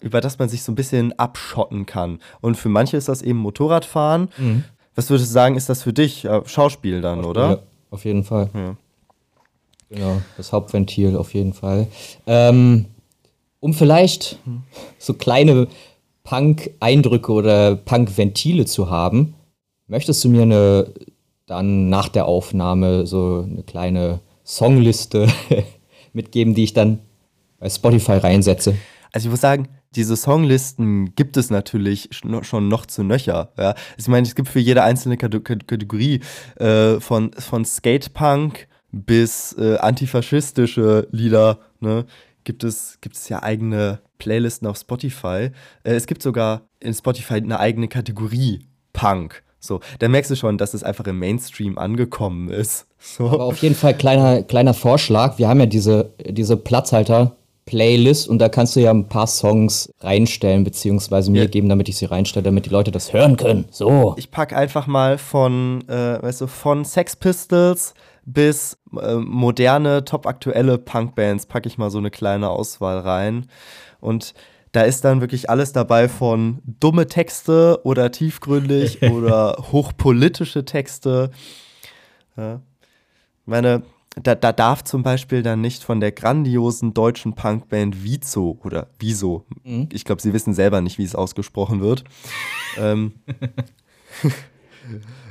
über 0.00 0.20
das 0.20 0.38
man 0.38 0.48
sich 0.48 0.62
so 0.62 0.72
ein 0.72 0.74
bisschen 0.74 1.18
abschotten 1.18 1.86
kann. 1.86 2.20
Und 2.40 2.56
für 2.56 2.68
manche 2.68 2.96
ist 2.96 3.08
das 3.08 3.22
eben 3.22 3.38
Motorradfahren. 3.38 4.28
Was 4.94 5.10
würdest 5.10 5.30
du 5.30 5.32
sagen, 5.32 5.56
ist 5.56 5.68
das 5.68 5.82
für 5.82 5.92
dich? 5.92 6.24
Ja, 6.24 6.42
Schauspiel 6.46 7.00
dann, 7.00 7.24
oder? 7.24 7.48
Ja, 7.48 7.58
auf 7.90 8.04
jeden 8.04 8.24
Fall. 8.24 8.50
Genau, 9.88 10.20
das 10.36 10.52
Hauptventil 10.52 11.16
auf 11.16 11.34
jeden 11.34 11.54
Fall. 11.54 11.86
Ähm, 12.26 12.86
um 13.60 13.72
vielleicht 13.72 14.38
so 14.98 15.14
kleine 15.14 15.68
Punk-Eindrücke 16.24 17.32
oder 17.32 17.76
Punk-Ventile 17.76 18.66
zu 18.66 18.90
haben, 18.90 19.34
möchtest 19.86 20.22
du 20.24 20.28
mir 20.28 20.42
eine 20.42 20.92
dann 21.48 21.88
nach 21.88 22.08
der 22.08 22.26
Aufnahme 22.26 23.06
so 23.06 23.44
eine 23.50 23.62
kleine 23.62 24.20
Songliste 24.44 25.26
mitgeben, 26.12 26.54
die 26.54 26.64
ich 26.64 26.74
dann 26.74 27.00
bei 27.58 27.68
Spotify 27.68 28.12
reinsetze? 28.12 28.76
Also 29.12 29.28
ich 29.28 29.30
muss 29.30 29.40
sagen, 29.40 29.68
diese 29.94 30.16
Songlisten 30.16 31.14
gibt 31.14 31.36
es 31.38 31.50
natürlich 31.50 32.10
sch- 32.12 32.44
schon 32.44 32.68
noch 32.68 32.86
zu 32.86 33.02
nöcher. 33.02 33.52
Ja? 33.58 33.70
Also 33.70 33.76
ich 33.98 34.08
meine, 34.08 34.26
es 34.26 34.34
gibt 34.34 34.48
für 34.48 34.60
jede 34.60 34.82
einzelne 34.82 35.16
Kate- 35.16 35.40
Kate- 35.40 35.64
Kategorie 35.66 36.20
äh, 36.56 37.00
von, 37.00 37.32
von 37.32 37.64
Skatepunk 37.64 38.68
bis 38.92 39.54
äh, 39.58 39.76
antifaschistische 39.78 41.08
Lieder, 41.10 41.58
ne, 41.80 42.04
gibt, 42.44 42.64
es, 42.64 42.98
gibt 43.00 43.16
es 43.16 43.28
ja 43.28 43.42
eigene 43.42 44.00
Playlisten 44.18 44.68
auf 44.68 44.76
Spotify. 44.78 45.50
Äh, 45.84 45.94
es 45.94 46.06
gibt 46.06 46.22
sogar 46.22 46.68
in 46.80 46.92
Spotify 46.94 47.34
eine 47.34 47.58
eigene 47.58 47.88
Kategorie 47.88 48.66
Punk. 48.92 49.42
So, 49.60 49.80
da 49.98 50.08
merkst 50.08 50.30
du 50.30 50.36
schon, 50.36 50.56
dass 50.58 50.72
es 50.74 50.82
einfach 50.84 51.04
im 51.06 51.18
Mainstream 51.18 51.78
angekommen 51.78 52.48
ist. 52.50 52.86
So. 53.00 53.26
Aber 53.28 53.44
auf 53.44 53.58
jeden 53.58 53.76
Fall 53.76 53.94
kleiner, 53.94 54.42
kleiner 54.42 54.74
Vorschlag. 54.74 55.38
Wir 55.38 55.46
haben 55.48 55.60
ja 55.60 55.66
diese, 55.66 56.10
diese 56.28 56.56
Platzhalter-Playlist 56.56 58.28
und 58.28 58.38
da 58.38 58.48
kannst 58.48 58.76
du 58.76 58.80
ja 58.80 58.90
ein 58.90 59.08
paar 59.08 59.26
Songs 59.26 59.92
reinstellen, 60.00 60.64
beziehungsweise 60.64 61.30
mir 61.30 61.44
Ja. 61.44 61.48
geben, 61.48 61.68
damit 61.68 61.88
ich 61.88 61.96
sie 61.96 62.06
reinstelle, 62.06 62.42
damit 62.44 62.66
die 62.66 62.70
Leute 62.70 62.90
das 62.90 63.12
hören 63.12 63.36
können. 63.36 63.66
So. 63.70 64.14
Ich 64.18 64.30
pack 64.30 64.52
einfach 64.52 64.86
mal 64.86 65.18
von, 65.18 65.84
äh, 65.88 66.22
weißt 66.22 66.40
du, 66.42 66.46
von 66.46 66.84
Sex 66.84 67.16
Pistols 67.16 67.94
bis 68.24 68.76
äh, 69.00 69.14
moderne, 69.14 70.04
topaktuelle 70.04 70.78
Punkbands 70.78 71.46
packe 71.46 71.68
ich 71.68 71.78
mal 71.78 71.90
so 71.90 71.98
eine 71.98 72.10
kleine 72.10 72.50
Auswahl 72.50 72.98
rein. 72.98 73.46
Und 74.00 74.34
da 74.72 74.82
ist 74.82 75.04
dann 75.04 75.20
wirklich 75.20 75.50
alles 75.50 75.72
dabei 75.72 76.08
von 76.08 76.60
dumme 76.64 77.06
Texte 77.06 77.80
oder 77.84 78.10
tiefgründig 78.10 79.02
oder 79.10 79.56
hochpolitische 79.72 80.64
Texte. 80.64 81.30
Ja. 82.36 82.56
Ich 82.56 83.46
meine, 83.46 83.82
da, 84.22 84.34
da 84.34 84.52
darf 84.52 84.84
zum 84.84 85.02
Beispiel 85.02 85.42
dann 85.42 85.60
nicht 85.60 85.82
von 85.82 86.00
der 86.00 86.12
grandiosen 86.12 86.92
deutschen 86.94 87.34
Punkband 87.34 88.02
Vizo 88.02 88.58
oder 88.64 88.88
Wieso, 88.98 89.44
ich 89.92 90.04
glaube, 90.04 90.20
sie 90.20 90.32
wissen 90.32 90.54
selber 90.54 90.80
nicht, 90.80 90.98
wie 90.98 91.04
es 91.04 91.14
ausgesprochen 91.14 91.80
wird. 91.80 92.04
ähm, 92.78 93.12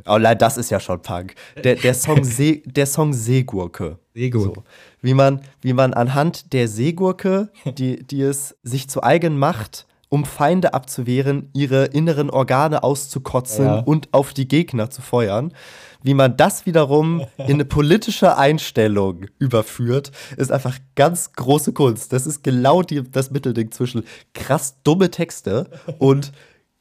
Oh, 0.06 0.18
nein, 0.18 0.38
das 0.38 0.58
ist 0.58 0.70
ja 0.70 0.80
schon 0.80 1.02
Punk. 1.02 1.36
Der, 1.64 1.76
der, 1.76 1.94
Song, 1.94 2.24
See, 2.24 2.64
der 2.66 2.86
Song 2.86 3.14
Seegurke. 3.14 3.98
Seegurke. 4.14 4.54
So. 4.56 4.64
Wie, 5.02 5.14
man, 5.14 5.42
wie 5.62 5.74
man 5.74 5.94
anhand 5.94 6.54
der 6.54 6.68
Seegurke, 6.68 7.50
die, 7.78 8.04
die 8.04 8.22
es 8.22 8.56
sich 8.64 8.90
zu 8.90 9.04
eigen 9.04 9.38
macht, 9.38 9.86
um 10.10 10.24
Feinde 10.24 10.74
abzuwehren, 10.74 11.50
ihre 11.54 11.86
inneren 11.86 12.30
Organe 12.30 12.82
auszukotzen 12.84 13.66
Ja. 13.66 13.80
und 13.80 14.14
auf 14.14 14.34
die 14.34 14.48
Gegner 14.48 14.90
zu 14.90 15.02
feuern, 15.02 15.52
wie 16.02 16.14
man 16.14 16.38
das 16.38 16.66
wiederum 16.66 17.26
in 17.38 17.56
eine 17.56 17.66
politische 17.66 18.38
Einstellung 18.38 19.26
überführt, 19.40 20.12
ist 20.38 20.52
einfach 20.52 20.78
ganz 20.96 21.34
große 21.34 21.74
Kunst. 21.74 22.14
Das 22.14 22.26
ist 22.26 22.42
genau 22.44 22.84
die, 22.84 23.04
das 23.12 23.32
Mittelding 23.32 23.72
zwischen 23.72 24.04
krass 24.34 24.78
dumme 24.84 25.12
Texte 25.12 25.70
und 26.00 26.32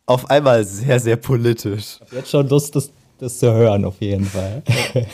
auf 0.07 0.31
einmal 0.31 0.65
sehr, 0.65 1.01
sehr 1.01 1.17
politisch. 1.17 1.99
Jetzt 2.13 2.31
schon 2.31 2.49
Lust, 2.49 2.75
das, 2.77 2.93
das 3.19 3.39
zu 3.39 3.53
hören, 3.53 3.85
auf 3.85 4.01
jeden 4.01 4.25
Fall. 4.25 4.63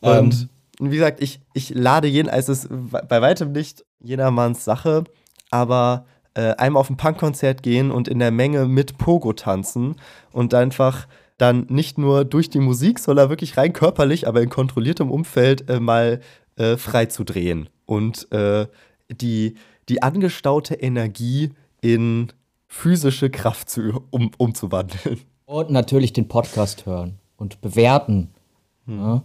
Und 0.00 0.48
wie 0.80 0.96
gesagt, 0.96 1.22
ich, 1.22 1.40
ich 1.52 1.70
lade 1.70 2.08
jeden, 2.08 2.28
es 2.28 2.48
ist 2.48 2.68
bei 2.70 3.20
weitem 3.20 3.52
nicht 3.52 3.84
jedermanns 4.00 4.64
Sache, 4.64 5.04
aber 5.50 6.06
äh, 6.34 6.54
einmal 6.54 6.80
auf 6.80 6.90
ein 6.90 6.96
Punkkonzert 6.96 7.62
gehen 7.62 7.90
und 7.90 8.08
in 8.08 8.18
der 8.18 8.30
Menge 8.30 8.66
mit 8.66 8.98
Pogo 8.98 9.32
tanzen 9.32 9.96
und 10.32 10.54
einfach 10.54 11.06
dann 11.38 11.66
nicht 11.68 11.98
nur 11.98 12.24
durch 12.24 12.50
die 12.50 12.60
Musik, 12.60 12.98
sondern 12.98 13.28
wirklich 13.30 13.56
rein 13.56 13.72
körperlich, 13.72 14.26
aber 14.26 14.42
in 14.42 14.48
kontrolliertem 14.48 15.10
Umfeld 15.10 15.68
äh, 15.68 15.80
mal 15.80 16.20
äh, 16.56 16.76
frei 16.76 17.06
zu 17.06 17.24
drehen 17.24 17.68
und 17.86 18.30
äh, 18.32 18.66
die, 19.10 19.54
die 19.88 20.02
angestaute 20.02 20.74
Energie 20.74 21.50
in 21.80 22.32
physische 22.72 23.30
Kraft 23.30 23.68
zu, 23.68 24.04
um, 24.10 24.30
umzuwandeln. 24.38 25.20
Und 25.44 25.70
natürlich 25.70 26.12
den 26.12 26.28
Podcast 26.28 26.86
hören 26.86 27.18
und 27.36 27.60
bewerten. 27.60 28.30
Ja. 28.86 29.22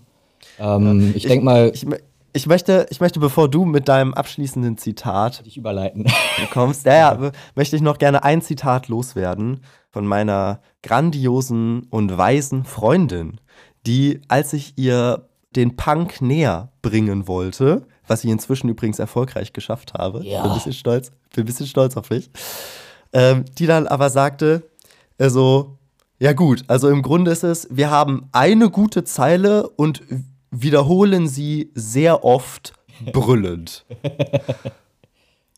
Ähm, 0.59 1.13
ich 1.15 1.23
denke 1.23 1.45
mal, 1.45 1.71
Ich, 1.73 1.85
ich, 2.33 2.47
möchte, 2.47 2.87
ich 2.89 2.99
möchte, 2.99 3.19
bevor 3.19 3.47
du 3.47 3.63
mit 3.63 3.87
deinem 3.87 4.15
abschließenden 4.15 4.77
Zitat 4.79 5.45
dich 5.45 5.57
überleiten. 5.57 6.05
kommst, 6.51 6.87
ja, 6.87 7.13
ja, 7.21 7.31
möchte 7.53 7.75
ich 7.75 7.83
noch 7.83 7.99
gerne 7.99 8.23
ein 8.23 8.41
Zitat 8.41 8.87
loswerden 8.87 9.61
von 9.91 10.07
meiner 10.07 10.59
grandiosen 10.81 11.83
und 11.91 12.17
weisen 12.17 12.63
Freundin, 12.65 13.39
die, 13.85 14.21
als 14.27 14.53
ich 14.53 14.73
ihr 14.77 15.29
den 15.55 15.75
Punk 15.75 16.19
näher 16.19 16.71
bringen 16.81 17.27
wollte, 17.27 17.85
was 18.07 18.23
ich 18.23 18.31
inzwischen 18.31 18.69
übrigens 18.69 18.97
erfolgreich 18.97 19.53
geschafft 19.53 19.93
habe, 19.93 20.23
Ja. 20.25 20.41
bin 20.41 20.51
ein 20.51 20.57
bisschen 20.57 20.73
stolz, 20.73 21.11
bin 21.33 21.43
ein 21.43 21.45
bisschen 21.45 21.67
stolz 21.67 21.95
auf 21.95 22.09
mich, 22.09 22.29
ähm, 23.16 23.45
die 23.57 23.66
dann 23.66 23.88
aber 23.88 24.09
sagte, 24.09 24.70
also, 25.18 25.78
ja 26.20 26.34
gut, 26.34 26.66
also 26.68 26.89
im 26.89 27.01
Grunde 27.01 27.32
ist 27.32 27.43
es, 27.43 27.68
wir 27.72 27.89
haben 27.89 28.28
eine 28.34 28.70
gute 28.70 29.05
Zeile 29.05 29.70
und 29.70 30.03
wiederholen 30.51 31.30
sie 31.30 31.72
sehr 31.74 32.26
oft 32.26 32.74
brüllend. 33.13 33.86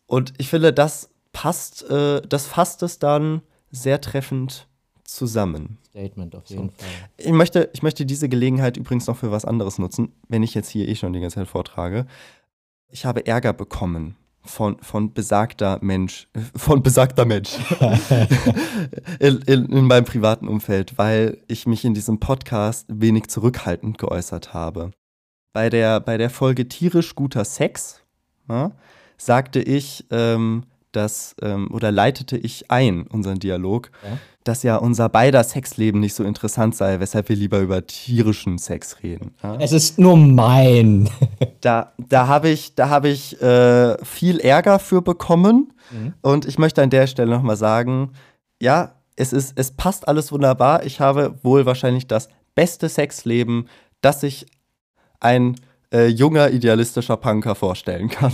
Und 0.06 0.32
ich 0.38 0.48
finde, 0.48 0.72
das 0.72 1.10
passt, 1.32 1.82
äh, 1.90 2.22
das 2.22 2.46
fasst 2.46 2.82
es 2.84 3.00
dann 3.00 3.42
sehr 3.70 4.00
treffend 4.00 4.68
zusammen. 5.04 5.78
Statement 5.90 6.36
auf 6.36 6.46
jeden 6.46 6.70
Fall. 6.70 6.88
Ich 7.16 7.32
möchte, 7.32 7.70
ich 7.74 7.82
möchte 7.82 8.06
diese 8.06 8.28
Gelegenheit 8.28 8.76
übrigens 8.76 9.06
noch 9.08 9.16
für 9.16 9.32
was 9.32 9.44
anderes 9.44 9.78
nutzen, 9.78 10.12
wenn 10.28 10.44
ich 10.44 10.54
jetzt 10.54 10.70
hier 10.70 10.88
eh 10.88 10.94
schon 10.94 11.12
die 11.12 11.20
ganze 11.20 11.36
Zeit 11.36 11.48
vortrage. 11.48 12.06
Ich 12.88 13.04
habe 13.04 13.26
Ärger 13.26 13.52
bekommen 13.52 14.16
von, 14.48 14.78
von 14.80 15.12
besagter 15.12 15.78
Mensch, 15.82 16.28
von 16.56 16.82
besagter 16.82 17.24
Mensch 17.24 17.56
in, 19.20 19.38
in, 19.42 19.66
in 19.66 19.84
meinem 19.84 20.04
privaten 20.04 20.48
Umfeld, 20.48 20.96
weil 20.96 21.38
ich 21.48 21.66
mich 21.66 21.84
in 21.84 21.94
diesem 21.94 22.18
Podcast 22.18 22.86
wenig 22.88 23.28
zurückhaltend 23.28 23.98
geäußert 23.98 24.54
habe. 24.54 24.90
Bei 25.52 25.70
der, 25.70 26.00
bei 26.00 26.16
der 26.16 26.30
Folge 26.30 26.68
tierisch 26.68 27.14
guter 27.14 27.44
Sex 27.44 28.02
ja, 28.48 28.72
sagte 29.16 29.60
ich, 29.60 30.06
ähm, 30.10 30.64
dass, 30.98 31.34
ähm, 31.40 31.68
oder 31.72 31.90
leitete 31.90 32.36
ich 32.36 32.70
ein, 32.70 33.06
unseren 33.06 33.38
Dialog, 33.38 33.90
Ja. 34.04 34.18
dass 34.44 34.62
ja 34.62 34.76
unser 34.76 35.08
beider 35.08 35.42
Sexleben 35.44 36.00
nicht 36.00 36.14
so 36.14 36.24
interessant 36.24 36.74
sei, 36.74 37.00
weshalb 37.00 37.28
wir 37.30 37.36
lieber 37.36 37.60
über 37.60 37.86
tierischen 37.86 38.58
Sex 38.58 39.02
reden. 39.02 39.34
Ja? 39.42 39.56
Es 39.60 39.72
ist 39.72 39.98
nur 39.98 40.16
mein. 40.16 41.08
Da, 41.60 41.92
da 41.98 42.28
habe 42.28 42.50
ich, 42.50 42.76
da 42.76 42.88
hab 42.88 43.04
ich 43.04 43.40
äh, 43.42 43.96
viel 44.04 44.38
Ärger 44.38 44.78
für 44.78 45.02
bekommen. 45.02 45.72
Und 46.22 46.44
ich 46.44 46.56
möchte 46.58 46.82
an 46.82 46.90
der 46.90 47.06
Stelle 47.08 47.30
nochmal 47.32 47.56
sagen, 47.56 48.12
ja, 48.62 48.92
es, 49.16 49.32
ist, 49.32 49.54
es 49.58 49.72
passt 49.72 50.06
alles 50.06 50.30
wunderbar. 50.30 50.84
Ich 50.84 51.00
habe 51.00 51.34
wohl 51.42 51.66
wahrscheinlich 51.66 52.06
das 52.06 52.28
beste 52.54 52.88
Sexleben, 52.88 53.68
das 54.02 54.20
sich 54.20 54.46
ein 55.18 55.56
äh, 55.92 56.06
junger, 56.06 56.50
idealistischer 56.50 57.16
Punker 57.16 57.56
vorstellen 57.56 58.08
kann. 58.08 58.32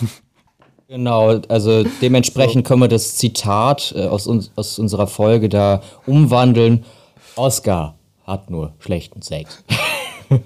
Genau, 0.88 1.40
also 1.48 1.84
dementsprechend 2.02 2.66
können 2.66 2.80
wir 2.80 2.88
das 2.88 3.16
Zitat 3.16 3.94
äh, 3.96 4.06
aus, 4.06 4.26
uns, 4.26 4.50
aus 4.54 4.78
unserer 4.78 5.06
Folge 5.06 5.48
da 5.48 5.82
umwandeln. 6.06 6.84
Oscar 7.36 7.94
hat 8.26 8.50
nur 8.50 8.72
schlechten 8.78 9.22
Sex. 9.22 9.64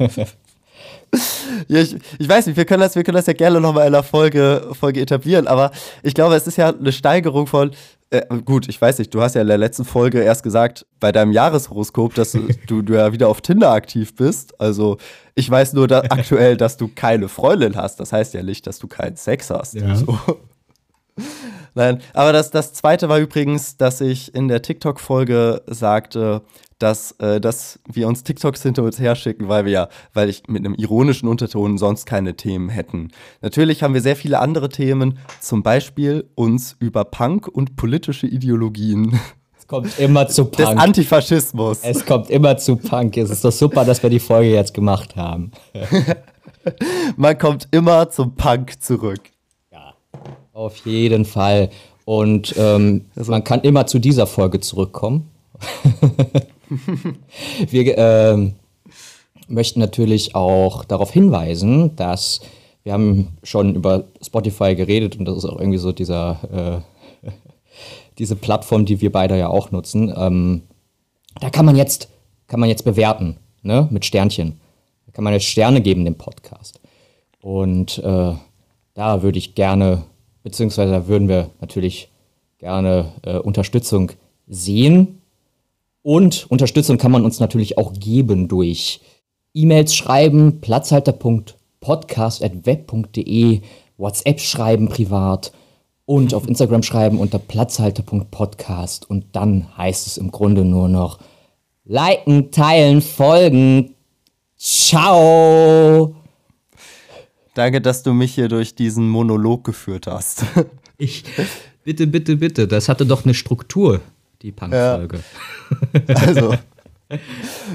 Ja, 1.69 1.81
ich, 1.81 1.97
ich 2.19 2.29
weiß 2.29 2.47
nicht, 2.47 2.57
wir 2.57 2.67
können 2.67 2.83
das, 2.83 2.95
wir 2.95 3.03
können 3.03 3.17
das 3.17 3.27
ja 3.27 3.33
gerne 3.33 3.61
nochmal 3.61 3.87
in 3.87 3.95
einer 3.95 4.03
Folge, 4.03 4.69
Folge 4.79 5.01
etablieren, 5.01 5.47
aber 5.47 5.71
ich 6.03 6.15
glaube, 6.15 6.35
es 6.35 6.47
ist 6.47 6.59
ja 6.59 6.69
eine 6.69 6.93
Steigerung 6.93 7.47
von. 7.47 7.71
Äh, 8.11 8.23
gut, 8.45 8.69
ich 8.69 8.81
weiß 8.81 8.99
nicht, 8.99 9.13
du 9.13 9.21
hast 9.21 9.35
ja 9.35 9.43
in 9.43 9.49
der 9.49 9.59
letzten 9.59 9.85
Folge 9.85 10.23
erst 10.23 10.43
gesagt, 10.43 10.87
bei 10.99 11.13
deinem 11.13 11.33
Jahreshoroskop, 11.33 12.15
dass 12.15 12.33
du, 12.67 12.83
du, 12.83 12.95
ja 12.95 13.13
wieder 13.13 13.29
auf 13.29 13.43
Tinder 13.43 13.71
aktiv 13.71 14.15
bist. 14.17 14.59
Also, 14.61 14.97
ich 15.35 15.51
weiß 15.51 15.75
nur 15.75 15.89
da, 15.89 16.01
aktuell, 16.09 16.57
dass 16.57 16.77
du 16.77 16.89
keine 16.89 17.29
Freundin 17.29 17.77
hast. 17.77 18.01
Das 18.01 18.13
heißt 18.13 18.33
ja 18.35 18.43
nicht, 18.43 18.67
dass 18.67 18.79
du 18.79 18.89
keinen 18.89 19.17
Sex 19.17 19.51
hast. 19.51 19.75
Ja. 19.75 19.95
So. 19.95 20.19
Nein, 21.75 22.01
aber 22.13 22.33
das, 22.33 22.51
das 22.51 22.73
zweite 22.73 23.09
war 23.09 23.19
übrigens, 23.19 23.77
dass 23.77 24.01
ich 24.01 24.35
in 24.35 24.49
der 24.49 24.63
TikTok-Folge 24.63 25.63
sagte, 25.67 26.43
dass, 26.79 27.13
äh, 27.13 27.41
dass 27.41 27.81
wir 27.87 28.07
uns 28.09 28.23
TikToks 28.23 28.63
hinter 28.63 28.85
uns 28.85 28.99
herschicken, 28.99 29.49
weil 29.49 29.65
wir 29.65 29.73
ja, 29.73 29.89
weil 30.15 30.29
ich 30.29 30.45
mit 30.49 30.65
einem 30.65 30.75
ironischen 30.75 31.29
Unterton 31.29 31.79
sonst 31.79 32.07
keine 32.07 32.37
Themen 32.37 32.69
hätten. 32.69 33.09
Natürlich 33.41 33.83
haben 33.83 33.95
wir 33.95 34.01
sehr 34.01 34.17
viele 34.17 34.39
andere 34.39 34.69
Themen, 34.69 35.19
zum 35.41 35.63
Beispiel 35.63 36.29
uns 36.35 36.77
über 36.79 37.05
Punk 37.05 37.49
und 37.49 37.77
politische 37.77 38.27
Ideologien 38.27 39.19
Es 39.59 39.67
kommt 39.67 39.99
immer 39.99 40.29
zu 40.29 40.45
des 40.45 40.67
Punk. 40.67 40.81
Antifaschismus. 40.81 41.81
Es 41.83 42.07
kommt 42.07 42.31
immer 42.31 42.57
zu 42.57 42.77
Punk. 42.77 43.17
Es 43.17 43.31
ist 43.31 43.45
doch 43.45 43.53
super, 43.53 43.85
dass 43.85 44.03
wir 44.03 44.11
die 44.11 44.21
Folge 44.21 44.51
jetzt 44.53 44.73
gemacht 44.73 45.17
haben. 45.17 45.51
Man 47.17 47.37
kommt 47.39 47.69
immer 47.71 48.09
zum 48.11 48.35
Punk 48.35 48.81
zurück. 48.81 49.21
Auf 50.59 50.79
jeden 50.79 51.25
Fall. 51.25 51.71
Und 52.05 52.53
ähm, 52.59 53.05
man 53.15 53.45
kann 53.45 53.61
immer 53.61 53.87
zu 53.87 54.01
dieser 54.01 54.27
Folge 54.27 54.59
zurückkommen. 54.59 55.31
wir 57.71 57.97
ähm, 57.97 58.55
möchten 59.47 59.79
natürlich 59.79 60.35
auch 60.35 60.85
darauf 60.85 61.13
hinweisen, 61.13 61.95
dass 61.95 62.41
wir 62.83 62.93
haben 62.93 63.39
schon 63.45 63.77
über 63.77 64.03
Spotify 64.21 64.75
geredet 64.75 65.17
und 65.17 65.27
das 65.27 65.37
ist 65.37 65.45
auch 65.45 65.61
irgendwie 65.61 65.79
so 65.79 65.93
dieser 65.93 66.83
äh, 67.23 67.31
diese 68.19 68.35
Plattform, 68.35 68.85
die 68.85 69.01
wir 69.01 69.13
beide 69.13 69.39
ja 69.39 69.47
auch 69.47 69.71
nutzen. 69.71 70.13
Ähm, 70.17 70.63
da 71.41 71.51
kann 71.51 71.67
man 71.67 71.77
jetzt 71.77 72.09
kann 72.49 72.59
man 72.59 72.69
jetzt 72.69 72.85
bewerten, 72.85 73.37
ne, 73.63 73.87
mit 73.93 74.05
Sternchen. 74.05 74.59
Da 75.07 75.13
kann 75.13 75.23
man 75.23 75.35
jetzt 75.35 75.47
Sterne 75.47 75.83
geben 75.83 76.05
dem 76.05 76.17
Podcast. 76.17 76.81
Und 77.43 77.99
äh, 77.99 78.33
da 78.95 79.23
würde 79.23 79.39
ich 79.39 79.55
gerne, 79.55 80.03
beziehungsweise 80.49 80.93
da 80.93 81.07
würden 81.07 81.29
wir 81.29 81.51
natürlich 81.61 82.11
gerne 82.57 83.13
äh, 83.23 83.37
Unterstützung 83.37 84.13
sehen. 84.47 85.21
Und 86.01 86.51
Unterstützung 86.51 86.97
kann 86.97 87.13
man 87.13 87.27
uns 87.27 87.39
natürlich 87.39 87.77
auch 87.77 87.93
geben 87.93 88.49
durch 88.49 89.03
E-Mails 89.53 89.95
schreiben, 89.95 90.63
platzhalter.podcast.web.de, 90.63 93.61
WhatsApp 93.99 94.41
schreiben 94.41 94.89
privat 94.89 95.53
und 96.07 96.33
auf 96.33 96.49
Instagram 96.49 96.83
schreiben 96.83 97.19
unter 97.19 97.39
platzhalter.podcast. 97.39 99.11
Und 99.11 99.27
dann 99.33 99.77
heißt 99.77 100.07
es 100.07 100.17
im 100.17 100.31
Grunde 100.31 100.65
nur 100.65 100.89
noch 100.89 101.19
liken, 101.85 102.51
teilen, 102.53 103.03
folgen. 103.03 103.97
Ciao! 104.57 106.18
Danke, 107.59 107.81
dass 107.81 108.05
du 108.05 108.13
mich 108.13 108.37
hier 108.37 108.47
durch 108.47 108.77
diesen 108.77 109.09
Monolog 109.09 109.65
geführt 109.65 110.07
hast. 110.07 110.45
Ich, 111.01 111.23
bitte, 111.85 112.09
bitte, 112.09 112.35
bitte, 112.35 112.67
das 112.67 112.89
hatte 112.89 113.07
doch 113.07 113.25
eine 113.25 113.33
Struktur, 113.33 114.01
die 114.43 114.51
Punk-Folge. 114.51 115.21
Ja. 116.09 116.15
Also, 116.17 116.55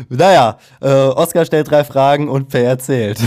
naja, 0.09 0.59
äh, 0.81 0.89
Oskar 0.89 1.45
stellt 1.45 1.71
drei 1.71 1.85
Fragen 1.85 2.27
und 2.27 2.49
Per 2.49 2.65
erzählt. 2.65 3.21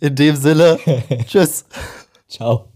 In 0.00 0.14
dem 0.14 0.36
Sinne, 0.36 0.78
tschüss. 1.26 1.66
Ciao. 2.26 2.70